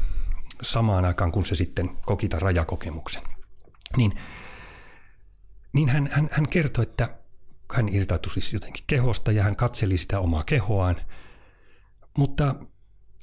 samaan 0.61 1.05
aikaan 1.05 1.31
kun 1.31 1.45
se 1.45 1.55
sitten 1.55 1.89
koki 2.05 2.29
tämän 2.29 2.41
rajakokemuksen. 2.41 3.23
Niin, 3.97 4.19
niin 5.73 5.89
hän, 5.89 6.09
hän, 6.11 6.29
hän 6.31 6.47
kertoi, 6.47 6.83
että 6.83 7.09
hän 7.73 7.89
irtautui 7.89 8.31
siis 8.33 8.53
jotenkin 8.53 8.83
kehosta 8.87 9.31
ja 9.31 9.43
hän 9.43 9.55
katseli 9.55 9.97
sitä 9.97 10.19
omaa 10.19 10.43
kehoaan, 10.43 10.95
mutta 12.17 12.55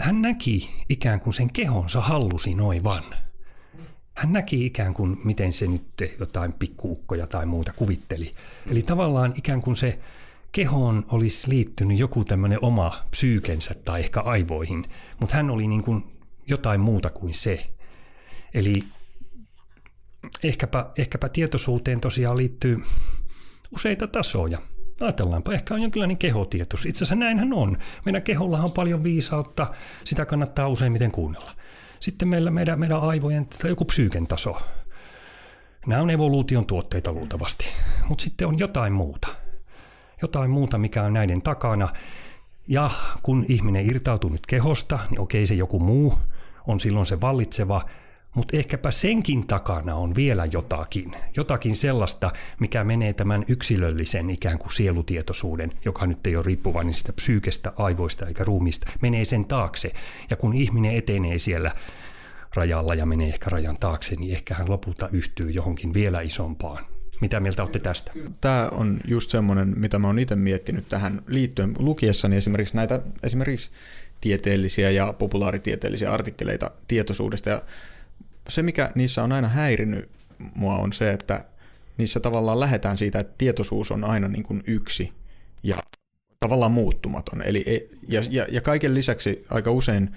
hän 0.00 0.22
näki 0.22 0.84
ikään 0.88 1.20
kuin 1.20 1.34
sen 1.34 1.52
kehonsa 1.52 2.00
hallusi 2.00 2.54
noin 2.54 2.84
vaan– 2.84 3.04
hän 4.14 4.32
näki 4.32 4.66
ikään 4.66 4.94
kuin, 4.94 5.20
miten 5.24 5.52
se 5.52 5.66
nyt 5.66 5.84
jotain 6.20 6.52
pikkuukkoja 6.52 7.26
tai 7.26 7.46
muuta 7.46 7.72
kuvitteli. 7.76 8.32
Eli 8.70 8.82
tavallaan 8.82 9.34
ikään 9.36 9.60
kuin 9.60 9.76
se 9.76 9.98
kehoon 10.52 11.04
olisi 11.08 11.50
liittynyt 11.50 11.98
joku 11.98 12.24
tämmöinen 12.24 12.58
oma 12.62 13.04
psyykensä 13.10 13.74
tai 13.84 14.00
ehkä 14.00 14.20
aivoihin, 14.20 14.84
mutta 15.20 15.36
hän 15.36 15.50
oli 15.50 15.68
niin 15.68 15.82
kuin 15.82 16.04
jotain 16.46 16.80
muuta 16.80 17.10
kuin 17.10 17.34
se. 17.34 17.66
Eli 18.54 18.84
ehkäpä, 20.42 20.86
ehkäpä 20.98 21.28
tietoisuuteen 21.28 22.00
tosiaan 22.00 22.36
liittyy 22.36 22.82
useita 23.74 24.06
tasoja. 24.06 24.58
Ajatellaanpa, 25.00 25.52
ehkä 25.52 25.74
on 25.74 25.82
jonkinlainen 25.82 26.18
kehotietos. 26.18 26.86
Itse 26.86 26.98
asiassa 26.98 27.14
näinhän 27.14 27.52
on. 27.52 27.76
Meidän 28.04 28.22
kehollahan 28.22 28.64
on 28.64 28.72
paljon 28.72 29.04
viisautta, 29.04 29.74
sitä 30.04 30.24
kannattaa 30.24 30.68
useimmiten 30.68 31.12
kuunnella. 31.12 31.52
Sitten 32.04 32.28
meillä 32.28 32.50
meidän, 32.50 32.80
meidän 32.80 33.00
aivojen 33.00 33.46
tai 33.46 33.70
joku 33.70 33.84
psyyken 33.84 34.26
taso. 34.26 34.56
Nämä 35.86 36.02
on 36.02 36.10
evoluution 36.10 36.66
tuotteita 36.66 37.12
luultavasti. 37.12 37.72
Mutta 38.08 38.22
sitten 38.22 38.48
on 38.48 38.58
jotain 38.58 38.92
muuta. 38.92 39.28
Jotain 40.22 40.50
muuta, 40.50 40.78
mikä 40.78 41.02
on 41.02 41.12
näiden 41.12 41.42
takana. 41.42 41.88
Ja 42.68 42.90
kun 43.22 43.44
ihminen 43.48 43.86
irtautuu 43.86 44.30
nyt 44.30 44.46
kehosta, 44.46 44.98
niin 45.10 45.20
okei 45.20 45.46
se 45.46 45.54
joku 45.54 45.78
muu 45.78 46.18
on 46.66 46.80
silloin 46.80 47.06
se 47.06 47.20
vallitseva– 47.20 47.84
mutta 48.34 48.56
ehkäpä 48.56 48.90
senkin 48.90 49.46
takana 49.46 49.94
on 49.94 50.14
vielä 50.14 50.44
jotakin. 50.44 51.12
Jotakin 51.36 51.76
sellaista, 51.76 52.32
mikä 52.60 52.84
menee 52.84 53.12
tämän 53.12 53.44
yksilöllisen 53.48 54.30
ikään 54.30 54.58
kuin 54.58 54.72
sielutietoisuuden, 54.72 55.72
joka 55.84 56.06
nyt 56.06 56.26
ei 56.26 56.36
ole 56.36 56.44
riippuvainen 56.44 56.94
sitä 56.94 57.12
psyykestä, 57.12 57.72
aivoista 57.76 58.26
eikä 58.26 58.44
ruumista, 58.44 58.90
menee 59.02 59.24
sen 59.24 59.44
taakse. 59.44 59.92
Ja 60.30 60.36
kun 60.36 60.54
ihminen 60.54 60.96
etenee 60.96 61.38
siellä 61.38 61.72
rajalla 62.54 62.94
ja 62.94 63.06
menee 63.06 63.28
ehkä 63.28 63.50
rajan 63.50 63.76
taakse, 63.80 64.16
niin 64.16 64.34
ehkä 64.34 64.54
hän 64.54 64.70
lopulta 64.70 65.08
yhtyy 65.12 65.50
johonkin 65.50 65.94
vielä 65.94 66.20
isompaan. 66.20 66.86
Mitä 67.20 67.40
mieltä 67.40 67.62
olette 67.62 67.78
tästä? 67.78 68.12
Tämä 68.40 68.68
on 68.72 69.00
just 69.08 69.30
semmoinen, 69.30 69.74
mitä 69.76 69.98
mä 69.98 70.06
oon 70.06 70.18
itse 70.18 70.36
miettinyt 70.36 70.88
tähän 70.88 71.22
liittyen 71.26 71.74
lukiessani 71.78 72.36
esimerkiksi 72.36 72.76
näitä 72.76 73.00
esimerkiksi 73.22 73.70
tieteellisiä 74.20 74.90
ja 74.90 75.14
populaaritieteellisiä 75.18 76.12
artikkeleita 76.12 76.70
tietoisuudesta 76.88 77.50
ja 77.50 77.62
se, 78.48 78.62
mikä 78.62 78.92
niissä 78.94 79.22
on 79.22 79.32
aina 79.32 79.48
häirinyt 79.48 80.10
mua, 80.54 80.76
on 80.76 80.92
se, 80.92 81.10
että 81.10 81.44
niissä 81.98 82.20
tavallaan 82.20 82.60
lähdetään 82.60 82.98
siitä, 82.98 83.18
että 83.18 83.34
tietoisuus 83.38 83.90
on 83.90 84.04
aina 84.04 84.28
niin 84.28 84.42
kuin 84.42 84.62
yksi 84.66 85.12
ja 85.62 85.76
tavallaan 86.40 86.72
muuttumaton. 86.72 87.42
Eli, 87.42 87.64
e, 87.66 87.80
ja, 88.08 88.22
ja, 88.30 88.46
ja 88.50 88.60
kaiken 88.60 88.94
lisäksi 88.94 89.46
aika 89.50 89.70
usein 89.70 90.10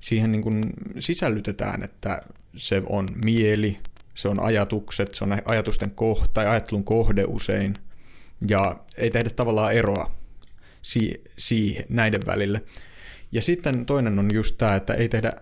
siihen 0.00 0.32
niin 0.32 0.42
kuin 0.42 0.72
sisällytetään, 1.00 1.82
että 1.82 2.22
se 2.56 2.82
on 2.86 3.08
mieli, 3.24 3.78
se 4.14 4.28
on 4.28 4.40
ajatukset, 4.40 5.14
se 5.14 5.24
on 5.24 5.38
ajatusten 5.44 5.90
kohta 5.90 6.28
tai 6.34 6.46
ajattelun 6.46 6.84
kohde 6.84 7.24
usein, 7.26 7.74
ja 8.48 8.76
ei 8.96 9.10
tehdä 9.10 9.30
tavallaan 9.30 9.72
eroa 9.72 10.10
si- 10.82 11.24
siihen, 11.38 11.84
näiden 11.88 12.26
välille. 12.26 12.62
Ja 13.32 13.42
sitten 13.42 13.86
toinen 13.86 14.18
on 14.18 14.28
just 14.32 14.58
tämä, 14.58 14.76
että 14.76 14.94
ei 14.94 15.08
tehdä 15.08 15.32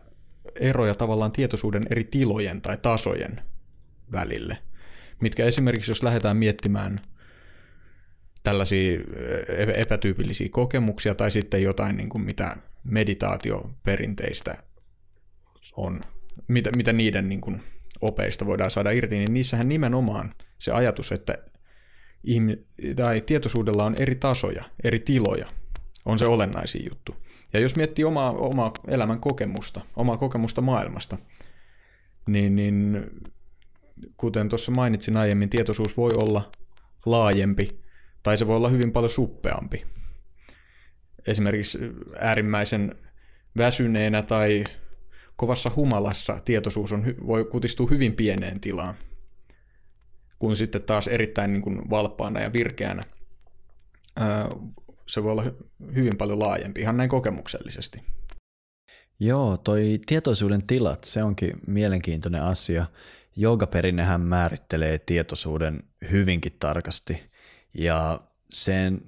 eroja 0.61 0.95
tavallaan 0.95 1.33
tietoisuuden 1.33 1.83
eri 1.91 2.05
tilojen 2.05 2.61
tai 2.61 2.77
tasojen 2.83 3.43
välille, 4.13 4.59
mitkä 5.21 5.45
esimerkiksi 5.45 5.91
jos 5.91 6.03
lähdetään 6.03 6.37
miettimään 6.37 7.01
tällaisia 8.43 9.01
epätyypillisiä 9.75 10.49
kokemuksia 10.51 11.15
tai 11.15 11.31
sitten 11.31 11.63
jotain, 11.63 11.97
niin 11.97 12.09
kuin 12.09 12.23
mitä 12.23 12.57
meditaatioperinteistä 12.85 14.63
on, 15.77 16.01
mitä, 16.49 16.71
mitä 16.77 16.93
niiden 16.93 17.29
niin 17.29 17.41
kuin 17.41 17.63
opeista 18.01 18.47
voidaan 18.47 18.71
saada 18.71 18.91
irti, 18.91 19.19
niin 19.19 19.35
niissähän 19.35 19.69
nimenomaan 19.69 20.35
se 20.59 20.73
ajatus, 20.73 21.13
että 21.13 21.39
ihmi- 22.25 22.67
tai 22.97 23.21
tietoisuudella 23.21 23.85
on 23.85 23.95
eri 23.99 24.15
tasoja, 24.15 24.65
eri 24.85 25.01
tiloja, 25.01 25.47
on 26.05 26.19
se 26.19 26.27
olennaisin 26.27 26.85
juttu. 26.91 27.17
Ja 27.53 27.61
jos 27.61 27.77
miettii 27.77 28.05
omaa, 28.05 28.33
omaa 28.33 28.73
elämän 28.89 29.21
kokemusta, 29.21 29.81
omaa 29.97 30.17
kokemusta 30.17 30.61
maailmasta, 30.61 31.19
niin, 32.27 32.57
niin 32.57 33.07
kuten 34.17 34.49
tuossa 34.49 34.73
mainitsin 34.73 35.17
aiemmin, 35.17 35.51
tietoisuus 35.51 35.97
voi 35.97 36.13
olla 36.15 36.51
laajempi 37.07 37.81
tai 38.23 38.39
se 38.39 38.47
voi 38.47 38.57
olla 38.57 38.69
hyvin 38.69 38.93
paljon 38.93 39.11
suppeampi. 39.11 39.87
Esimerkiksi 41.27 41.79
äärimmäisen 42.19 42.95
väsyneenä 43.57 44.23
tai 44.23 44.65
kovassa 45.37 45.71
humalassa 45.77 46.41
tietoisuus 46.45 46.93
on, 46.93 47.05
voi 47.27 47.45
kutistua 47.45 47.89
hyvin 47.91 48.15
pieneen 48.15 48.61
tilaan, 48.61 48.95
kun 50.39 50.57
sitten 50.57 50.83
taas 50.83 51.09
erittäin 51.09 51.53
niin 51.53 51.63
kuin 51.63 51.91
valppaana 51.91 52.41
ja 52.41 52.53
virkeänä 52.53 53.03
se 55.11 55.23
voi 55.23 55.33
olla 55.33 55.45
hyvin 55.95 56.17
paljon 56.17 56.39
laajempi, 56.39 56.81
ihan 56.81 56.97
näin 56.97 57.11
kokemuksellisesti. 57.11 58.03
Joo, 59.21 59.57
toi 59.57 60.01
tietoisuuden 60.07 60.67
tilat, 60.67 61.05
se 61.05 61.23
onkin 61.23 61.61
mielenkiintoinen 61.67 62.43
asia. 62.43 62.87
Joogaperinnehän 63.37 64.21
määrittelee 64.21 64.99
tietoisuuden 64.99 65.83
hyvinkin 66.11 66.57
tarkasti 66.59 67.31
ja 67.75 68.21
sen, 68.53 69.03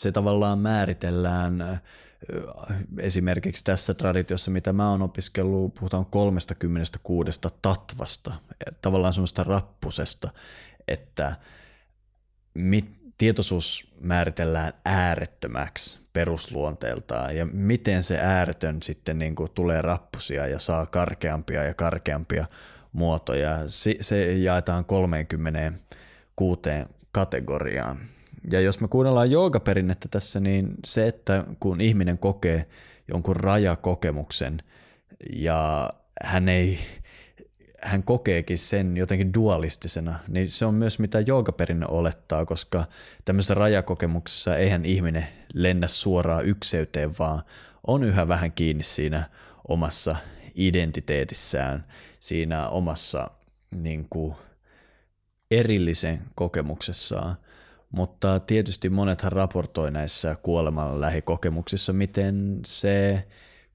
se 0.00 0.12
tavallaan 0.12 0.58
määritellään 0.58 1.80
esimerkiksi 2.98 3.64
tässä 3.64 3.94
traditiossa, 3.94 4.50
mitä 4.50 4.72
mä 4.72 4.90
oon 4.90 5.02
opiskellut, 5.02 5.74
puhutaan 5.74 6.06
36 6.06 7.40
tatvasta, 7.62 8.34
tavallaan 8.82 9.14
semmoista 9.14 9.44
rappusesta, 9.44 10.30
että 10.88 11.36
mit, 12.54 12.97
tietoisuus 13.18 13.88
määritellään 14.00 14.72
äärettömäksi 14.84 16.00
perusluonteeltaan 16.12 17.36
ja 17.36 17.46
miten 17.46 18.02
se 18.02 18.18
ääretön 18.18 18.82
sitten 18.82 19.18
niin 19.18 19.34
kuin 19.34 19.50
tulee 19.50 19.82
rappusia 19.82 20.46
ja 20.46 20.58
saa 20.58 20.86
karkeampia 20.86 21.64
ja 21.64 21.74
karkeampia 21.74 22.46
muotoja. 22.92 23.58
Se 24.00 24.32
jaetaan 24.32 24.84
36 24.84 26.60
kategoriaan. 27.12 27.98
Ja 28.50 28.60
jos 28.60 28.80
me 28.80 28.88
kuunnellaan 28.88 29.30
joogaperinnettä 29.30 30.08
tässä, 30.08 30.40
niin 30.40 30.74
se, 30.86 31.08
että 31.08 31.44
kun 31.60 31.80
ihminen 31.80 32.18
kokee 32.18 32.66
jonkun 33.08 33.36
rajakokemuksen 33.36 34.62
ja 35.32 35.90
hän 36.22 36.48
ei 36.48 36.78
hän 37.82 38.02
kokeekin 38.02 38.58
sen 38.58 38.96
jotenkin 38.96 39.34
dualistisena, 39.34 40.18
niin 40.28 40.50
se 40.50 40.66
on 40.66 40.74
myös 40.74 40.98
mitä 40.98 41.20
joogaperinne 41.20 41.86
olettaa, 41.88 42.44
koska 42.46 42.84
tämmöisessä 43.24 43.54
rajakokemuksessa 43.54 44.56
eihän 44.56 44.84
ihminen 44.84 45.26
lennä 45.54 45.88
suoraan 45.88 46.46
ykseyteen, 46.46 47.18
vaan 47.18 47.42
on 47.86 48.04
yhä 48.04 48.28
vähän 48.28 48.52
kiinni 48.52 48.82
siinä 48.82 49.28
omassa 49.68 50.16
identiteetissään, 50.54 51.84
siinä 52.20 52.68
omassa 52.68 53.30
niin 53.70 54.06
kuin, 54.10 54.34
erillisen 55.50 56.22
kokemuksessaan. 56.34 57.36
Mutta 57.90 58.40
tietysti 58.40 58.88
monethan 58.88 59.32
raportoi 59.32 59.90
näissä 59.90 60.36
kuoleman 60.42 61.00
lähikokemuksissa, 61.00 61.92
miten 61.92 62.60
se 62.66 63.24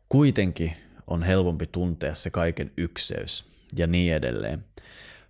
kuitenkin 0.10 0.74
on 1.08 1.24
helpompi 1.24 1.68
tuntea 1.68 2.16
se 2.16 2.30
kaiken 2.30 2.72
ykseys 2.78 3.53
ja 3.78 3.88
niin 3.88 4.14
edelleen. 4.14 4.66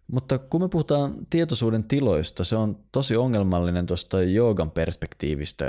Mutta 0.07 0.37
kun 0.37 0.61
me 0.61 0.69
puhutaan 0.69 1.15
tietoisuuden 1.29 1.83
tiloista, 1.83 2.43
se 2.43 2.55
on 2.55 2.77
tosi 2.91 3.15
ongelmallinen 3.15 3.85
tuosta 3.85 4.23
joogan 4.23 4.71
perspektiivistä 4.71 5.65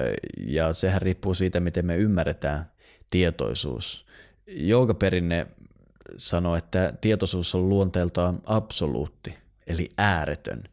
ja 0.46 0.72
sehän 0.72 1.02
riippuu 1.02 1.34
siitä, 1.34 1.60
miten 1.60 1.86
me 1.86 1.96
ymmärretään 1.96 2.70
tietoisuus. 3.10 4.06
Joogaperinne 4.46 5.46
sanoo, 6.18 6.56
että 6.56 6.92
tietoisuus 7.00 7.54
on 7.54 7.68
luonteeltaan 7.68 8.42
absoluutti, 8.44 9.34
eli 9.66 9.90
ääretön. 9.98 10.64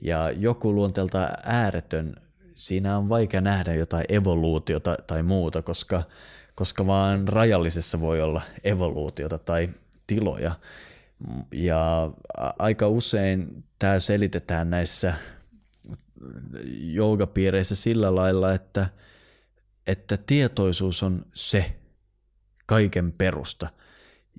Ja 0.00 0.30
joku 0.30 0.74
luonteelta 0.74 1.28
ääretön, 1.42 2.16
siinä 2.54 2.98
on 2.98 3.08
vaikea 3.08 3.40
nähdä 3.40 3.74
jotain 3.74 4.04
evoluutiota 4.08 4.96
tai 5.06 5.22
muuta, 5.22 5.62
koska, 5.62 6.02
koska 6.54 6.86
vaan 6.86 7.28
rajallisessa 7.28 8.00
voi 8.00 8.20
olla 8.20 8.42
evoluutiota 8.64 9.38
tai 9.38 9.68
tiloja. 10.06 10.52
Ja 11.52 12.12
aika 12.58 12.88
usein 12.88 13.64
tämä 13.78 14.00
selitetään 14.00 14.70
näissä 14.70 15.14
joogapiireissä 16.78 17.74
sillä 17.74 18.14
lailla, 18.14 18.54
että, 18.54 18.88
että 19.86 20.16
tietoisuus 20.16 21.02
on 21.02 21.26
se 21.34 21.76
kaiken 22.66 23.12
perusta, 23.12 23.68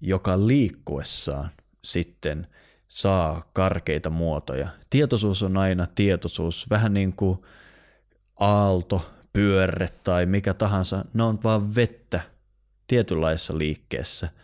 joka 0.02 0.48
liikkuessaan 0.48 1.52
sitten 1.84 2.48
saa 2.88 3.50
karkeita 3.54 4.10
muotoja. 4.10 4.68
Tietoisuus 4.90 5.44
on 5.44 5.58
aina 5.58 5.88
tietoisuus, 5.96 6.70
vähän 6.70 6.94
niin 6.94 7.14
kuin 7.14 7.38
aalto, 8.40 9.14
pyörre 9.34 9.90
tai 10.04 10.26
mikä 10.26 10.54
tahansa, 10.54 11.06
ne 11.14 11.24
on 11.24 11.40
vaan 11.44 11.76
vettä 11.76 12.22
tietynlaisessa 12.88 13.58
liikkeessä– 13.58 14.30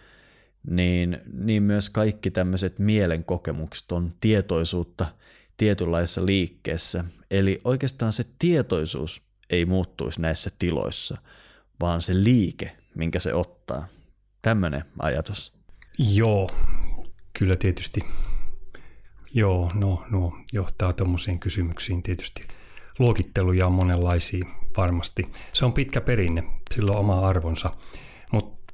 niin, 0.70 1.18
niin 1.34 1.64
myös 1.64 1.90
kaikki 1.90 2.32
tämmöiset 2.32 2.80
mielenkokemukset 2.80 3.92
on 3.92 4.14
tietoisuutta 4.20 5.06
tietynlaisessa 5.58 6.26
liikkeessä. 6.26 7.06
Eli 7.32 7.62
oikeastaan 7.64 8.14
se 8.14 8.26
tietoisuus 8.40 9.22
ei 9.50 9.66
muuttuisi 9.66 10.22
näissä 10.22 10.52
tiloissa, 10.60 11.18
vaan 11.80 12.02
se 12.02 12.24
liike, 12.24 12.78
minkä 12.96 13.20
se 13.20 13.34
ottaa. 13.34 13.88
Tämmöinen 14.42 14.84
ajatus. 15.00 15.54
Joo, 15.98 16.50
kyllä 17.40 17.56
tietysti. 17.56 18.02
Joo, 19.34 19.72
no, 19.74 20.06
no 20.12 20.32
johtaa 20.54 20.94
tuommoisiin 20.94 21.40
kysymyksiin 21.40 22.04
tietysti. 22.04 22.48
Luokitteluja 23.00 23.68
on 23.68 23.74
monenlaisia 23.74 24.46
varmasti. 24.78 25.32
Se 25.54 25.66
on 25.66 25.74
pitkä 25.74 26.02
perinne, 26.02 26.44
sillä 26.76 26.92
on 26.92 27.00
oma 27.00 27.28
arvonsa. 27.28 27.76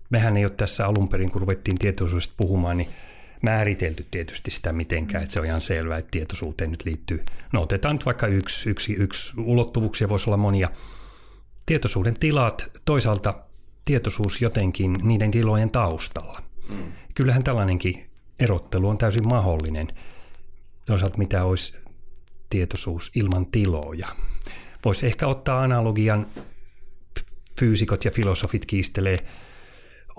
Mehän 0.09 0.37
ei 0.37 0.45
ole 0.45 0.53
tässä 0.57 0.87
alun 0.87 1.09
perin, 1.09 1.31
kun 1.31 1.41
ruvettiin 1.41 1.77
tietoisuudesta 1.77 2.33
puhumaan, 2.37 2.77
niin 2.77 2.89
määritelty 3.43 4.05
tietysti 4.11 4.51
sitä 4.51 4.73
mitenkään, 4.73 5.23
että 5.23 5.33
se 5.33 5.39
on 5.39 5.45
ihan 5.45 5.61
selvää, 5.61 5.97
että 5.97 6.11
tietoisuuteen 6.11 6.71
nyt 6.71 6.85
liittyy. 6.85 7.23
No 7.53 7.61
otetaan 7.61 7.95
nyt 7.95 8.05
vaikka 8.05 8.27
yksi, 8.27 8.69
yksi, 8.69 8.93
yksi 8.93 9.33
ulottuvuuksia, 9.37 10.09
voisi 10.09 10.29
olla 10.29 10.37
monia. 10.37 10.69
Tietoisuuden 11.65 12.19
tilat, 12.19 12.71
toisaalta 12.85 13.33
tietoisuus 13.85 14.41
jotenkin 14.41 14.95
niiden 15.01 15.31
tilojen 15.31 15.69
taustalla. 15.69 16.41
Mm. 16.73 16.91
Kyllähän 17.15 17.43
tällainenkin 17.43 18.09
erottelu 18.39 18.89
on 18.89 18.97
täysin 18.97 19.27
mahdollinen. 19.27 19.87
Toisaalta 20.85 21.17
mitä 21.17 21.43
olisi 21.43 21.77
tietoisuus 22.49 23.11
ilman 23.15 23.45
tiloja. 23.45 24.07
Voisi 24.85 25.05
ehkä 25.05 25.27
ottaa 25.27 25.61
analogian, 25.61 26.27
fyysikot 27.59 28.05
ja 28.05 28.11
filosofit 28.11 28.65
kiistelee 28.65 29.17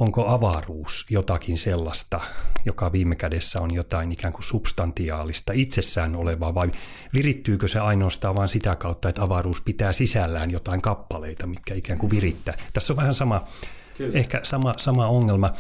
onko 0.01 0.29
avaruus 0.29 1.07
jotakin 1.11 1.59
sellaista, 1.59 2.21
joka 2.65 2.93
viime 2.93 3.17
kädessä 3.17 3.61
on 3.61 3.75
jotain 3.75 4.13
ikään 4.13 4.33
kuin 4.33 4.45
substantiaalista 4.45 5.53
itsessään 5.53 6.17
olevaa, 6.17 6.55
vai 6.55 6.71
virittyykö 7.15 7.69
se 7.69 7.81
ainoastaan 7.81 8.37
vain 8.37 8.49
sitä 8.49 8.77
kautta, 8.77 9.09
että 9.09 9.23
avaruus 9.23 9.61
pitää 9.61 9.93
sisällään 9.93 10.51
jotain 10.51 10.83
kappaleita, 10.83 11.47
mitkä 11.47 11.75
ikään 11.75 11.99
kuin 11.99 12.11
virittää. 12.11 12.55
Tässä 12.73 12.93
on 12.93 12.97
vähän 12.97 13.15
sama, 13.15 13.45
Kyllä. 13.97 14.19
ehkä 14.19 14.41
sama, 14.43 14.75
sama 14.77 15.07
ongelma. 15.07 15.51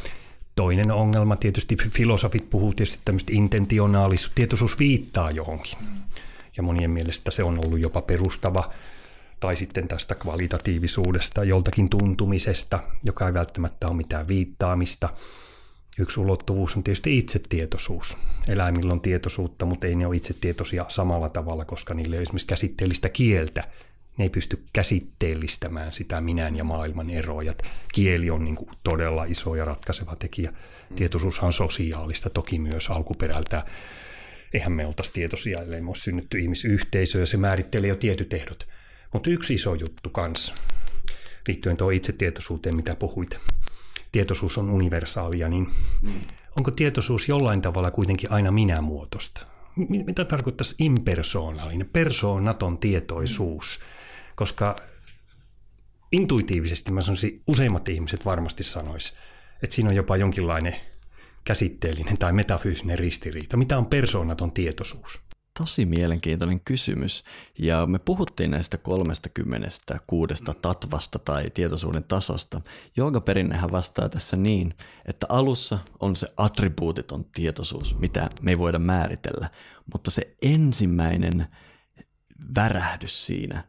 Toinen 0.56 0.90
ongelma, 0.90 1.36
tietysti 1.36 1.76
filosofit 1.76 2.50
puhuu 2.50 2.74
tietysti 2.74 3.02
tämmöistä 3.04 3.32
intentionaalisuus, 3.34 4.32
tietoisuus 4.34 4.78
viittaa 4.78 5.30
johonkin. 5.30 5.78
Ja 6.56 6.62
monien 6.62 6.90
mielestä 6.90 7.30
se 7.30 7.42
on 7.42 7.60
ollut 7.66 7.80
jopa 7.80 8.02
perustava 8.02 8.70
tai 9.40 9.56
sitten 9.56 9.88
tästä 9.88 10.14
kvalitatiivisuudesta, 10.14 11.44
joltakin 11.44 11.90
tuntumisesta, 11.90 12.82
joka 13.04 13.26
ei 13.26 13.34
välttämättä 13.34 13.86
ole 13.88 13.96
mitään 13.96 14.28
viittaamista. 14.28 15.08
Yksi 15.98 16.20
ulottuvuus 16.20 16.76
on 16.76 16.84
tietysti 16.84 17.18
itsetietoisuus. 17.18 18.18
Eläimillä 18.48 18.92
on 18.92 19.00
tietoisuutta, 19.00 19.66
mutta 19.66 19.86
ei 19.86 19.94
ne 19.94 20.06
ole 20.06 20.16
itsetietoisia 20.16 20.84
samalla 20.88 21.28
tavalla, 21.28 21.64
koska 21.64 21.94
niille 21.94 22.16
ei 22.16 22.22
esimerkiksi 22.22 22.46
käsitteellistä 22.46 23.08
kieltä. 23.08 23.64
Ne 24.16 24.24
ei 24.24 24.30
pysty 24.30 24.64
käsitteellistämään 24.72 25.92
sitä 25.92 26.20
minän 26.20 26.56
ja 26.56 26.64
maailman 26.64 27.10
eroja. 27.10 27.54
Kieli 27.94 28.30
on 28.30 28.44
niin 28.44 28.56
kuin 28.56 28.70
todella 28.84 29.24
iso 29.24 29.54
ja 29.54 29.64
ratkaiseva 29.64 30.16
tekijä. 30.16 30.52
Tietoisuushan 30.96 31.46
on 31.46 31.52
sosiaalista 31.52 32.30
toki 32.30 32.58
myös 32.58 32.90
alkuperältä. 32.90 33.64
Eihän 34.54 34.72
me 34.72 34.86
oltaisi 34.86 35.12
tietoisia, 35.12 35.62
ellei 35.62 35.80
me 35.80 35.88
olisi 35.88 36.02
synnytty 36.02 36.38
ihmisyhteisö 36.38 37.20
ja 37.20 37.26
se 37.26 37.36
määrittelee 37.36 37.88
jo 37.88 37.96
tietyt 37.96 38.32
ehdot– 38.32 38.66
mutta 39.12 39.30
yksi 39.30 39.54
iso 39.54 39.74
juttu 39.74 40.10
kanssa, 40.10 40.54
liittyen 41.48 41.76
tuohon 41.76 41.94
itsetietoisuuteen, 41.94 42.76
mitä 42.76 42.94
puhuit. 42.94 43.38
Tietoisuus 44.12 44.58
on 44.58 44.70
universaalia, 44.70 45.48
niin 45.48 45.66
mm. 46.02 46.20
onko 46.56 46.70
tietoisuus 46.70 47.28
jollain 47.28 47.62
tavalla 47.62 47.90
kuitenkin 47.90 48.32
aina 48.32 48.50
minä-muotoista? 48.50 49.46
Mitä 50.06 50.24
tarkoittaisi 50.24 50.74
impersoonallinen, 50.78 51.90
persoonaton 51.92 52.78
tietoisuus? 52.78 53.80
Koska 54.34 54.76
intuitiivisesti 56.12 56.92
mä 56.92 57.02
sanoisin, 57.02 57.42
useimmat 57.46 57.88
ihmiset 57.88 58.24
varmasti 58.24 58.62
sanois, 58.62 59.16
että 59.62 59.76
siinä 59.76 59.90
on 59.90 59.96
jopa 59.96 60.16
jonkinlainen 60.16 60.76
käsitteellinen 61.44 62.18
tai 62.18 62.32
metafyysinen 62.32 62.98
ristiriita. 62.98 63.56
Mitä 63.56 63.78
on 63.78 63.86
persoonaton 63.86 64.52
tietoisuus? 64.52 65.20
Tosi 65.60 65.86
mielenkiintoinen 65.86 66.60
kysymys. 66.60 67.24
Ja 67.58 67.86
me 67.86 67.98
puhuttiin 67.98 68.50
näistä 68.50 68.78
36 68.78 70.44
tatvasta 70.62 71.18
tai 71.18 71.50
tietoisuuden 71.54 72.04
tasosta. 72.04 72.60
Joogaperinnehän 72.96 73.72
vastaa 73.72 74.08
tässä 74.08 74.36
niin, 74.36 74.74
että 75.04 75.26
alussa 75.28 75.78
on 76.00 76.16
se 76.16 76.32
attribuutiton 76.36 77.24
tietoisuus, 77.24 77.98
mitä 77.98 78.30
me 78.42 78.50
ei 78.50 78.58
voida 78.58 78.78
määritellä. 78.78 79.50
Mutta 79.92 80.10
se 80.10 80.34
ensimmäinen 80.42 81.46
värähdys 82.56 83.26
siinä, 83.26 83.64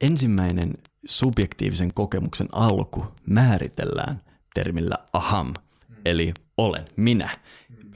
ensimmäinen 0.00 0.74
subjektiivisen 1.04 1.94
kokemuksen 1.94 2.48
alku 2.52 3.06
määritellään 3.26 4.20
termillä 4.54 4.96
aham, 5.12 5.54
eli 6.04 6.34
olen, 6.56 6.88
minä. 6.96 7.30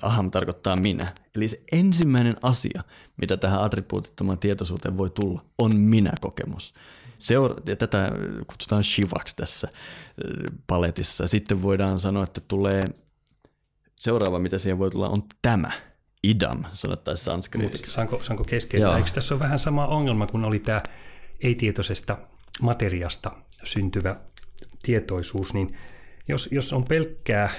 Aham 0.02 0.30
tarkoittaa 0.30 0.76
minä. 0.76 1.12
Eli 1.36 1.48
se 1.48 1.60
ensimmäinen 1.72 2.36
asia, 2.42 2.82
mitä 3.20 3.36
tähän 3.36 3.62
attribuutittomaan 3.62 4.38
tietoisuuteen 4.38 4.98
voi 4.98 5.10
tulla, 5.10 5.44
on 5.58 5.76
minä-kokemus. 5.76 6.74
Seura- 7.18 7.56
ja 7.66 7.76
tätä 7.76 8.12
kutsutaan 8.46 8.84
shivaksi 8.84 9.36
tässä 9.36 9.68
paletissa. 10.66 11.28
Sitten 11.28 11.62
voidaan 11.62 11.98
sanoa, 11.98 12.24
että 12.24 12.40
tulee 12.40 12.84
seuraava, 13.96 14.38
mitä 14.38 14.58
siihen 14.58 14.78
voi 14.78 14.90
tulla, 14.90 15.08
on 15.08 15.22
tämä. 15.42 15.70
Idam, 16.26 16.64
sanottaisiin 16.72 17.24
sanskritiksi. 17.24 17.92
Saanko, 17.92 18.22
saanko 18.22 18.44
keskeyttää? 18.44 18.96
Eikö 18.96 19.10
tässä 19.10 19.34
ole 19.34 19.40
vähän 19.40 19.58
sama 19.58 19.86
ongelma, 19.86 20.26
kun 20.26 20.44
oli 20.44 20.58
tämä 20.58 20.82
ei-tietoisesta 21.42 22.18
materiasta 22.62 23.30
syntyvä 23.64 24.16
tietoisuus, 24.82 25.54
niin 25.54 25.76
jos, 26.28 26.48
jos 26.52 26.72
on 26.72 26.84
pelkkää 26.84 27.50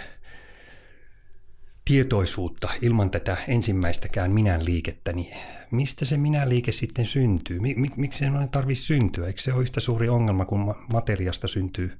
tietoisuutta 1.86 2.70
ilman 2.82 3.10
tätä 3.10 3.38
ensimmäistäkään 3.48 4.32
minän 4.32 4.66
liikettä, 4.66 5.14
niin 5.14 5.36
mistä 5.72 6.06
se 6.06 6.18
minä 6.18 6.50
liike 6.50 6.72
sitten 6.72 7.06
syntyy? 7.06 7.60
Mik, 7.60 7.98
miksi 7.98 8.20
se 8.20 8.26
tarvitsisi 8.52 8.88
syntyä? 8.88 9.28
Eikö 9.28 9.42
se 9.42 9.54
ole 9.54 9.62
yhtä 9.62 9.80
suuri 9.80 10.10
ongelma, 10.10 10.46
kun 10.46 10.76
materiasta 10.94 11.48
syntyy 11.48 11.92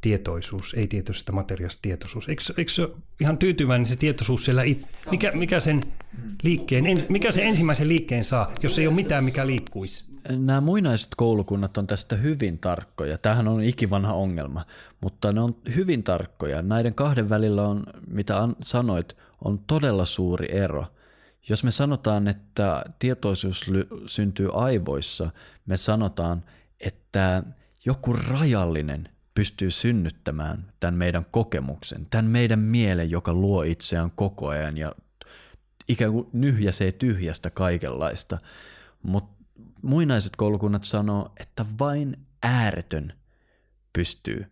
tietoisuus, 0.00 0.74
ei 0.74 0.86
tietoisesta 0.86 1.32
materiasta 1.32 1.82
tietoisuus. 1.82 2.28
Eikö, 2.28 2.42
eikö 2.56 2.72
se 2.72 2.82
ole 2.82 2.90
ihan 3.20 3.38
tyytyväinen 3.38 3.86
se 3.88 3.96
tietoisuus 3.96 4.44
siellä 4.44 4.62
it, 4.62 4.88
mikä, 5.10 5.32
mikä, 5.32 5.60
sen 5.60 5.82
liikkeen, 6.42 6.84
mikä 7.08 7.32
se 7.32 7.42
ensimmäisen 7.42 7.88
liikkeen 7.88 8.24
saa, 8.24 8.52
jos 8.62 8.78
ei 8.78 8.86
ole 8.86 8.96
mitään, 8.96 9.24
mikä 9.24 9.46
liikkuisi? 9.46 10.13
Nämä 10.28 10.60
muinaiset 10.60 11.12
koulukunnat 11.16 11.78
on 11.78 11.86
tästä 11.86 12.16
hyvin 12.16 12.58
tarkkoja. 12.58 13.18
Tämähän 13.18 13.48
on 13.48 13.62
ikivanha 13.62 14.14
ongelma, 14.14 14.64
mutta 15.00 15.32
ne 15.32 15.40
on 15.40 15.56
hyvin 15.74 16.02
tarkkoja. 16.02 16.62
Näiden 16.62 16.94
kahden 16.94 17.28
välillä 17.28 17.62
on, 17.62 17.84
mitä 18.06 18.48
sanoit, 18.62 19.16
on 19.44 19.58
todella 19.58 20.04
suuri 20.04 20.46
ero. 20.50 20.86
Jos 21.48 21.64
me 21.64 21.70
sanotaan, 21.70 22.28
että 22.28 22.84
tietoisuus 22.98 23.70
syntyy 24.06 24.48
aivoissa, 24.52 25.30
me 25.66 25.76
sanotaan, 25.76 26.44
että 26.80 27.42
joku 27.84 28.12
rajallinen 28.12 29.08
pystyy 29.34 29.70
synnyttämään 29.70 30.72
tämän 30.80 30.94
meidän 30.94 31.26
kokemuksen, 31.30 32.06
tämän 32.10 32.24
meidän 32.24 32.58
mielen, 32.58 33.10
joka 33.10 33.32
luo 33.32 33.62
itseään 33.62 34.10
koko 34.10 34.48
ajan 34.48 34.76
ja 34.76 34.92
ikään 35.88 36.12
kuin 36.12 36.28
nyhjäsee 36.32 36.92
tyhjästä 36.92 37.50
kaikenlaista. 37.50 38.38
Mutta 39.02 39.33
muinaiset 39.84 40.36
koulukunnat 40.36 40.84
sanoo, 40.84 41.32
että 41.40 41.64
vain 41.78 42.16
ääretön 42.42 43.12
pystyy 43.92 44.46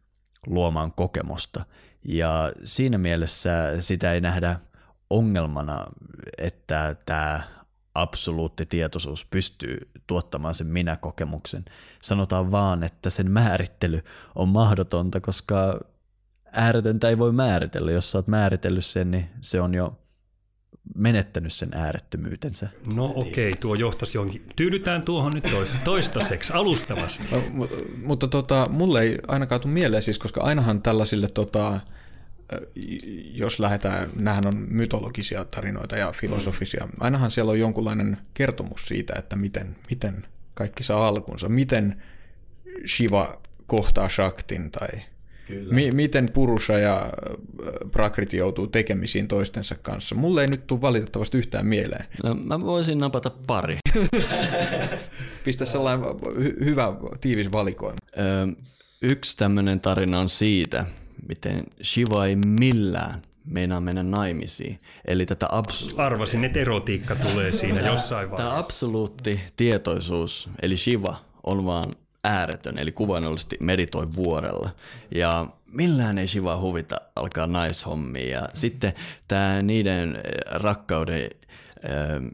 luomaan 0.46 0.92
kokemusta. 0.92 1.64
Ja 2.04 2.52
siinä 2.64 2.98
mielessä 2.98 3.52
sitä 3.80 4.12
ei 4.12 4.20
nähdä 4.20 4.60
ongelmana, 5.10 5.86
että 6.38 6.96
tämä 7.06 7.42
absoluutti 7.94 8.66
tietoisuus 8.66 9.24
pystyy 9.24 9.78
tuottamaan 10.06 10.54
sen 10.54 10.66
minä-kokemuksen. 10.66 11.64
Sanotaan 12.02 12.50
vaan, 12.50 12.82
että 12.82 13.10
sen 13.10 13.30
määrittely 13.30 14.00
on 14.34 14.48
mahdotonta, 14.48 15.20
koska 15.20 15.80
ääretöntä 16.52 17.08
ei 17.08 17.18
voi 17.18 17.32
määritellä. 17.32 17.92
Jos 17.92 18.10
sä 18.10 18.18
oot 18.18 18.26
määritellyt 18.26 18.84
sen, 18.84 19.10
niin 19.10 19.30
se 19.40 19.60
on 19.60 19.74
jo 19.74 20.01
menettänyt 20.94 21.52
sen 21.52 21.68
äärettömyytensä. 21.74 22.68
No 22.94 23.12
okei, 23.16 23.50
okay, 23.50 23.60
tuo 23.60 23.74
johtasi 23.74 24.18
jonkin. 24.18 24.46
Tyydytään 24.56 25.02
tuohon 25.02 25.32
nyt 25.32 25.48
toistaiseksi, 25.84 26.52
alustavasti. 26.52 27.22
No, 27.30 27.42
mutta, 27.50 27.76
mutta 28.04 28.28
tota, 28.28 28.68
mulle 28.70 29.00
ei 29.00 29.18
ainakaan 29.28 29.60
tule 29.60 29.72
mieleen 29.72 30.02
siis, 30.02 30.18
koska 30.18 30.40
ainahan 30.40 30.82
tällaisille 30.82 31.28
tota, 31.28 31.80
jos 33.32 33.60
lähdetään, 33.60 34.10
nämähän 34.16 34.46
on 34.46 34.66
mytologisia 34.68 35.44
tarinoita 35.44 35.96
ja 35.96 36.12
filosofisia, 36.12 36.88
ainahan 37.00 37.30
siellä 37.30 37.52
on 37.52 37.58
jonkunlainen 37.58 38.18
kertomus 38.34 38.86
siitä, 38.86 39.14
että 39.18 39.36
miten, 39.36 39.76
miten 39.90 40.26
kaikki 40.54 40.82
saa 40.82 41.08
alkunsa, 41.08 41.48
miten 41.48 42.02
Shiva 42.86 43.40
kohtaa 43.66 44.08
Shaktin 44.08 44.70
tai 44.70 44.88
mi- 45.70 45.90
miten 45.92 46.28
Purusha 46.32 46.78
ja 46.78 47.12
Prakriti 47.90 48.36
joutuu 48.36 48.66
tekemisiin 48.66 49.28
toistensa 49.28 49.74
kanssa. 49.82 50.14
Mulle 50.14 50.40
ei 50.42 50.46
nyt 50.48 50.66
tule 50.66 50.80
valitettavasti 50.80 51.38
yhtään 51.38 51.66
mieleen. 51.66 52.04
No, 52.24 52.34
mä 52.34 52.60
voisin 52.60 52.98
napata 52.98 53.30
pari. 53.46 53.78
Pistä 55.44 55.64
sellainen 55.66 56.06
hy- 56.10 56.64
hyvä 56.64 56.92
tiivis 57.20 57.52
valikoima. 57.52 57.96
Öö, 58.18 58.46
yksi 59.02 59.36
tämmöinen 59.36 59.80
tarina 59.80 60.20
on 60.20 60.28
siitä, 60.28 60.86
miten 61.28 61.64
Shiva 61.82 62.26
ei 62.26 62.36
millään 62.36 63.22
meinaa 63.44 63.80
mennä 63.80 64.02
naimisiin. 64.02 64.78
Eli 65.04 65.26
tätä 65.26 65.46
abs- 65.46 65.94
Arvasin, 65.96 66.44
että 66.44 66.60
erotiikka 66.60 67.14
tulee 67.16 67.52
siinä 67.52 67.80
jossain 67.80 68.30
vaiheessa. 68.30 68.36
Tämä 68.50 68.58
absoluutti 68.58 69.40
tietoisuus, 69.56 70.50
eli 70.62 70.76
Shiva, 70.76 71.24
on 71.46 71.64
vaan 71.64 71.94
ääretön, 72.24 72.78
eli 72.78 72.92
kuvainnollisesti 72.92 73.56
meditoi 73.60 74.14
vuorella. 74.14 74.70
Ja 75.14 75.46
millään 75.72 76.18
ei 76.18 76.26
Shiva 76.26 76.60
huvita 76.60 76.96
alkaa 77.16 77.46
naishommia. 77.46 78.28
Ja 78.28 78.48
sitten 78.54 78.92
tämä 79.28 79.62
niiden 79.62 80.18
rakkauden 80.50 81.30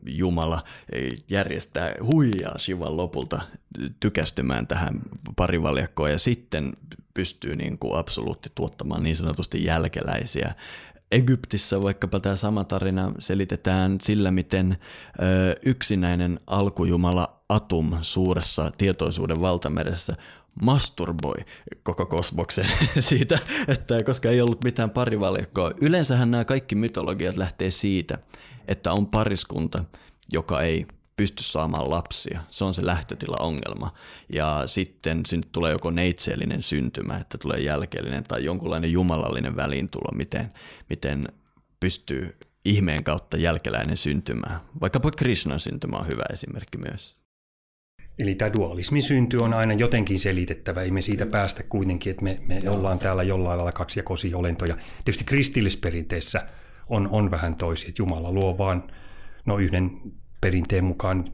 Jumala 0.07 0.64
järjestää 1.30 1.95
huijaa 2.03 2.59
Shivan 2.59 2.97
lopulta 2.97 3.41
tykästymään 4.01 4.66
tähän 4.66 5.01
parivaljakkoon 5.36 6.11
ja 6.11 6.18
sitten 6.18 6.72
pystyy 7.14 7.57
niin 7.57 7.78
kuin 7.78 7.99
absoluutti 7.99 8.53
tuottamaan 8.55 9.03
niin 9.03 9.16
sanotusti 9.16 9.64
jälkeläisiä. 9.64 10.55
Egyptissä 11.11 11.82
vaikkapa 11.82 12.20
tämä 12.20 12.36
sama 12.36 12.64
tarina 12.64 13.12
selitetään 13.18 13.98
sillä, 14.00 14.30
miten 14.30 14.76
ö, 15.18 15.22
yksinäinen 15.64 16.40
alkujumala 16.46 17.40
Atum 17.48 17.98
suuressa 18.00 18.72
tietoisuuden 18.78 19.40
valtameressä 19.40 20.16
masturboi 20.62 21.36
koko 21.82 22.06
kosmoksen 22.06 22.66
siitä, 23.00 23.38
että 23.68 24.02
koska 24.04 24.30
ei 24.30 24.40
ollut 24.40 24.64
mitään 24.64 24.90
parivaljakkoa. 24.90 25.70
Yleensähän 25.80 26.30
nämä 26.30 26.44
kaikki 26.44 26.74
mytologiat 26.74 27.36
lähtee 27.36 27.70
siitä, 27.70 28.18
että 28.68 28.92
on 28.92 29.06
pariskunta, 29.06 29.84
joka 30.32 30.62
ei 30.62 30.86
pysty 31.19 31.45
saamaan 31.45 31.91
lapsia. 31.91 32.41
Se 32.51 32.64
on 32.64 32.75
se 32.75 32.87
lähtötila-ongelma. 32.87 33.95
Ja 34.33 34.62
sitten 34.66 35.23
tulee 35.53 35.73
joko 35.73 35.91
neitseellinen 35.91 36.62
syntymä, 36.62 37.16
että 37.16 37.39
tulee 37.39 37.61
jälkeellinen 37.61 38.25
tai 38.25 38.45
jonkunlainen 38.45 38.93
jumalallinen 38.93 39.57
väliintulo, 39.57 40.09
miten, 40.14 40.53
miten 40.91 41.29
pystyy 41.81 42.37
ihmeen 42.64 43.05
kautta 43.05 43.37
jälkeläinen 43.37 43.97
syntymään. 43.97 44.61
Vaikkapa 44.81 45.11
Krishnan 45.11 45.61
syntymä 45.61 45.97
on 45.97 46.07
hyvä 46.07 46.23
esimerkki 46.33 46.79
myös. 46.79 47.19
Eli 48.19 48.35
tämä 48.35 48.53
dualismin 48.53 49.03
synty 49.03 49.37
on 49.37 49.55
aina 49.55 49.75
jotenkin 49.75 50.21
selitettävä, 50.21 50.83
ei 50.83 50.91
me 50.91 51.03
siitä 51.03 51.27
päästä 51.27 51.62
kuitenkin, 51.62 52.11
että 52.11 52.23
me, 52.23 52.41
me 52.47 52.71
ollaan 52.71 52.99
täällä 52.99 53.23
jollain 53.23 53.59
lailla 53.59 53.73
kaksijakoisia 53.73 54.39
olentoja. 54.39 54.77
Tietysti 55.05 55.25
kristillisperinteessä 55.25 56.47
on, 56.89 57.09
on 57.12 57.31
vähän 57.31 57.57
toisin, 57.57 57.89
että 57.89 58.03
Jumala 58.03 58.33
luo 58.33 58.59
vaan 58.59 58.91
no 59.47 59.59
yhden 59.59 59.91
perinteen 60.41 60.84
mukaan 60.84 61.24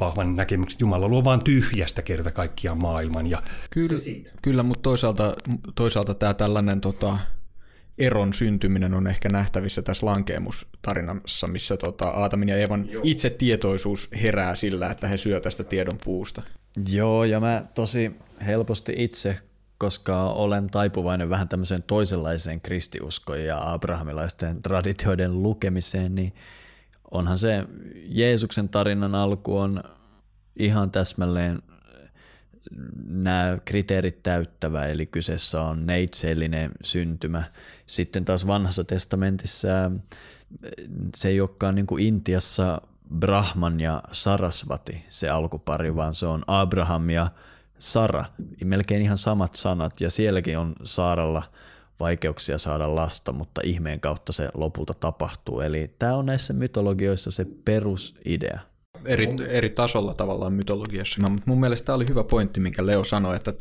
vahvan 0.00 0.34
näkemyksen, 0.34 0.80
Jumala 0.80 1.08
luo 1.08 1.24
vaan 1.24 1.44
tyhjästä 1.44 2.02
kerta 2.02 2.30
kaikkiaan 2.30 2.82
maailman. 2.82 3.26
Ja 3.26 3.42
kyllä, 3.70 3.98
kyllä, 4.42 4.62
mutta 4.62 4.82
toisaalta, 4.82 5.36
toisaalta 5.74 6.14
tämä 6.14 6.34
tällainen 6.34 6.80
tota, 6.80 7.18
eron 7.98 8.34
syntyminen 8.34 8.94
on 8.94 9.06
ehkä 9.06 9.28
nähtävissä 9.28 9.82
tässä 9.82 10.06
lankeemustarinassa, 10.06 11.46
missä 11.46 11.76
tota, 11.76 12.08
Aatamin 12.08 12.48
ja 12.48 12.58
Evan 12.58 12.88
Joo. 12.90 13.02
itse 13.04 13.30
tietoisuus 13.30 14.08
herää 14.22 14.56
sillä, 14.56 14.90
että 14.90 15.08
he 15.08 15.16
syö 15.18 15.40
tästä 15.40 15.64
tiedon 15.64 15.98
puusta. 16.04 16.42
Joo, 16.92 17.24
ja 17.24 17.40
mä 17.40 17.64
tosi 17.74 18.16
helposti 18.46 18.92
itse, 18.96 19.38
koska 19.78 20.22
olen 20.22 20.70
taipuvainen 20.70 21.30
vähän 21.30 21.48
tämmöiseen 21.48 21.82
toisenlaiseen 21.82 22.60
kristiuskoon 22.60 23.44
ja 23.44 23.72
abrahamilaisten 23.72 24.62
traditioiden 24.62 25.42
lukemiseen, 25.42 26.14
niin 26.14 26.32
onhan 27.10 27.38
se 27.38 27.64
Jeesuksen 27.94 28.68
tarinan 28.68 29.14
alku 29.14 29.56
on 29.56 29.82
ihan 30.56 30.90
täsmälleen 30.90 31.62
nämä 33.06 33.58
kriteerit 33.64 34.22
täyttävä, 34.22 34.86
eli 34.86 35.06
kyseessä 35.06 35.62
on 35.62 35.86
neitsellinen 35.86 36.70
syntymä. 36.82 37.42
Sitten 37.86 38.24
taas 38.24 38.46
vanhassa 38.46 38.84
testamentissa 38.84 39.68
se 41.16 41.28
ei 41.28 41.40
olekaan 41.40 41.74
niin 41.74 41.86
kuin 41.86 42.04
Intiassa 42.04 42.82
Brahman 43.18 43.80
ja 43.80 44.02
Sarasvati 44.12 45.04
se 45.08 45.28
alkupari, 45.28 45.96
vaan 45.96 46.14
se 46.14 46.26
on 46.26 46.42
Abraham 46.46 47.10
ja 47.10 47.30
Sara, 47.78 48.24
melkein 48.64 49.02
ihan 49.02 49.18
samat 49.18 49.54
sanat, 49.54 50.00
ja 50.00 50.10
sielläkin 50.10 50.58
on 50.58 50.74
Saaralla 50.82 51.42
vaikeuksia 52.00 52.58
saada 52.58 52.94
lasta, 52.94 53.32
mutta 53.32 53.60
ihmeen 53.64 54.00
kautta 54.00 54.32
se 54.32 54.48
lopulta 54.54 54.94
tapahtuu. 54.94 55.60
Eli 55.60 55.94
tämä 55.98 56.14
on 56.14 56.26
näissä 56.26 56.52
mytologioissa 56.52 57.30
se 57.30 57.46
perusidea. 57.64 58.60
eri, 59.04 59.28
eri 59.48 59.70
tasolla 59.70 60.14
tavallaan 60.14 60.52
mytologiassa. 60.52 61.22
No, 61.22 61.28
mutta 61.28 61.44
mun 61.46 61.60
mielestä 61.60 61.86
tämä 61.86 61.96
oli 61.96 62.08
hyvä 62.08 62.24
pointti, 62.24 62.60
minkä 62.60 62.86
Leo 62.86 63.04
sanoi, 63.04 63.36
että, 63.36 63.54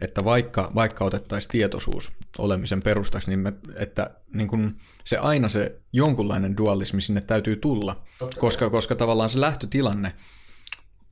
että 0.00 0.24
vaikka, 0.24 0.72
vaikka 0.74 1.04
otettaisiin 1.04 1.50
tietoisuus 1.50 2.12
olemisen 2.38 2.82
perustaksi, 2.82 3.30
niin 3.30 3.38
me, 3.38 3.52
että 3.76 4.10
niin 4.34 4.48
kun 4.48 4.76
se 5.04 5.18
aina 5.18 5.48
se 5.48 5.76
jonkunlainen 5.92 6.56
dualismi 6.56 7.02
sinne 7.02 7.20
täytyy 7.20 7.56
tulla, 7.56 8.02
koska, 8.38 8.70
koska 8.70 8.94
tavallaan 8.94 9.30
se 9.30 9.40
lähtötilanne, 9.40 10.14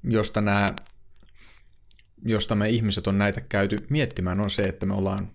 josta 0.04 0.40
nämä 0.40 0.74
josta 2.24 2.54
me 2.54 2.70
ihmiset 2.70 3.06
on 3.06 3.18
näitä 3.18 3.40
käyty 3.40 3.76
miettimään, 3.90 4.40
on 4.40 4.50
se, 4.50 4.62
että 4.62 4.86
me 4.86 4.94
ollaan 4.94 5.30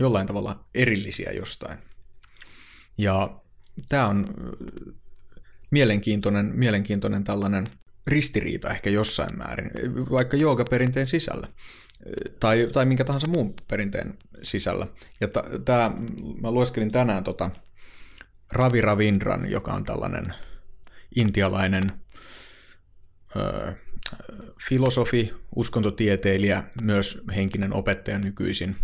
jollain 0.00 0.26
tavalla 0.26 0.64
erillisiä 0.74 1.32
jostain. 1.32 1.78
Ja 2.98 3.40
tämä 3.88 4.06
on 4.06 4.26
mielenkiintoinen, 5.70 6.52
mielenkiintoinen 6.54 7.24
tällainen 7.24 7.66
ristiriita 8.06 8.70
ehkä 8.70 8.90
jossain 8.90 9.38
määrin, 9.38 9.70
vaikka 10.10 10.36
joogaperinteen 10.36 11.06
sisällä 11.06 11.48
tai, 12.40 12.68
tai 12.72 12.86
minkä 12.86 13.04
tahansa 13.04 13.26
muun 13.26 13.54
perinteen 13.68 14.18
sisällä. 14.42 14.86
Ja 15.20 15.28
tämä, 15.64 15.92
mä 16.40 16.50
lueskelin 16.50 16.92
tänään 16.92 17.24
tota 17.24 17.50
Ravi 18.52 18.80
Ravindran, 18.80 19.50
joka 19.50 19.72
on 19.72 19.84
tällainen 19.84 20.34
intialainen 21.16 21.84
ö, 23.36 23.72
filosofi, 24.68 25.32
uskontotieteilijä, 25.56 26.64
myös 26.82 27.18
henkinen 27.36 27.72
opettaja 27.72 28.18
nykyisin, 28.18 28.76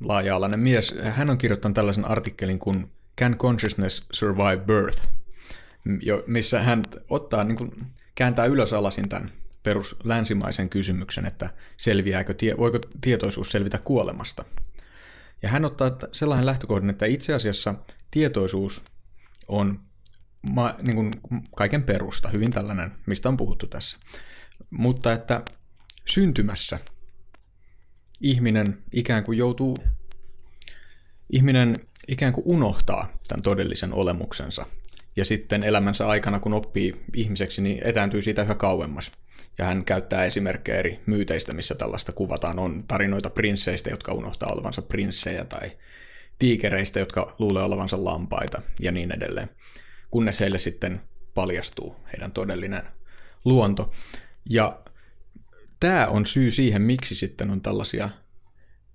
laaja-alainen 0.00 0.60
mies. 0.60 0.94
Hän 1.02 1.30
on 1.30 1.38
kirjoittanut 1.38 1.74
tällaisen 1.74 2.04
artikkelin 2.04 2.58
kuin 2.58 2.90
Can 3.20 3.38
Consciousness 3.38 4.06
Survive 4.12 4.56
Birth? 4.56 5.08
missä 6.26 6.62
hän 6.62 6.82
ottaa, 7.10 7.44
niin 7.44 7.56
kuin, 7.56 7.72
kääntää 8.14 8.44
ylös 8.44 8.72
alasin 8.72 9.08
tämän 9.08 9.30
perus 9.62 9.96
länsimaisen 10.04 10.68
kysymyksen, 10.68 11.26
että 11.26 11.50
selviääkö, 11.76 12.34
voiko 12.58 12.78
tietoisuus 13.00 13.50
selvitä 13.50 13.78
kuolemasta. 13.78 14.44
Ja 15.42 15.48
hän 15.48 15.64
ottaa 15.64 15.90
sellainen 16.12 16.46
lähtökohdan, 16.46 16.90
että 16.90 17.06
itse 17.06 17.34
asiassa 17.34 17.74
tietoisuus 18.10 18.82
on 19.48 19.80
ma, 20.50 20.74
niin 20.82 20.96
kuin 20.96 21.10
kaiken 21.56 21.82
perusta, 21.82 22.28
hyvin 22.28 22.50
tällainen, 22.50 22.92
mistä 23.06 23.28
on 23.28 23.36
puhuttu 23.36 23.66
tässä. 23.66 23.98
Mutta 24.70 25.12
että 25.12 25.42
syntymässä 26.06 26.78
ihminen 28.20 28.78
ikään 28.92 29.24
kuin 29.24 29.38
joutuu, 29.38 29.76
ihminen 31.30 31.76
ikään 32.08 32.32
kuin 32.32 32.44
unohtaa 32.46 33.12
tämän 33.28 33.42
todellisen 33.42 33.92
olemuksensa– 33.92 34.66
ja 35.18 35.24
sitten 35.24 35.62
elämänsä 35.62 36.08
aikana, 36.08 36.40
kun 36.40 36.52
oppii 36.52 37.04
ihmiseksi, 37.14 37.62
niin 37.62 37.80
etääntyy 37.84 38.22
siitä 38.22 38.42
yhä 38.42 38.54
kauemmas. 38.54 39.12
Ja 39.58 39.64
hän 39.64 39.84
käyttää 39.84 40.24
esimerkkejä 40.24 40.78
eri 40.78 41.00
myyteistä, 41.06 41.52
missä 41.52 41.74
tällaista 41.74 42.12
kuvataan. 42.12 42.58
On 42.58 42.84
tarinoita 42.88 43.30
prinsseistä, 43.30 43.90
jotka 43.90 44.12
unohtaa 44.12 44.52
olevansa 44.52 44.82
prinssejä, 44.82 45.44
tai 45.44 45.70
tiikereistä, 46.38 47.00
jotka 47.00 47.34
luulee 47.38 47.62
olevansa 47.62 48.04
lampaita, 48.04 48.62
ja 48.80 48.92
niin 48.92 49.12
edelleen. 49.12 49.50
Kunnes 50.10 50.40
heille 50.40 50.58
sitten 50.58 51.00
paljastuu 51.34 51.96
heidän 52.12 52.32
todellinen 52.32 52.82
luonto. 53.44 53.90
Ja 54.50 54.80
tämä 55.80 56.06
on 56.06 56.26
syy 56.26 56.50
siihen, 56.50 56.82
miksi 56.82 57.14
sitten 57.14 57.50
on 57.50 57.60
tällaisia 57.60 58.08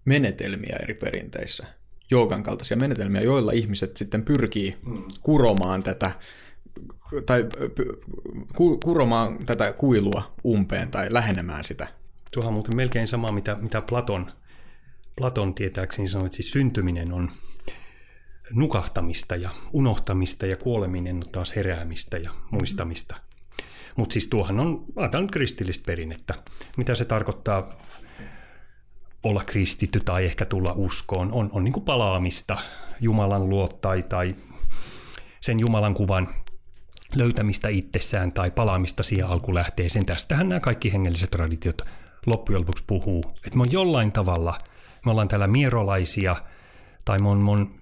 menetelmiä 0.05 0.75
eri 0.81 0.93
perinteissä 0.93 1.67
joogan 2.11 2.43
kaltaisia 2.43 2.77
menetelmiä, 2.77 3.21
joilla 3.21 3.51
ihmiset 3.51 3.97
sitten 3.97 4.25
pyrkii 4.25 4.77
mm. 4.85 5.03
kuromaan 5.21 5.83
tätä 5.83 6.11
tai 7.25 7.45
ku, 8.55 8.77
kuromaan 8.77 9.45
tätä 9.45 9.73
kuilua 9.73 10.33
umpeen 10.45 10.91
tai 10.91 11.13
lähenemään 11.13 11.63
sitä. 11.63 11.87
Tuohan 12.31 12.47
on 12.47 12.53
muuten 12.53 12.75
melkein 12.75 13.07
sama, 13.07 13.31
mitä, 13.31 13.57
mitä 13.61 13.81
Platon, 13.81 14.31
Platon 15.17 15.53
tietääkseni 15.53 16.07
sanoi, 16.07 16.25
että 16.25 16.35
siis 16.35 16.51
syntyminen 16.51 17.13
on 17.13 17.31
nukahtamista 18.51 19.35
ja 19.35 19.49
unohtamista 19.73 20.45
ja 20.45 20.57
kuoleminen 20.57 21.15
on 21.15 21.31
taas 21.31 21.55
heräämistä 21.55 22.17
ja 22.17 22.31
muistamista. 22.51 23.15
Mutta 23.95 24.13
siis 24.13 24.27
tuohan 24.27 24.59
on, 24.59 24.85
ajatellaan 24.95 25.31
kristillistä 25.31 25.85
perinnettä. 25.85 26.33
Mitä 26.77 26.95
se 26.95 27.05
tarkoittaa 27.05 27.77
olla 29.23 29.43
kristitty 29.43 29.99
tai 29.99 30.25
ehkä 30.25 30.45
tulla 30.45 30.73
uskoon, 30.75 31.31
on, 31.31 31.49
on 31.53 31.63
niin 31.63 31.73
kuin 31.73 31.83
palaamista 31.83 32.57
Jumalan 32.99 33.49
luo 33.49 33.67
tai, 33.67 34.03
tai 34.03 34.35
sen 35.41 35.59
Jumalan 35.59 35.93
kuvan 35.93 36.35
löytämistä 37.15 37.69
itsessään 37.69 38.31
tai 38.31 38.51
palaamista 38.51 39.03
siihen 39.03 39.27
alkulähteeseen. 39.27 40.05
Tästähän 40.05 40.49
nämä 40.49 40.59
kaikki 40.59 40.93
hengelliset 40.93 41.31
traditiot 41.31 41.81
loppujen 42.25 42.61
lopuksi 42.61 42.83
puhuu. 42.87 43.23
Että 43.45 43.57
me 43.57 43.61
on 43.61 43.71
jollain 43.71 44.11
tavalla, 44.11 44.57
me 45.05 45.11
ollaan 45.11 45.27
täällä 45.27 45.47
mierolaisia 45.47 46.35
tai 47.05 47.19
me 47.19 47.29
on, 47.29 47.37
me 47.37 47.51
on 47.51 47.75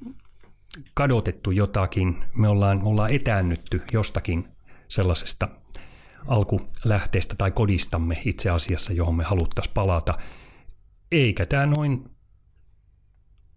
kadotettu 0.94 1.52
jotakin, 1.52 2.24
me 2.36 2.48
ollaan, 2.48 2.78
me 2.78 2.90
ollaan 2.90 3.14
etäännytty 3.14 3.82
jostakin 3.94 4.48
sellaisesta 4.88 5.48
alkulähteestä 6.28 7.36
tai 7.38 7.52
kodistamme 7.52 8.22
itse 8.26 8.50
asiassa, 8.50 8.94
johon 8.94 9.16
me 9.16 9.24
haluttaisiin 9.24 9.74
palata– 9.74 10.18
eikä 11.12 11.46
tämä 11.46 11.66
noin 11.66 12.10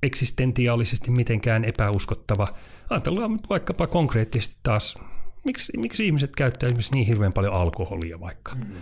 eksistentiaalisesti 0.02 1.10
mitenkään 1.10 1.64
epäuskottava. 1.64 2.48
Ajatellaan 2.90 3.32
nyt 3.32 3.48
vaikkapa 3.50 3.86
konkreettisesti 3.86 4.56
taas, 4.62 4.98
miksi, 5.44 5.78
miksi 5.78 6.06
ihmiset 6.06 6.36
käyttää 6.36 6.66
esimerkiksi 6.66 6.94
niin 6.94 7.06
hirveän 7.06 7.32
paljon 7.32 7.54
alkoholia 7.54 8.20
vaikka. 8.20 8.54
Mm. 8.54 8.74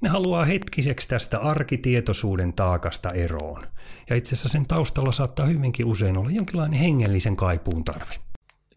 Ne 0.00 0.08
haluaa 0.08 0.44
hetkiseksi 0.44 1.08
tästä 1.08 1.38
arkitietoisuuden 1.38 2.52
taakasta 2.52 3.08
eroon. 3.08 3.62
Ja 4.10 4.16
itse 4.16 4.34
asiassa 4.34 4.48
sen 4.48 4.66
taustalla 4.66 5.12
saattaa 5.12 5.46
hyvinkin 5.46 5.86
usein 5.86 6.18
olla 6.18 6.30
jonkinlainen 6.30 6.80
hengellisen 6.80 7.36
kaipuun 7.36 7.84
tarve. 7.84 8.14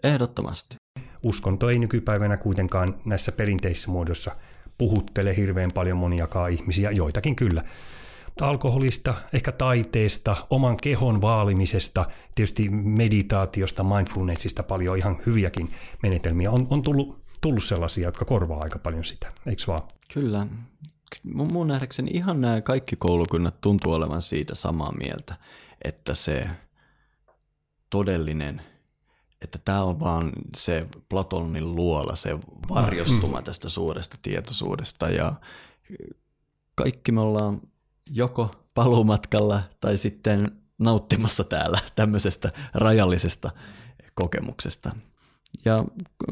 Ehdottomasti. 0.03 0.75
Uskonto 1.23 1.69
ei 1.69 1.79
nykypäivänä 1.79 2.37
kuitenkaan 2.37 2.95
näissä 3.05 3.31
perinteissä 3.31 3.91
muodossa 3.91 4.35
puhuttele 4.77 5.35
hirveän 5.37 5.71
paljon 5.73 5.97
moniakaan 5.97 6.51
ihmisiä, 6.51 6.91
joitakin 6.91 7.35
kyllä 7.35 7.63
alkoholista, 8.41 9.13
ehkä 9.33 9.51
taiteesta, 9.51 10.47
oman 10.49 10.77
kehon 10.77 11.21
vaalimisesta, 11.21 12.05
tietysti 12.35 12.69
meditaatiosta, 12.69 13.83
mindfulnessista 13.83 14.63
paljon 14.63 14.97
ihan 14.97 15.17
hyviäkin 15.25 15.75
menetelmiä. 16.03 16.51
On, 16.51 16.67
on 16.69 16.81
tullut, 16.81 17.21
tullut 17.41 17.63
sellaisia, 17.63 18.07
jotka 18.07 18.25
korvaa 18.25 18.59
aika 18.63 18.79
paljon 18.79 19.05
sitä, 19.05 19.31
eikö 19.45 19.63
vaan? 19.67 19.81
Kyllä. 20.13 20.47
Mun, 21.33 21.53
mun 21.53 21.67
nähdäkseni 21.67 22.11
ihan 22.13 22.41
nämä 22.41 22.61
kaikki 22.61 22.95
koulukunnat 22.95 23.61
tuntuu 23.61 23.93
olevan 23.93 24.21
siitä 24.21 24.55
samaa 24.55 24.91
mieltä, 24.91 25.35
että 25.83 26.13
se 26.13 26.47
todellinen, 27.89 28.61
että 29.41 29.59
tämä 29.65 29.83
on 29.83 29.99
vaan 29.99 30.31
se 30.55 30.87
Platonin 31.09 31.75
luola, 31.75 32.15
se 32.15 32.39
varjostuma 32.69 33.37
mm. 33.37 33.43
tästä 33.43 33.69
suuresta 33.69 34.17
tietoisuudesta 34.21 35.09
ja 35.09 35.33
kaikki 36.75 37.11
me 37.11 37.21
ollaan 37.21 37.61
joko 38.11 38.51
paluumatkalla 38.73 39.61
tai 39.79 39.97
sitten 39.97 40.61
nauttimassa 40.77 41.43
täällä 41.43 41.79
tämmöisestä 41.95 42.51
rajallisesta 42.73 43.49
kokemuksesta. 44.15 44.95
Ja 45.65 45.83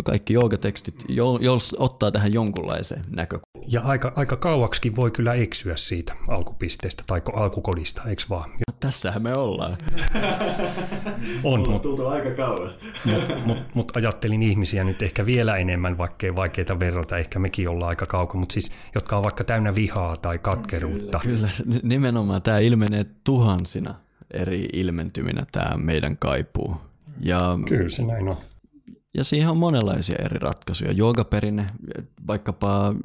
kaikki 0.04 0.34
joogatekstit 0.34 1.06
jo, 1.08 1.40
jos 1.42 1.76
ottaa 1.80 2.12
tähän 2.12 2.34
jonkunlaiseen 2.34 3.02
näkökulmaan. 3.10 3.72
Ja 3.72 3.82
aika, 3.82 4.12
aika 4.16 4.36
kauaksikin 4.36 4.96
voi 4.96 5.12
kyllä 5.12 5.34
eksyä 5.34 5.76
siitä 5.78 6.16
alkupisteestä 6.28 7.04
tai 7.08 7.22
alkukodista, 7.34 8.02
eikö 8.04 8.24
vaan? 8.30 8.50
No, 8.50 8.74
tässähän 8.80 9.22
me 9.24 9.34
ollaan. 9.34 9.78
On, 11.44 11.72
mutta 11.72 11.88
mut, 11.88 12.00
aika 12.00 12.32
kauas. 12.32 12.80
mut, 13.06 13.46
mut, 13.46 13.58
mut 13.74 13.98
ajattelin 13.98 14.44
ihmisiä 14.44 14.84
nyt 14.84 15.02
ehkä 15.02 15.26
vielä 15.26 15.58
enemmän, 15.58 15.98
vaikkei 15.98 16.36
vaikeita 16.36 16.80
verrata, 16.80 17.18
ehkä 17.18 17.40
mekin 17.40 17.70
ollaan 17.70 17.90
aika 17.90 18.06
kauko, 18.06 18.38
mutta 18.38 18.54
siis 18.54 18.72
jotka 18.96 19.18
on 19.18 19.24
vaikka 19.24 19.44
täynnä 19.44 19.76
vihaa 19.76 20.18
tai 20.18 20.40
katkeruutta. 20.40 21.20
Kyllä, 21.20 21.50
kyllä. 21.58 21.80
nimenomaan 21.84 22.42
tämä 22.42 22.60
ilmenee 22.60 23.06
tuhansina 23.24 23.96
eri 24.32 24.70
ilmentyminä 24.74 25.46
tämä 25.52 25.78
meidän 25.78 26.18
kaipuu. 26.18 26.78
Ja 27.20 27.60
Kyllä 27.68 27.90
se 27.90 28.04
näin 28.04 28.30
on. 28.30 28.38
Ja 29.14 29.24
siihen 29.24 29.50
on 29.50 29.58
monenlaisia 29.58 30.16
eri 30.26 30.40
ratkaisuja. 30.40 30.92
Joogaperinne, 30.92 31.68
vaikkapa 32.28 32.96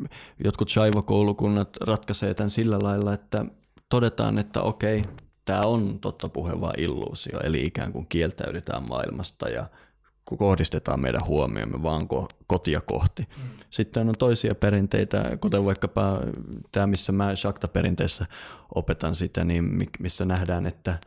jotkut 0.44 0.68
shaiva-koulukunnat 0.68 1.76
ratkaisee 1.76 2.34
tämän 2.34 2.50
sillä 2.50 2.78
lailla, 2.82 3.14
että 3.14 3.44
todetaan, 3.88 4.38
että 4.38 4.62
okei, 4.62 5.02
tämä 5.44 5.60
on 5.60 5.98
totta 6.00 6.28
puheva 6.28 6.72
illuusio, 6.78 7.40
eli 7.40 7.64
ikään 7.66 7.92
kuin 7.92 8.06
kieltäydytään 8.08 8.88
maailmasta 8.88 9.48
ja 9.48 9.66
kohdistetaan 10.36 11.00
meidän 11.00 11.26
huomiomme 11.26 11.82
vaan 11.82 12.02
ko- 12.02 12.36
kotia 12.46 12.80
kohti. 12.80 13.22
Mm. 13.22 13.58
Sitten 13.70 14.08
on 14.08 14.14
toisia 14.18 14.54
perinteitä, 14.54 15.38
kuten 15.40 15.64
vaikkapa 15.64 16.20
tämä, 16.72 16.86
missä 16.86 17.12
mä 17.12 17.36
Shakta-perinteessä 17.36 18.26
opetan 18.74 19.16
sitä, 19.16 19.44
niin 19.44 19.88
missä 19.98 20.24
nähdään, 20.24 20.66
että 20.66 20.98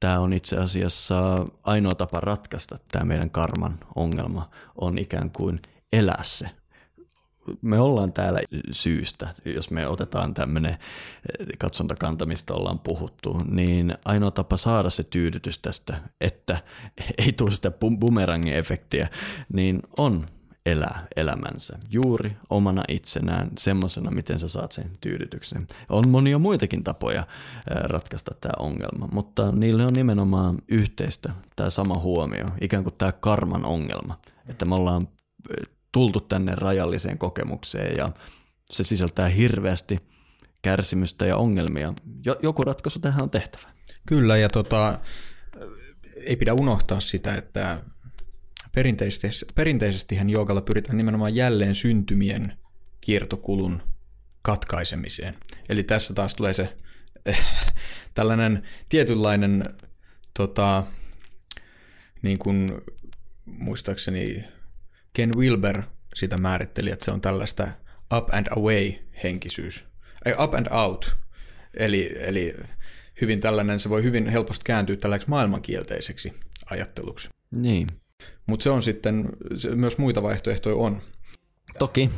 tämä 0.00 0.20
on 0.20 0.32
itse 0.32 0.56
asiassa 0.56 1.46
ainoa 1.62 1.94
tapa 1.94 2.20
ratkaista 2.20 2.78
tämä 2.92 3.04
meidän 3.04 3.30
karman 3.30 3.78
ongelma, 3.94 4.50
on 4.80 4.98
ikään 4.98 5.30
kuin 5.30 5.60
elää 5.92 6.22
se. 6.22 6.50
Me 7.62 7.80
ollaan 7.80 8.12
täällä 8.12 8.40
syystä, 8.70 9.34
jos 9.44 9.70
me 9.70 9.86
otetaan 9.88 10.34
tämmöinen 10.34 10.78
katsontakanta, 11.58 12.26
mistä 12.26 12.54
ollaan 12.54 12.78
puhuttu, 12.78 13.42
niin 13.50 13.94
ainoa 14.04 14.30
tapa 14.30 14.56
saada 14.56 14.90
se 14.90 15.04
tyydytys 15.04 15.58
tästä, 15.58 16.00
että 16.20 16.58
ei 17.18 17.32
tule 17.32 17.50
sitä 17.50 17.70
bumerangin 18.00 18.54
efektiä, 18.54 19.08
niin 19.52 19.82
on 19.96 20.26
elää 20.66 21.06
elämänsä 21.16 21.78
juuri 21.90 22.36
omana 22.50 22.84
itsenään, 22.88 23.50
semmoisena, 23.58 24.10
miten 24.10 24.38
sä 24.38 24.48
saat 24.48 24.72
sen 24.72 24.90
tyydytyksen. 25.00 25.66
On 25.88 26.08
monia 26.08 26.38
muitakin 26.38 26.84
tapoja 26.84 27.26
ratkaista 27.66 28.34
tämä 28.40 28.52
ongelma, 28.58 29.08
mutta 29.12 29.52
niille 29.52 29.84
on 29.84 29.92
nimenomaan 29.92 30.58
yhteistä 30.68 31.32
tämä 31.56 31.70
sama 31.70 31.94
huomio, 31.94 32.46
ikään 32.60 32.82
kuin 32.82 32.94
tämä 32.98 33.12
karman 33.12 33.64
ongelma, 33.64 34.20
että 34.48 34.64
me 34.64 34.74
ollaan 34.74 35.08
tultu 35.92 36.20
tänne 36.20 36.52
rajalliseen 36.54 37.18
kokemukseen 37.18 37.96
ja 37.96 38.10
se 38.70 38.84
sisältää 38.84 39.28
hirveästi 39.28 39.98
kärsimystä 40.62 41.26
ja 41.26 41.36
ongelmia. 41.36 41.94
Joku 42.42 42.64
ratkaisu 42.64 42.98
tähän 42.98 43.22
on 43.22 43.30
tehtävä. 43.30 43.68
Kyllä, 44.06 44.36
ja 44.36 44.48
tota, 44.48 44.98
ei 46.26 46.36
pidä 46.36 46.54
unohtaa 46.54 47.00
sitä, 47.00 47.34
että 47.34 47.80
perinteisesti, 48.76 49.46
perinteisestihän 49.54 50.30
joogalla 50.30 50.60
pyritään 50.60 50.96
nimenomaan 50.96 51.34
jälleen 51.34 51.74
syntymien 51.74 52.52
kiertokulun 53.00 53.82
katkaisemiseen. 54.42 55.34
Eli 55.68 55.82
tässä 55.82 56.14
taas 56.14 56.34
tulee 56.34 56.54
se 56.54 56.76
tällainen 58.14 58.62
tietynlainen, 58.88 59.64
tota, 60.34 60.84
niin 62.22 62.38
kuin 62.38 62.72
muistaakseni 63.44 64.44
Ken 65.12 65.30
Wilber 65.36 65.82
sitä 66.14 66.38
määritteli, 66.38 66.90
että 66.90 67.04
se 67.04 67.10
on 67.10 67.20
tällaista 67.20 67.68
up 68.16 68.34
and 68.34 68.46
away 68.56 68.92
henkisyys. 69.22 69.84
Ei, 70.24 70.34
up 70.38 70.54
and 70.54 70.66
out. 70.70 71.16
Eli, 71.74 72.10
eli 72.16 72.54
hyvin 73.20 73.40
tällainen, 73.40 73.80
se 73.80 73.88
voi 73.88 74.02
hyvin 74.02 74.28
helposti 74.28 74.64
kääntyä 74.64 74.96
tällaiseksi 74.96 75.30
maailmankielteiseksi 75.30 76.32
ajatteluksi. 76.70 77.28
Niin. 77.50 77.86
Mutta 78.46 78.64
se 78.64 78.70
on 78.70 78.82
sitten, 78.82 79.28
se, 79.56 79.74
myös 79.74 79.98
muita 79.98 80.22
vaihtoehtoja 80.22 80.76
on. 80.76 81.02
Toki. 81.78 82.10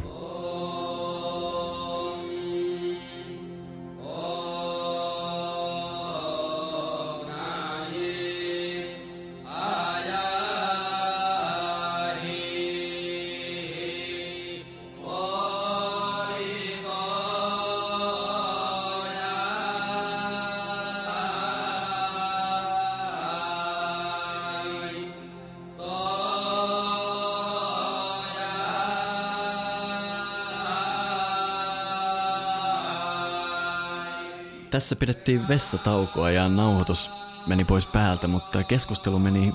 Tässä 34.78 34.96
pidettiin 34.96 35.48
vessataukoa 35.48 36.30
ja 36.30 36.48
nauhoitus 36.48 37.10
meni 37.46 37.64
pois 37.64 37.86
päältä, 37.86 38.28
mutta 38.28 38.64
keskustelu 38.64 39.18
meni 39.18 39.54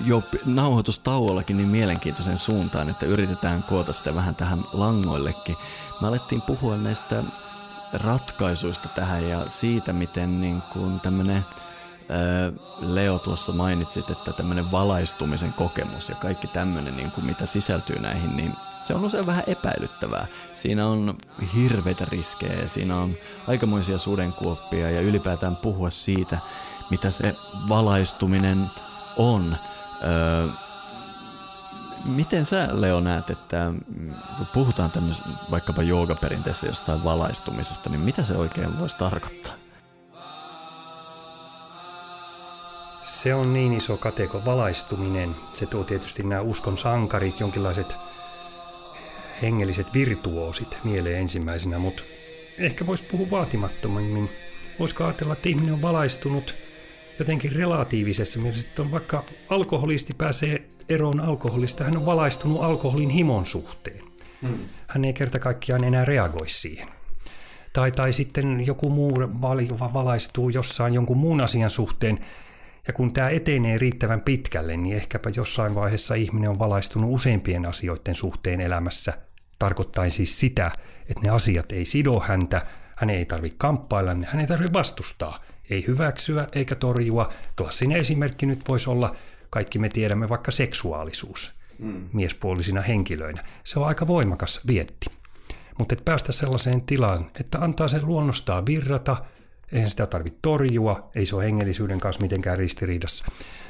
jo 0.00 0.22
nauhoitustauollakin 0.44 1.56
niin 1.56 1.68
mielenkiintoiseen 1.68 2.38
suuntaan, 2.38 2.88
että 2.88 3.06
yritetään 3.06 3.62
koota 3.62 3.92
sitä 3.92 4.14
vähän 4.14 4.34
tähän 4.34 4.64
langoillekin. 4.72 5.56
Me 6.00 6.08
alettiin 6.08 6.42
puhua 6.42 6.76
näistä 6.76 7.24
ratkaisuista 7.92 8.88
tähän 8.88 9.28
ja 9.28 9.46
siitä, 9.48 9.92
miten 9.92 10.40
niin 10.40 10.62
kuin 10.62 11.00
tämmönen, 11.00 11.44
Leo 12.78 13.18
tuossa 13.18 13.52
mainitsit, 13.52 14.10
että 14.10 14.32
tämmöinen 14.32 14.70
valaistumisen 14.70 15.52
kokemus 15.52 16.08
ja 16.08 16.14
kaikki 16.14 16.46
tämmöinen, 16.46 16.96
niin 16.96 17.10
kuin 17.10 17.26
mitä 17.26 17.46
sisältyy 17.46 17.98
näihin, 17.98 18.36
niin 18.36 18.54
se 18.82 18.94
on 18.94 19.04
usein 19.04 19.26
vähän 19.26 19.44
epäilyttävää. 19.46 20.26
Siinä 20.54 20.86
on 20.86 21.18
hirveitä 21.54 22.04
riskejä 22.04 22.68
siinä 22.68 22.96
on 22.96 23.14
aikamoisia 23.46 23.98
sudenkuoppia 23.98 24.90
ja 24.90 25.00
ylipäätään 25.00 25.56
puhua 25.56 25.90
siitä, 25.90 26.38
mitä 26.90 27.10
se 27.10 27.36
valaistuminen 27.68 28.66
on. 29.16 29.56
Öö, 30.04 30.48
miten 32.04 32.46
sä, 32.46 32.68
Leo, 32.72 33.00
näet, 33.00 33.30
että 33.30 33.72
kun 34.36 34.46
puhutaan 34.46 34.90
tämmöistä 34.90 35.28
vaikkapa 35.50 35.82
joogaperinteessä 35.82 36.66
jostain 36.66 37.04
valaistumisesta, 37.04 37.90
niin 37.90 38.00
mitä 38.00 38.24
se 38.24 38.36
oikein 38.36 38.78
voisi 38.78 38.96
tarkoittaa? 38.96 39.47
Se 43.22 43.34
on 43.34 43.52
niin 43.52 43.72
iso 43.72 43.96
kateko 43.96 44.44
valaistuminen. 44.44 45.36
Se 45.54 45.66
tuo 45.66 45.84
tietysti 45.84 46.22
nämä 46.22 46.40
uskon 46.40 46.78
sankarit, 46.78 47.40
jonkinlaiset 47.40 47.96
hengelliset 49.42 49.86
virtuoosit 49.94 50.78
mieleen 50.84 51.18
ensimmäisenä, 51.18 51.78
mutta 51.78 52.02
ehkä 52.58 52.86
voisi 52.86 53.04
puhua 53.04 53.30
vaatimattomammin. 53.30 54.30
Voisiko 54.78 55.04
ajatella, 55.04 55.32
että 55.32 55.48
ihminen 55.48 55.74
on 55.74 55.82
valaistunut 55.82 56.54
jotenkin 57.18 57.52
relatiivisessa 57.52 58.40
mielessä, 58.40 58.68
että 58.68 58.82
on 58.82 58.90
vaikka 58.90 59.24
alkoholisti 59.48 60.12
pääsee 60.18 60.68
eroon 60.88 61.20
alkoholista, 61.20 61.84
hän 61.84 61.96
on 61.96 62.06
valaistunut 62.06 62.62
alkoholin 62.62 63.10
himon 63.10 63.46
suhteen. 63.46 64.00
Hmm. 64.42 64.58
Hän 64.86 65.04
ei 65.04 65.12
kerta 65.12 65.38
kaikkiaan 65.38 65.84
enää 65.84 66.04
reagoi 66.04 66.48
siihen. 66.48 66.88
Tai, 67.72 67.92
tai 67.92 68.12
sitten 68.12 68.66
joku 68.66 68.90
muu 68.90 69.12
valaistuu 69.94 70.48
jossain 70.48 70.94
jonkun 70.94 71.16
muun 71.16 71.44
asian 71.44 71.70
suhteen, 71.70 72.18
ja 72.88 72.92
kun 72.92 73.12
tämä 73.12 73.28
etenee 73.28 73.78
riittävän 73.78 74.20
pitkälle, 74.20 74.76
niin 74.76 74.96
ehkäpä 74.96 75.30
jossain 75.36 75.74
vaiheessa 75.74 76.14
ihminen 76.14 76.50
on 76.50 76.58
valaistunut 76.58 77.14
useimpien 77.14 77.66
asioiden 77.66 78.14
suhteen 78.14 78.60
elämässä 78.60 79.12
Tarkoittain 79.58 80.10
siis 80.10 80.40
sitä, 80.40 80.70
että 81.08 81.22
ne 81.24 81.30
asiat 81.30 81.72
ei 81.72 81.84
sido 81.84 82.20
häntä, 82.20 82.66
hän 82.96 83.10
ei 83.10 83.24
tarvitse 83.24 83.58
kamppailla, 83.58 84.10
hän 84.10 84.40
ei 84.40 84.46
tarvitse 84.46 84.72
vastustaa, 84.72 85.44
ei 85.70 85.86
hyväksyä 85.86 86.46
eikä 86.52 86.74
torjua. 86.74 87.32
Klassinen 87.56 87.98
esimerkki 87.98 88.46
nyt 88.46 88.68
voisi 88.68 88.90
olla, 88.90 89.16
kaikki 89.50 89.78
me 89.78 89.88
tiedämme 89.88 90.28
vaikka 90.28 90.50
seksuaalisuus 90.50 91.54
mm. 91.78 92.08
miespuolisina 92.12 92.80
henkilöinä. 92.80 93.44
Se 93.64 93.80
on 93.80 93.86
aika 93.86 94.06
voimakas 94.06 94.60
vietti. 94.66 95.06
Mutta 95.78 95.94
et 95.94 96.04
päästä 96.04 96.32
sellaiseen 96.32 96.82
tilaan, 96.82 97.30
että 97.40 97.58
antaa 97.58 97.88
sen 97.88 98.06
luonnostaan 98.06 98.66
virrata, 98.66 99.24
eihän 99.72 99.90
sitä 99.90 100.06
tarvitse 100.06 100.38
torjua, 100.42 101.10
ei 101.14 101.26
se 101.26 101.36
ole 101.36 101.44
hengellisyyden 101.44 102.00
kanssa 102.00 102.22
mitenkään 102.22 102.58
ristiriidassa. 102.58 103.24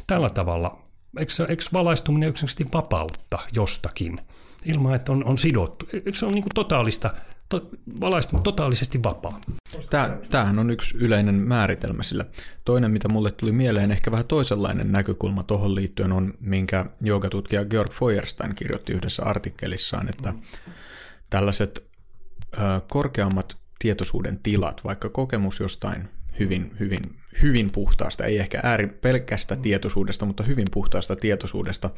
Tällä 0.07 0.31
tavalla, 0.31 0.83
eikö, 1.19 1.33
eikö 1.49 1.65
valaistuminen 1.73 2.29
yksinkertaisesti 2.29 2.73
vapautta 2.73 3.39
jostakin? 3.55 4.21
ilman, 4.65 4.95
että 4.95 5.13
on, 5.13 5.25
on 5.25 5.39
sidottu. 5.39 5.87
Eikö 5.93 6.15
se 6.15 6.27
ole 6.27 6.35
niin 6.35 6.43
kuin 6.43 6.55
totaalista, 6.55 7.15
to, 7.49 7.69
valaistunut 8.01 8.43
totaalisesti 8.43 9.03
vapaa? 9.03 9.41
Tämä, 9.91 10.19
tämähän 10.31 10.59
on 10.59 10.71
yksi 10.71 10.99
yleinen 10.99 11.35
määritelmä 11.35 12.03
sillä. 12.03 12.25
Toinen, 12.65 12.91
mitä 12.91 13.09
mulle 13.09 13.31
tuli 13.31 13.53
mieleen, 13.53 13.91
ehkä 13.91 14.11
vähän 14.11 14.27
toisenlainen 14.27 14.93
näkökulma 14.93 15.43
tuohon 15.43 15.75
liittyen 15.75 16.13
on, 16.13 16.35
minkä 16.41 16.87
joogatutkija 17.01 17.65
Georg 17.65 17.93
Feuerstein 17.93 18.55
kirjoitti 18.55 18.93
yhdessä 18.93 19.23
artikkelissaan, 19.23 20.09
että 20.09 20.33
tällaiset 21.31 21.85
ö, 22.55 22.59
korkeammat 22.89 23.57
tietoisuuden 23.79 24.39
tilat, 24.43 24.85
vaikka 24.85 25.09
kokemus 25.09 25.61
jostain 25.61 26.09
hyvin, 26.39 26.77
hyvin, 26.81 27.01
hyvin 27.43 27.71
puhtaasta, 27.71 28.25
ei 28.25 28.39
ehkä 28.39 28.61
ääri 28.63 28.87
pelkästä 28.87 29.57
tietoisuudesta, 29.57 30.27
mutta 30.27 30.43
hyvin 30.43 30.67
puhtaasta 30.73 31.17
tietoisuudesta, 31.17 31.91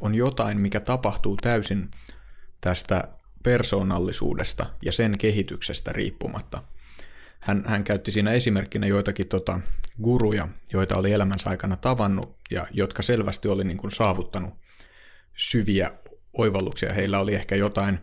on 0.00 0.14
jotain, 0.14 0.60
mikä 0.60 0.80
tapahtuu 0.80 1.36
täysin 1.36 1.90
tästä 2.60 3.08
persoonallisuudesta 3.42 4.66
ja 4.82 4.92
sen 4.92 5.18
kehityksestä 5.18 5.92
riippumatta. 5.92 6.62
Hän, 7.40 7.64
hän 7.66 7.84
käytti 7.84 8.12
siinä 8.12 8.32
esimerkkinä 8.32 8.86
joitakin 8.86 9.28
tota, 9.28 9.60
guruja, 10.02 10.48
joita 10.72 10.98
oli 10.98 11.12
elämänsä 11.12 11.50
aikana 11.50 11.76
tavannut 11.76 12.36
ja 12.50 12.66
jotka 12.70 13.02
selvästi 13.02 13.48
oli 13.48 13.64
niin 13.64 13.76
kuin 13.76 13.90
saavuttanut 13.90 14.54
syviä 15.36 15.90
oivalluksia. 16.32 16.92
Heillä 16.92 17.18
oli 17.18 17.34
ehkä 17.34 17.56
jotain, 17.56 17.98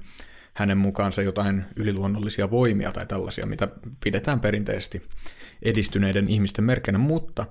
hänen 0.56 0.78
mukaansa 0.78 1.22
jotain 1.22 1.66
yliluonnollisia 1.76 2.52
voimia 2.52 2.92
tai 2.92 3.06
tällaisia, 3.06 3.46
mitä 3.46 3.68
pidetään 4.04 4.40
perinteisesti 4.40 5.02
edistyneiden 5.62 6.30
ihmisten 6.30 6.66
merkkeinä, 6.66 6.98
mutta 6.98 7.46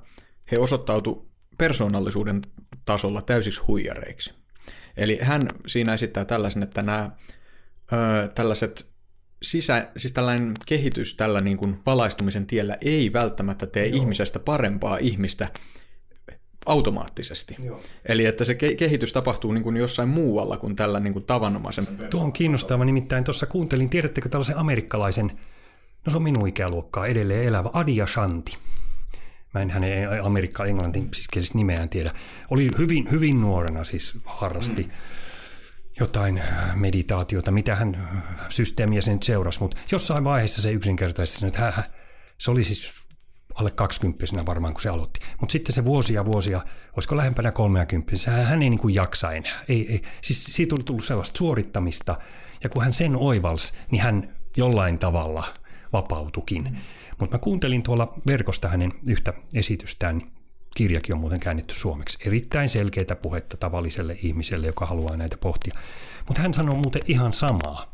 he 0.51 0.59
osoittautu 0.59 1.31
persoonallisuuden 1.59 2.43
tasolla 2.85 3.23
täysiksi 3.23 3.61
huijareiksi. 3.61 4.35
Eli 4.97 5.19
hän 5.23 5.43
siinä 5.67 5.95
esittää 5.95 6.25
tällaisen, 6.25 6.63
että 6.63 6.83
nämä 6.83 7.11
ö, 7.93 8.29
tällaiset 8.29 8.87
sisä, 9.43 9.89
siis 9.97 10.13
tällainen 10.13 10.53
kehitys 10.67 11.17
tällä 11.17 11.41
niin 11.41 11.57
kuin 11.57 11.81
valaistumisen 11.87 12.47
tiellä 12.47 12.79
ei 12.81 13.13
välttämättä 13.13 13.67
tee 13.67 13.87
Joo. 13.87 13.97
ihmisestä 13.97 14.39
parempaa 14.39 14.97
ihmistä 14.97 15.49
automaattisesti. 16.67 17.57
Joo. 17.65 17.81
Eli 18.07 18.27
että 18.27 18.45
se 18.45 18.53
ke- 18.53 18.75
kehitys 18.75 19.13
tapahtuu 19.13 19.53
niin 19.53 19.63
kuin 19.63 19.77
jossain 19.77 20.09
muualla 20.09 20.57
kuin 20.57 20.77
tällä 20.77 21.01
niin 21.01 21.13
kuin 21.13 21.25
tavanomaisen. 21.25 21.87
Tuo 22.11 22.23
on 22.23 22.33
kiinnostava, 22.33 22.85
nimittäin 22.85 23.25
tuossa 23.25 23.47
kuuntelin, 23.47 23.91
tiedättekö 23.91 24.29
tällaisen 24.29 24.59
amerikkalaisen, 24.59 25.27
no 26.07 26.11
se 26.11 26.17
on 26.17 26.23
minun 26.23 26.49
ikäluokkaa 26.49 27.07
edelleen 27.07 27.45
elävä, 27.45 27.71
Adia 27.73 28.07
Shanti. 28.07 28.57
Mä 29.55 29.61
en 29.63 29.71
hänen 29.71 30.25
amerikka 30.25 30.65
englantin 30.65 31.09
siis 31.13 31.55
nimeään 31.55 31.89
tiedä. 31.89 32.15
Oli 32.51 32.69
hyvin, 32.79 33.11
hyvin 33.11 33.41
nuorena 33.41 33.85
siis 33.85 34.19
harrasti. 34.25 34.83
Mm 34.83 34.91
jotain 36.01 36.43
meditaatiota, 36.75 37.51
mitä 37.51 37.77
hän 37.77 38.09
systeemiä 38.49 39.03
sen 39.03 39.23
seurasi, 39.23 39.61
mutta 39.61 39.77
jossain 39.93 40.25
vaiheessa 40.25 40.63
se 40.63 40.73
yksinkertaisesti 40.73 41.47
että 41.47 41.61
hän, 41.61 41.85
se 42.39 42.51
oli 42.51 42.65
siis 42.65 42.91
alle 43.55 43.71
20 43.71 44.47
varmaan, 44.47 44.75
kun 44.75 44.83
se 44.83 44.89
aloitti. 44.89 45.21
Mutta 45.41 45.53
sitten 45.53 45.75
se 45.75 45.85
vuosia 45.85 46.25
vuosia, 46.25 46.65
olisiko 46.97 47.17
lähempänä 47.17 47.53
30, 47.53 48.31
hän, 48.31 48.63
ei 48.63 48.71
niin 48.71 48.79
kuin 48.79 48.95
jaksa 48.95 49.33
enää. 49.33 49.65
Ei, 49.69 49.93
ei. 49.93 50.03
Siis 50.23 50.45
siitä 50.45 50.75
oli 50.75 50.85
tullut 50.85 51.05
sellaista 51.05 51.39
suorittamista, 51.39 52.17
ja 52.65 52.69
kun 52.69 52.83
hän 52.83 52.93
sen 52.93 53.17
oivals, 53.17 53.75
niin 53.91 54.03
hän 54.03 54.37
jollain 54.57 54.99
tavalla 54.99 55.45
vapautukin. 55.93 56.63
Mm. 56.63 56.77
Mutta 57.19 57.35
mä 57.37 57.39
kuuntelin 57.39 57.83
tuolla 57.83 58.15
verkosta 58.27 58.69
hänen 58.69 58.93
yhtä 59.09 59.33
esitystään, 59.55 60.23
kirjakin 60.77 61.15
on 61.15 61.21
muuten 61.21 61.41
käännetty 61.41 61.75
suomeksi. 61.75 62.19
Erittäin 62.29 62.69
selkeitä 62.69 63.17
puhetta 63.17 63.57
tavalliselle 63.57 64.19
ihmiselle, 64.23 64.67
joka 64.67 64.87
haluaa 64.87 65.17
näitä 65.17 65.37
pohtia. 65.37 65.75
Mutta 66.27 66.43
hän 66.43 66.55
sanoo 66.55 66.75
muuten 66.75 67.03
ihan 67.07 67.33
samaa, 67.33 67.93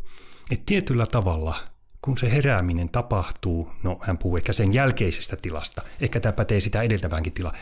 että 0.51 0.63
tietyllä 0.67 1.07
tavalla 1.07 1.65
kun 2.03 2.19
se 2.19 2.31
herääminen 2.31 2.89
tapahtuu, 2.89 3.73
no 3.83 3.99
hän 4.03 4.19
puhuu 4.19 4.37
ehkä 4.37 4.53
sen 4.53 4.75
jälkeisestä 4.75 5.37
tilasta, 5.37 5.83
ehkä 6.01 6.21
tämä 6.21 6.33
pätee 6.33 6.61
sitä 6.61 6.83
edeltäväänkin 6.83 7.33
tilaa, 7.33 7.55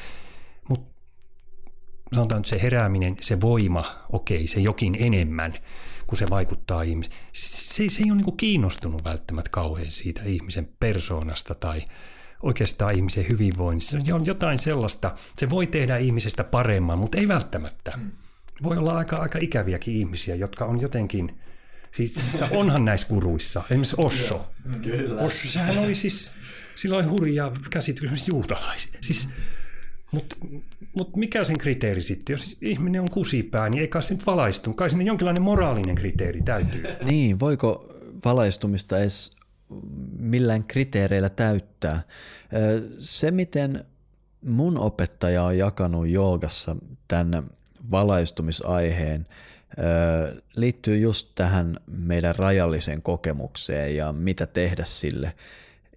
mutta 0.68 0.98
sanotaan, 2.14 2.40
että 2.40 2.50
se 2.50 2.62
herääminen, 2.62 3.16
se 3.20 3.40
voima, 3.40 4.04
okei, 4.12 4.46
se 4.46 4.60
jokin 4.60 4.94
enemmän, 4.98 5.54
kun 6.06 6.18
se 6.18 6.26
vaikuttaa 6.30 6.82
ihmiseen. 6.82 7.18
Se, 7.32 7.84
se 7.90 8.02
ei 8.04 8.10
ole 8.10 8.22
niin 8.22 8.36
kiinnostunut 8.36 9.04
välttämättä 9.04 9.50
kauhean 9.50 9.90
siitä 9.90 10.22
ihmisen 10.24 10.68
persoonasta 10.80 11.54
tai 11.54 11.82
oikeastaan 12.42 12.96
ihmisen 12.96 13.28
hyvinvoinnista. 13.28 13.96
Se 14.06 14.14
on 14.14 14.26
jotain 14.26 14.58
sellaista, 14.58 15.14
se 15.36 15.50
voi 15.50 15.66
tehdä 15.66 15.96
ihmisestä 15.96 16.44
paremman, 16.44 16.98
mutta 16.98 17.18
ei 17.18 17.28
välttämättä. 17.28 17.92
Mm. 17.96 18.10
Voi 18.62 18.76
olla 18.76 18.98
aika, 18.98 19.16
aika 19.16 19.38
ikäviäkin 19.42 19.96
ihmisiä, 19.96 20.34
jotka 20.34 20.64
on 20.64 20.80
jotenkin 20.80 21.38
Siis 21.92 22.42
onhan 22.50 22.84
näissä 22.84 23.06
kuruissa, 23.06 23.62
esimerkiksi 23.64 23.96
Osho. 23.98 24.50
Kyllä. 24.82 25.22
Osho, 25.22 25.48
sehän 25.48 25.78
oli 25.78 25.94
siis, 25.94 26.30
sillä 26.76 26.96
oli 26.96 27.04
hurja 27.04 27.52
käsitys 27.70 28.02
esimerkiksi 28.02 28.30
juutalaisia. 28.30 28.98
Siis, 29.00 29.28
mutta 30.12 30.36
mut 30.96 31.16
mikä 31.16 31.44
sen 31.44 31.58
kriteeri 31.58 32.02
sitten? 32.02 32.34
Jos 32.34 32.56
ihminen 32.60 33.00
on 33.00 33.10
kusipää, 33.10 33.68
niin 33.68 33.80
ei 33.80 33.88
kai 33.88 34.02
se 34.02 34.14
nyt 34.14 34.26
valaistu. 34.26 34.74
Kai 34.74 34.90
sinne 34.90 35.04
jonkinlainen 35.04 35.42
moraalinen 35.42 35.94
kriteeri 35.94 36.42
täytyy. 36.42 36.84
Niin, 37.04 37.40
voiko 37.40 37.94
valaistumista 38.24 38.98
edes 38.98 39.36
millään 40.18 40.64
kriteereillä 40.64 41.28
täyttää? 41.28 42.02
Se, 43.00 43.30
miten 43.30 43.84
mun 44.44 44.78
opettaja 44.78 45.42
on 45.42 45.58
jakanut 45.58 46.08
joogassa 46.08 46.76
tämän 47.08 47.50
valaistumisaiheen, 47.90 49.26
liittyy 50.56 50.98
just 50.98 51.28
tähän 51.34 51.76
meidän 51.86 52.36
rajalliseen 52.36 53.02
kokemukseen 53.02 53.96
ja 53.96 54.12
mitä 54.12 54.46
tehdä 54.46 54.84
sille. 54.84 55.32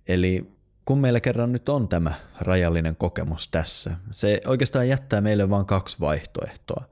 Eli 0.07 0.51
kun 0.85 0.99
meillä 0.99 1.19
kerran 1.19 1.51
nyt 1.51 1.69
on 1.69 1.87
tämä 1.87 2.13
rajallinen 2.41 2.95
kokemus 2.95 3.47
tässä, 3.47 3.95
se 4.11 4.41
oikeastaan 4.47 4.87
jättää 4.87 5.21
meille 5.21 5.49
vain 5.49 5.65
kaksi 5.65 5.99
vaihtoehtoa. 5.99 6.83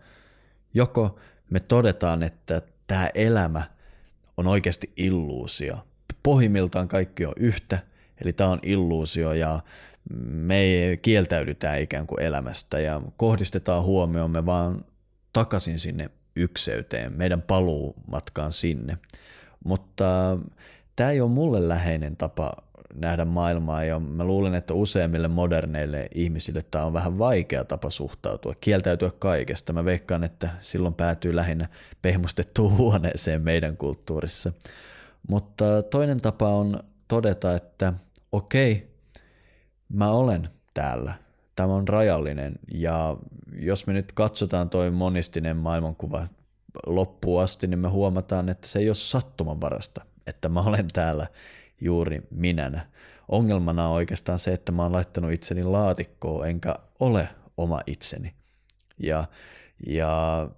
Joko 0.73 1.19
me 1.49 1.59
todetaan, 1.59 2.23
että 2.23 2.61
tämä 2.87 3.09
elämä 3.13 3.63
on 4.37 4.47
oikeasti 4.47 4.93
illuusio. 4.97 5.87
Pohjimmiltaan 6.23 6.87
kaikki 6.87 7.25
on 7.25 7.33
yhtä, 7.37 7.79
eli 8.21 8.33
tämä 8.33 8.49
on 8.49 8.59
illuusio 8.63 9.33
ja 9.33 9.59
me 10.29 10.99
kieltäydytään 11.01 11.81
ikään 11.81 12.07
kuin 12.07 12.21
elämästä 12.21 12.79
ja 12.79 13.01
kohdistetaan 13.17 13.83
huomiomme 13.83 14.45
vaan 14.45 14.85
takaisin 15.33 15.79
sinne 15.79 16.09
ykseyteen, 16.35 17.17
meidän 17.17 17.41
paluumatkaan 17.41 18.53
sinne. 18.53 18.97
Mutta 19.65 20.39
tämä 20.95 21.11
ei 21.11 21.21
ole 21.21 21.29
mulle 21.29 21.67
läheinen 21.67 22.17
tapa 22.17 22.53
nähdä 22.95 23.25
maailmaa 23.25 23.83
ja 23.83 23.99
mä 23.99 24.23
luulen, 24.23 24.55
että 24.55 24.73
useimmille 24.73 25.27
moderneille 25.27 26.07
ihmisille 26.15 26.61
tämä 26.71 26.85
on 26.85 26.93
vähän 26.93 27.17
vaikea 27.17 27.63
tapa 27.63 27.89
suhtautua, 27.89 28.53
kieltäytyä 28.61 29.11
kaikesta. 29.19 29.73
Mä 29.73 29.85
veikkaan, 29.85 30.23
että 30.23 30.49
silloin 30.61 30.93
päätyy 30.93 31.35
lähinnä 31.35 31.69
pehmustettuun 32.01 32.77
huoneeseen 32.77 33.41
meidän 33.41 33.77
kulttuurissa. 33.77 34.53
Mutta 35.29 35.83
toinen 35.83 36.21
tapa 36.21 36.49
on 36.49 36.79
todeta, 37.07 37.55
että 37.55 37.93
okei, 38.31 38.89
mä 39.89 40.11
olen 40.11 40.49
täällä– 40.73 41.13
tämä 41.59 41.75
on 41.75 41.87
rajallinen 41.87 42.59
ja 42.73 43.17
jos 43.53 43.87
me 43.87 43.93
nyt 43.93 44.11
katsotaan 44.11 44.69
toi 44.69 44.91
monistinen 44.91 45.57
maailmankuva 45.57 46.27
loppuun 46.85 47.43
asti, 47.43 47.67
niin 47.67 47.79
me 47.79 47.87
huomataan, 47.87 48.49
että 48.49 48.67
se 48.67 48.79
ei 48.79 48.89
ole 48.89 48.95
sattumanvarasta, 48.95 50.05
että 50.27 50.49
mä 50.49 50.61
olen 50.61 50.87
täällä 50.93 51.27
juuri 51.81 52.21
minänä. 52.31 52.87
Ongelmana 53.27 53.87
on 53.87 53.93
oikeastaan 53.93 54.39
se, 54.39 54.53
että 54.53 54.71
mä 54.71 54.83
oon 54.83 54.91
laittanut 54.91 55.31
itseni 55.31 55.63
laatikkoon, 55.63 56.49
enkä 56.49 56.75
ole 56.99 57.29
oma 57.57 57.81
itseni. 57.87 58.33
Ja, 58.99 59.25
ja 59.87 60.49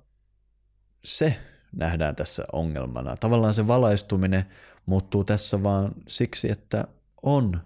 se 1.03 1.37
nähdään 1.75 2.15
tässä 2.15 2.45
ongelmana. 2.53 3.17
Tavallaan 3.17 3.53
se 3.53 3.67
valaistuminen 3.67 4.43
muuttuu 4.85 5.23
tässä 5.23 5.63
vaan 5.63 5.91
siksi, 6.07 6.51
että 6.51 6.87
on 7.23 7.61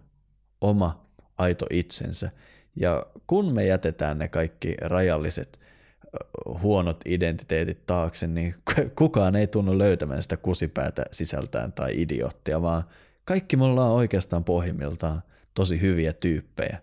oma 0.61 1.05
aito 1.37 1.65
itsensä– 1.69 2.29
ja 2.75 3.03
kun 3.27 3.53
me 3.53 3.65
jätetään 3.65 4.17
ne 4.17 4.27
kaikki 4.27 4.75
rajalliset 4.81 5.59
huonot 6.61 7.01
identiteetit 7.05 7.85
taakse, 7.85 8.27
niin 8.27 8.55
kukaan 8.97 9.35
ei 9.35 9.47
tunnu 9.47 9.77
löytämään 9.77 10.23
sitä 10.23 10.37
kusipäätä 10.37 11.03
sisältään 11.11 11.73
tai 11.73 12.01
idioottia, 12.01 12.61
vaan 12.61 12.83
kaikki 13.25 13.57
me 13.57 13.63
ollaan 13.63 13.91
oikeastaan 13.91 14.43
pohjimmiltaan 14.43 15.23
tosi 15.53 15.81
hyviä 15.81 16.13
tyyppejä. 16.13 16.77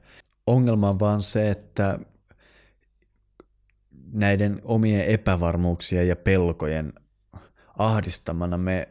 Ongelma 0.47 0.88
on 0.88 1.01
vaan 1.01 1.22
se, 1.22 1.51
että 1.51 1.99
näiden 4.12 4.61
omien 4.64 5.07
epävarmuuksien 5.07 6.09
ja 6.09 6.16
pelkojen 6.16 6.93
ahdistamana 7.78 8.59
me 8.59 8.88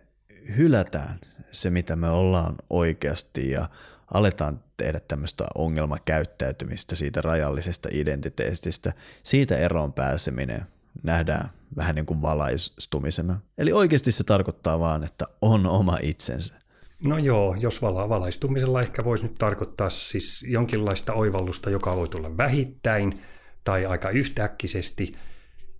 hylätään 0.58 1.20
se, 1.52 1.70
mitä 1.70 1.96
me 1.96 2.10
ollaan 2.10 2.56
oikeasti 2.70 3.52
ja 3.52 3.70
aletaan 4.14 4.64
tehdä 4.78 5.00
tämmöistä 5.08 5.46
ongelmakäyttäytymistä 5.56 6.96
siitä 6.96 7.22
rajallisesta 7.22 7.90
identiteetistä. 7.92 8.94
Siitä 9.24 9.58
eroon 9.58 9.94
pääseminen 9.94 10.62
nähdään 11.04 11.50
vähän 11.76 11.96
niin 11.96 12.06
kuin 12.06 12.22
valaistumisena. 12.22 13.40
Eli 13.58 13.72
oikeasti 13.74 14.12
se 14.12 14.24
tarkoittaa 14.24 14.80
vaan, 14.80 15.04
että 15.04 15.26
on 15.42 15.66
oma 15.66 15.98
itsensä. 16.02 16.62
No 17.04 17.18
joo, 17.18 17.56
jos 17.56 17.82
vala- 17.82 18.10
valaistumisella 18.10 18.82
ehkä 18.82 19.04
voisi 19.04 19.24
nyt 19.24 19.36
tarkoittaa 19.36 19.90
siis 19.90 20.44
jonkinlaista 20.48 21.14
oivallusta, 21.14 21.70
joka 21.70 21.96
voi 21.96 22.10
tulla 22.10 22.38
vähittäin 22.38 23.22
tai 23.64 23.86
aika 23.86 24.10
yhtäkkisesti, 24.10 25.04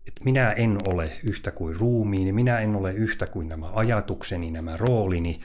että 0.08 0.24
minä 0.24 0.52
en 0.52 0.78
ole 0.94 1.20
yhtä 1.24 1.52
kuin 1.52 1.76
ruumiini, 1.76 2.32
minä 2.32 2.60
en 2.60 2.76
ole 2.76 2.94
yhtä 2.94 3.28
kuin 3.28 3.50
nämä 3.50 3.70
ajatukseni, 3.74 4.52
nämä 4.52 4.78
roolini, 4.78 5.40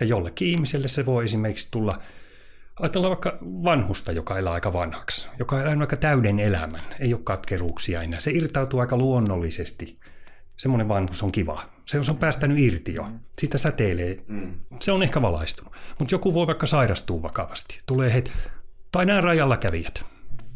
ja 0.00 0.06
jollekin 0.06 0.48
ihmiselle 0.48 0.88
se 0.88 1.06
voi 1.06 1.24
esimerkiksi 1.24 1.68
tulla 1.70 2.02
Ajatellaan 2.80 3.10
vaikka 3.10 3.38
vanhusta, 3.42 4.12
joka 4.12 4.38
elää 4.38 4.52
aika 4.52 4.72
vanhaksi, 4.72 5.28
joka 5.38 5.62
elää 5.62 5.76
aika 5.80 5.96
täyden 5.96 6.40
elämän, 6.40 6.80
ei 7.00 7.14
ole 7.14 7.22
katkeruuksia 7.24 8.02
enää. 8.02 8.20
Se 8.20 8.30
irtautuu 8.30 8.80
aika 8.80 8.96
luonnollisesti. 8.96 9.98
Semmoinen 10.56 10.88
vanhus 10.88 11.22
on 11.22 11.32
kiva. 11.32 11.62
Se 11.86 11.98
on, 11.98 12.04
se 12.04 12.10
on 12.10 12.16
päästänyt 12.16 12.58
irti 12.58 12.94
jo. 12.94 13.08
Siitä 13.38 13.58
säteilee. 13.58 14.24
Mm. 14.26 14.60
Se 14.80 14.92
on 14.92 15.02
ehkä 15.02 15.22
valaistunut. 15.22 15.74
Mutta 15.98 16.14
joku 16.14 16.34
voi 16.34 16.46
vaikka 16.46 16.66
sairastua 16.66 17.22
vakavasti. 17.22 17.80
Tulee 17.86 18.14
heti, 18.14 18.32
tai 18.92 19.06
nämä 19.06 19.20
rajalla 19.20 19.56
kävijät. 19.56 20.04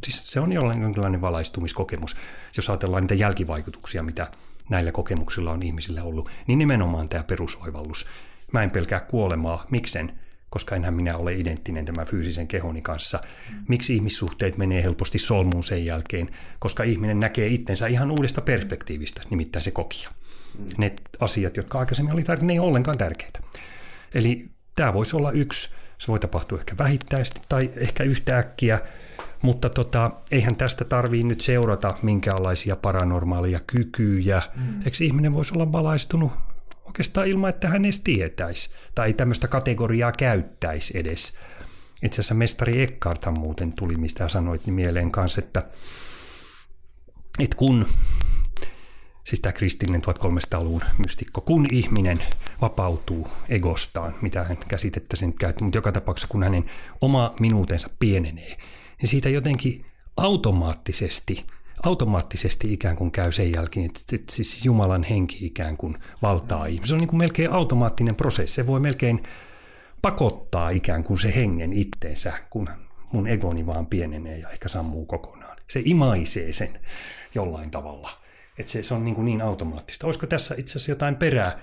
Siis 0.05 0.27
se 0.33 0.41
on 0.41 0.53
jonkinlainen 0.53 1.21
valaistumiskokemus, 1.21 2.17
jos 2.57 2.71
ajatellaan 2.71 3.03
niitä 3.03 3.15
jälkivaikutuksia, 3.15 4.03
mitä 4.03 4.31
näillä 4.69 4.93
kokemuksilla 4.93 5.53
on 5.53 5.63
ihmisille 5.63 6.03
ollut, 6.03 6.31
niin 6.47 6.59
nimenomaan 6.59 7.09
tämä 7.09 7.23
perusoivallus. 7.23 8.07
Mä 8.53 8.63
en 8.63 8.71
pelkää 8.71 9.01
kuolemaa. 9.01 9.67
Miksen? 9.71 10.19
Koska 10.55 10.77
enhän 10.77 10.95
minä 10.95 11.17
ole 11.17 11.35
identtinen 11.35 11.85
tämän 11.85 12.07
fyysisen 12.07 12.49
kehoni 12.49 12.83
kanssa. 12.83 13.21
Miksi 13.69 13.95
ihmissuhteet 13.95 14.57
menee 14.57 14.83
helposti 14.83 15.19
solmuun 15.19 15.65
sen 15.65 15.85
jälkeen? 15.85 16.31
Koska 16.59 16.83
ihminen 16.83 17.21
näkee 17.21 17.47
itsensä 17.47 17.87
ihan 17.87 18.11
uudesta 18.11 18.41
perspektiivistä, 18.41 19.23
nimittäin 19.31 19.63
se 19.63 19.71
kokija. 19.71 20.09
Mm. 20.59 20.67
Ne 20.79 20.95
asiat, 21.21 21.57
jotka 21.57 21.79
aikaisemmin 21.79 22.13
oli 22.13 22.23
tärkeitä, 22.23 22.47
ne 22.47 22.53
ei 22.53 22.59
ole 22.59 22.69
ollenkaan 22.69 22.99
tärkeitä. 22.99 23.41
Eli 24.15 24.49
tämä 24.77 24.95
voisi 24.95 25.17
olla 25.17 25.31
yksi, 25.31 25.71
se 25.99 26.09
voi 26.09 26.21
tapahtua 26.21 26.59
ehkä 26.59 26.79
vähittäisesti 26.79 27.41
tai 27.49 27.71
ehkä 27.77 28.05
yhtäkkiä, 28.05 28.81
Mutta 29.43 29.69
tota, 29.69 30.11
eihän 30.31 30.57
tästä 30.57 30.85
tarvii 30.85 31.23
nyt 31.23 31.41
seurata 31.41 31.95
minkäänlaisia 32.03 32.77
paranormaaleja 32.77 33.61
kykyjä. 33.67 34.43
Mm. 34.57 34.79
Eikö 34.85 34.97
ihminen 35.01 35.33
voisi 35.33 35.55
olla 35.55 35.73
valaistunut 35.73 36.33
oikeastaan 36.95 37.27
ilman, 37.27 37.51
että 37.51 37.69
hän 37.69 37.85
edes 37.85 38.01
tietäisi 38.01 38.71
tai 38.95 39.13
tämmöistä 39.13 39.49
kategoriaa 39.49 40.13
käyttäisi 40.13 40.99
edes. 40.99 41.39
Itse 42.03 42.21
asiassa 42.21 42.35
mestari 42.35 42.83
Ekkarthan 42.83 43.41
muuten 43.41 43.73
tuli, 43.73 43.97
mistä 43.97 44.29
sanoit, 44.29 44.67
niin 44.67 44.75
mieleen 44.75 45.11
kanssa, 45.11 45.41
että, 45.41 45.63
että 47.39 47.57
kun 47.57 47.87
siis 49.25 49.41
tämä 49.41 49.53
kristillinen 49.53 50.03
1300-luvun 50.03 50.83
mystikko, 50.99 51.41
kun 51.41 51.67
ihminen 51.73 52.23
vapautuu 52.61 53.29
egostaan, 53.49 54.15
mitä 54.23 54.45
hän 54.45 54.57
käsitettä 54.69 55.17
sen 55.17 55.33
käytti, 55.33 55.65
mutta 55.65 55.79
joka 55.79 55.93
tapauksessa 55.93 56.29
kun 56.29 56.43
hänen 56.43 56.71
oma 57.01 57.35
minuutensa 57.41 57.91
pienenee, 57.99 58.57
niin 59.03 59.09
siitä 59.09 59.29
jotenkin 59.29 59.85
automaattisesti, 60.17 61.47
automaattisesti 61.85 62.73
ikään 62.73 62.97
kuin 62.97 63.11
käy 63.11 63.33
sen 63.33 63.53
jälkeen, 63.53 63.87
että, 63.87 64.01
että 64.13 64.33
siis 64.33 64.65
Jumalan 64.65 65.03
henki 65.03 65.47
ikään 65.47 65.77
kuin 65.77 65.97
valtaa 66.23 66.67
ihmisen. 66.67 66.89
Se 66.89 66.95
on 66.95 67.01
niin 67.01 67.09
kuin 67.09 67.19
melkein 67.19 67.53
automaattinen 67.53 68.15
prosessi. 68.15 68.55
Se 68.55 68.67
voi 68.67 68.81
melkein 68.81 69.23
pakottaa 70.03 70.71
ikään 70.71 71.05
kuin 71.05 71.19
se 71.19 71.35
hengen 71.35 71.73
itteensä, 71.73 72.33
kun 72.51 72.69
mun 73.13 73.27
egoni 73.27 73.67
vaan 73.67 73.87
pienenee 73.87 74.39
ja 74.39 74.51
ehkä 74.51 74.69
sammuu 74.69 75.07
kokonaan. 75.07 75.57
Se 75.71 75.83
imaisee 75.85 76.53
sen 76.53 76.81
jollain 77.35 77.71
tavalla. 77.71 78.11
Että 78.59 78.73
se, 78.73 78.83
se 78.83 78.95
on 78.95 79.05
niin, 79.05 79.15
kuin 79.15 79.25
niin 79.25 79.43
automaattista. 79.43 80.07
Olisiko 80.07 80.27
tässä 80.27 80.55
itse 80.59 80.73
asiassa 80.73 80.93
jotain 80.93 81.17
perää, 81.17 81.59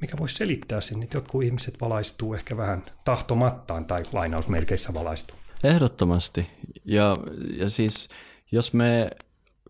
mikä 0.00 0.16
voisi 0.18 0.34
selittää 0.34 0.80
sen, 0.80 1.02
että 1.02 1.16
jotkut 1.16 1.42
ihmiset 1.42 1.80
valaistuu 1.80 2.34
ehkä 2.34 2.56
vähän 2.56 2.84
tahtomattaan 3.04 3.84
tai 3.84 4.04
lainausmerkeissä 4.12 4.94
valaistuu? 4.94 5.36
Ehdottomasti. 5.64 6.46
Ja, 6.84 7.16
ja 7.56 7.70
siis 7.70 8.08
jos 8.52 8.74
me, 8.74 9.10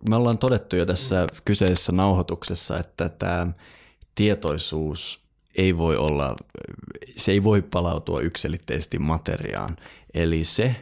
me 0.08 0.16
ollaan 0.16 0.38
todettu 0.38 0.76
jo 0.76 0.86
tässä 0.86 1.26
kyseisessä 1.44 1.92
nauhoituksessa, 1.92 2.78
että 2.78 3.08
tämä 3.08 3.46
tietoisuus 4.14 5.20
ei 5.56 5.78
voi 5.78 5.96
olla, 5.96 6.36
se 7.16 7.32
ei 7.32 7.44
voi 7.44 7.62
palautua 7.62 8.20
yksilitteisesti 8.20 8.98
materiaan. 8.98 9.76
Eli 10.14 10.44
se, 10.44 10.76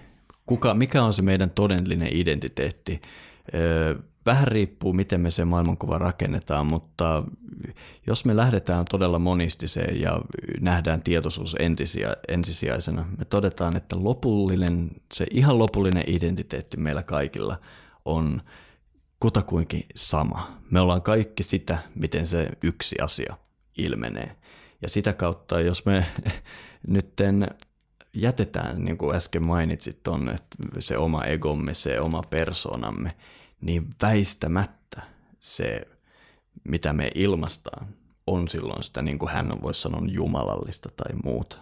kuka, 0.47 0.75
mikä 0.75 1.03
on 1.03 1.13
se 1.13 1.23
meidän 1.23 1.51
todellinen 1.51 2.09
identiteetti, 2.13 3.01
vähän 4.27 4.49
riippuu, 4.49 4.93
miten 4.93 5.21
me 5.21 5.31
se 5.31 5.45
maailmankuva 5.45 5.99
rakennetaan, 5.99 6.67
mutta 6.67 7.23
jos 8.07 8.25
me 8.25 8.37
lähdetään 8.37 8.85
todella 8.91 9.19
monistiseen 9.19 10.01
ja 10.01 10.21
nähdään 10.61 11.03
tietoisuus 11.03 11.57
ensisijaisena, 12.29 13.07
me 13.19 13.25
todetaan, 13.25 13.77
että 13.77 13.97
lopullinen, 13.99 14.91
se 15.15 15.27
ihan 15.31 15.59
lopullinen 15.59 16.05
identiteetti 16.07 16.77
meillä 16.77 17.03
kaikilla 17.03 17.59
on 18.05 18.43
kutakuinkin 19.21 19.87
sama. 19.95 20.61
Me 20.71 20.81
ollaan 20.81 21.03
kaikki 21.03 21.43
sitä, 21.43 21.79
miten 21.95 22.27
se 22.27 22.49
yksi 22.63 22.97
asia 23.03 23.37
ilmenee. 23.79 24.37
Ja 24.83 24.89
sitä 24.89 25.13
kautta, 25.13 25.61
jos 25.61 25.87
me 25.87 26.07
nytten 26.89 27.49
jätetään, 28.15 28.85
niin 28.85 28.99
kuin 28.99 29.17
äsken 29.17 29.43
mainitsit, 29.43 30.09
on 30.09 30.39
se 30.79 30.99
oma 30.99 31.25
egomme, 31.25 31.75
se 31.75 32.01
oma 32.01 32.23
persoonamme, 32.31 33.11
niin 33.61 33.87
väistämättä 34.03 35.03
se, 35.41 35.89
mitä 36.65 36.93
me 36.93 37.11
ilmastaan, 37.15 37.87
on 38.27 38.49
silloin 38.49 38.83
sitä, 38.83 39.03
niin 39.03 39.19
kuin 39.19 39.31
hän 39.31 39.53
voisi 39.63 39.81
sanoa, 39.81 40.03
jumalallista 40.09 40.89
tai 40.97 41.17
muuta. 41.25 41.59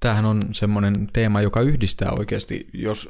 Tämähän 0.00 0.24
on 0.24 0.42
semmoinen 0.52 1.08
teema, 1.12 1.42
joka 1.42 1.60
yhdistää 1.60 2.12
oikeasti, 2.18 2.68
jos 2.72 3.08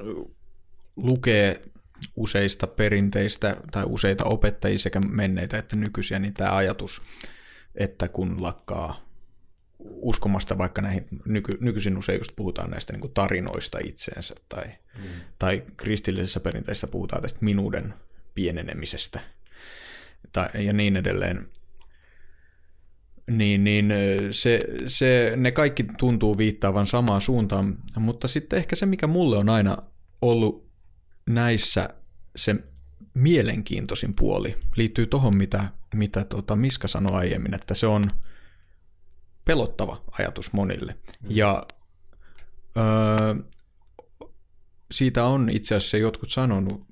lukee 0.96 1.70
useista 2.16 2.66
perinteistä 2.66 3.56
tai 3.70 3.84
useita 3.86 4.24
opettajia 4.24 4.78
sekä 4.78 5.00
menneitä 5.00 5.58
että 5.58 5.76
nykyisiä, 5.76 6.18
niin 6.18 6.34
tämä 6.34 6.56
ajatus, 6.56 7.02
että 7.74 8.08
kun 8.08 8.42
lakkaa 8.42 9.10
uskomasta 9.78 10.58
vaikka 10.58 10.82
näihin, 10.82 11.06
nyky, 11.24 11.58
nykyisin 11.60 11.98
usein 11.98 12.18
just 12.18 12.36
puhutaan 12.36 12.70
näistä 12.70 12.92
niin 12.92 13.12
tarinoista 13.14 13.78
itseensä 13.84 14.34
tai, 14.48 14.64
mm. 14.98 15.04
tai 15.38 15.62
kristillisessä 15.76 16.40
perinteessä 16.40 16.86
puhutaan 16.86 17.22
tästä 17.22 17.38
minuuden 17.42 17.94
pienenemisestä 18.34 19.20
tai, 20.32 20.48
ja 20.66 20.72
niin 20.72 20.96
edelleen. 20.96 21.48
Niin, 23.30 23.64
niin 23.64 23.92
se, 24.30 24.60
se, 24.86 25.32
ne 25.36 25.50
kaikki 25.50 25.84
tuntuu 25.98 26.38
viittaavan 26.38 26.86
samaan 26.86 27.20
suuntaan, 27.20 27.78
mutta 27.96 28.28
sitten 28.28 28.56
ehkä 28.56 28.76
se, 28.76 28.86
mikä 28.86 29.06
mulle 29.06 29.36
on 29.36 29.48
aina 29.48 29.76
ollut 30.22 30.69
näissä 31.34 31.88
se 32.36 32.56
mielenkiintoisin 33.14 34.14
puoli, 34.16 34.56
liittyy 34.76 35.06
tuohon, 35.06 35.36
mitä, 35.36 35.68
mitä 35.94 36.24
tota 36.24 36.56
Miska 36.56 36.88
sanoi 36.88 37.18
aiemmin, 37.18 37.54
että 37.54 37.74
se 37.74 37.86
on– 37.86 38.04
pelottava 39.44 40.02
ajatus 40.18 40.52
monille. 40.52 40.92
Mm. 40.92 41.28
Ja 41.28 41.66
öö, 42.76 43.34
siitä 44.90 45.24
on 45.24 45.48
itse 45.50 45.74
asiassa 45.74 45.96
jotkut 45.96 46.30
sanonut, 46.30 46.86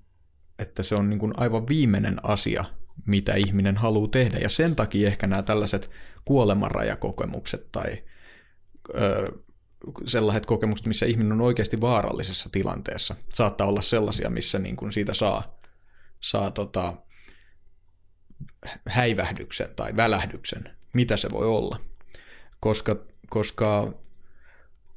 että 0.58 0.82
se 0.82 0.94
on 0.94 1.10
niin 1.10 1.18
kuin 1.18 1.32
aivan 1.36 1.68
viimeinen 1.68 2.16
asia, 2.22 2.64
mitä 3.06 3.34
ihminen 3.34 3.76
haluaa 3.76 4.08
tehdä. 4.08 4.38
Ja 4.38 4.48
sen 4.48 4.76
takia 4.76 5.08
ehkä 5.08 5.26
nämä 5.26 5.42
tällaiset 5.42 5.90
kuolemanrajakokemukset 6.24 7.72
tai 7.72 8.02
öö, 8.94 9.28
sellaiset 10.06 10.46
kokemukset, 10.46 10.86
missä 10.86 11.06
ihminen 11.06 11.32
on 11.32 11.40
oikeasti 11.40 11.80
vaarallisessa 11.80 12.48
tilanteessa, 12.52 13.16
saattaa 13.34 13.66
olla 13.66 13.82
sellaisia, 13.82 14.30
missä 14.30 14.58
niin 14.58 14.76
kuin 14.76 14.92
siitä 14.92 15.14
saa, 15.14 15.58
saa 16.20 16.50
tota, 16.50 16.96
häivähdyksen 18.86 19.68
tai 19.76 19.96
välähdyksen, 19.96 20.70
mitä 20.92 21.16
se 21.16 21.30
voi 21.30 21.46
olla? 21.46 21.80
Koska, 22.60 22.96
koska 23.30 23.92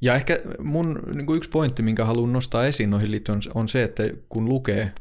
ja 0.00 0.14
ehkä 0.14 0.40
mun 0.58 1.02
niin 1.14 1.26
kuin 1.26 1.36
yksi 1.36 1.50
pointti, 1.50 1.82
minkä 1.82 2.04
haluan 2.04 2.32
nostaa 2.32 2.66
esiin 2.66 2.90
noihin 2.90 3.10
liittyen, 3.10 3.40
on 3.54 3.68
se, 3.68 3.82
että 3.82 4.02
kun 4.28 4.48
lukee 4.48 4.92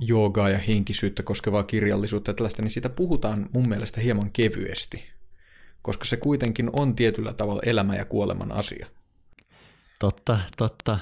joogaa 0.00 0.48
ja 0.48 0.58
henkisyyttä 0.58 1.22
koskevaa 1.22 1.62
kirjallisuutta 1.62 2.30
ja 2.30 2.34
tällaista, 2.34 2.62
niin 2.62 2.70
siitä 2.70 2.88
puhutaan 2.88 3.48
mun 3.52 3.68
mielestä 3.68 4.00
hieman 4.00 4.30
kevyesti, 4.32 5.10
koska 5.88 6.04
se 6.04 6.16
kuitenkin 6.16 6.70
on 6.72 6.96
tietyllä 6.96 7.32
tavalla 7.32 7.62
elämä 7.66 7.96
ja 7.96 8.04
kuoleman 8.04 8.52
asia. 8.52 8.86
Totta, 9.98 10.40
totta 10.56 10.98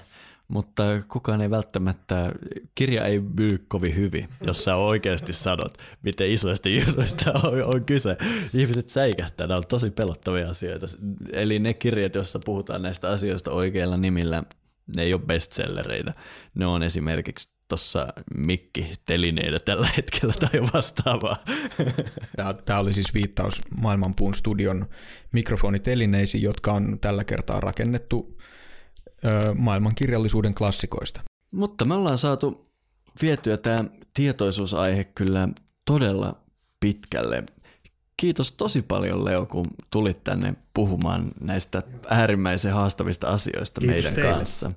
mutta 0.49 0.83
kukaan 1.09 1.41
ei 1.41 1.51
välttämättä, 1.51 2.33
kirja 2.75 3.05
ei 3.05 3.21
myy 3.21 3.65
kovin 3.69 3.97
hyvin, 3.97 4.29
jos 4.41 4.65
sä 4.65 4.77
oikeasti 4.77 5.33
sanot, 5.33 5.79
miten 6.03 6.31
isoista 6.31 6.69
jutuista 6.69 7.33
on, 7.43 7.63
on 7.75 7.85
kyse. 7.85 8.17
Ihmiset 8.55 8.89
säikähtää, 8.89 9.47
nämä 9.47 9.59
on 9.59 9.67
tosi 9.69 9.91
pelottavia 9.91 10.51
asioita. 10.51 10.87
Eli 11.33 11.59
ne 11.59 11.75
kirjat, 11.75 12.15
joissa 12.15 12.39
puhutaan 12.45 12.83
näistä 12.83 13.09
asioista 13.09 13.51
oikeilla 13.51 13.97
nimillä, 13.97 14.43
ne 14.97 15.03
ei 15.03 15.15
ole 15.15 15.23
bestsellereitä. 15.27 16.15
Ne 16.55 16.67
on 16.67 16.83
esimerkiksi 16.83 17.56
tuossa 17.69 18.07
mikki-telineitä 18.35 19.59
tällä 19.59 19.89
hetkellä 19.97 20.35
tai 20.41 20.63
vastaavaa. 20.75 21.37
Tämä 22.65 22.79
oli 22.79 22.93
siis 22.93 23.15
viittaus 23.15 23.61
Maailmanpuun 23.77 24.35
studion 24.35 24.89
mikrofonitelineisiin, 25.33 26.43
jotka 26.43 26.73
on 26.73 26.99
tällä 27.01 27.25
kertaa 27.25 27.61
rakennettu 27.61 28.39
maailmankirjallisuuden 29.55 30.55
klassikoista. 30.55 31.21
Mutta 31.53 31.85
me 31.85 31.95
ollaan 31.95 32.19
saatu 32.19 32.71
vietyä 33.23 33.59
tämä 33.59 33.85
tietoisuusaihe 34.15 35.05
kyllä 35.05 35.49
todella 35.85 36.41
pitkälle. 36.81 37.45
Kiitos 38.17 38.53
tosi 38.53 38.83
paljon 38.83 39.25
Leo, 39.25 39.47
kun 39.47 39.67
tulit 39.91 40.25
tänne 40.25 40.55
puhumaan 40.75 41.33
näistä 41.41 41.83
äärimmäisen 42.11 42.73
haastavista 42.73 43.29
asioista 43.29 43.81
Kiitos 43.81 43.97
meidän 43.97 44.15
teille. 44.15 44.31
kanssa. 44.31 44.73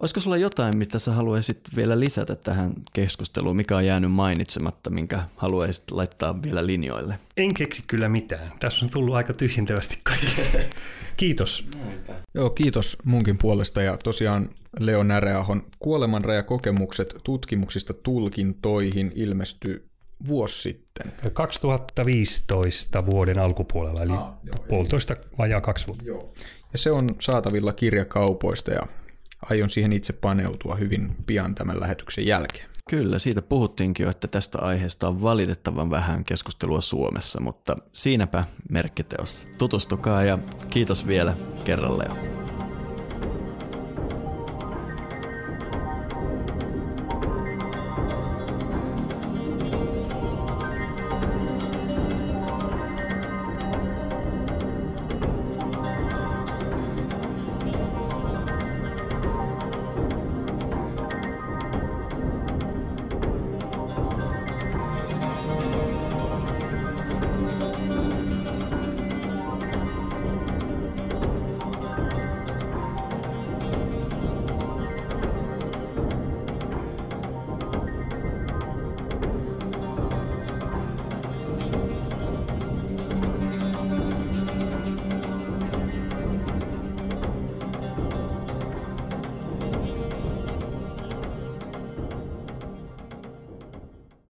Olisiko 0.00 0.20
sulla 0.20 0.36
jotain, 0.36 0.76
mitä 0.76 0.98
sä 0.98 1.12
haluaisit 1.12 1.60
vielä 1.76 2.00
lisätä 2.00 2.36
tähän 2.36 2.72
keskusteluun, 2.92 3.56
mikä 3.56 3.76
on 3.76 3.86
jäänyt 3.86 4.12
mainitsematta, 4.12 4.90
minkä 4.90 5.22
haluaisit 5.36 5.90
laittaa 5.90 6.42
vielä 6.42 6.66
linjoille? 6.66 7.18
En 7.36 7.54
keksi 7.54 7.82
kyllä 7.86 8.08
mitään. 8.08 8.52
Tässä 8.60 8.84
on 8.84 8.90
tullut 8.90 9.14
aika 9.14 9.32
tyhjentävästi 9.32 10.00
kaikkea. 10.02 10.64
Kiitos. 11.16 11.66
Joo, 12.34 12.50
kiitos 12.50 12.96
munkin 13.04 13.38
puolesta 13.38 13.82
ja 13.82 13.96
tosiaan 13.96 14.50
Leo 14.78 15.02
Näreahon 15.02 15.62
Kuolemanrajakokemukset 15.78 17.14
tutkimuksista 17.24 17.94
tulkintoihin 17.94 19.12
ilmestyi 19.14 19.82
vuosi 20.26 20.62
sitten. 20.62 21.12
2015 21.32 23.06
vuoden 23.06 23.38
alkupuolella, 23.38 24.02
eli 24.02 24.12
ah, 24.12 24.32
joo, 24.44 24.66
puolitoista 24.68 25.16
vajaa 25.38 25.60
kaksi 25.60 25.86
vuotta. 25.86 26.04
Joo. 26.04 26.32
Ja 26.72 26.78
se 26.78 26.90
on 26.90 27.08
saatavilla 27.20 27.72
kirjakaupoista 27.72 28.70
ja 28.70 28.86
aion 29.50 29.70
siihen 29.70 29.92
itse 29.92 30.12
paneutua 30.12 30.74
hyvin 30.74 31.16
pian 31.26 31.54
tämän 31.54 31.80
lähetyksen 31.80 32.26
jälkeen. 32.26 32.70
Kyllä, 32.90 33.18
siitä 33.18 33.42
puhuttiinkin 33.42 34.04
jo, 34.04 34.10
että 34.10 34.28
tästä 34.28 34.58
aiheesta 34.58 35.08
on 35.08 35.22
valitettavan 35.22 35.90
vähän 35.90 36.24
keskustelua 36.24 36.80
Suomessa, 36.80 37.40
mutta 37.40 37.76
siinäpä 37.92 38.44
merkkiteos. 38.70 39.48
Tutustukaa 39.58 40.22
ja 40.22 40.38
kiitos 40.70 41.06
vielä 41.06 41.36
kerralle. 41.64 42.39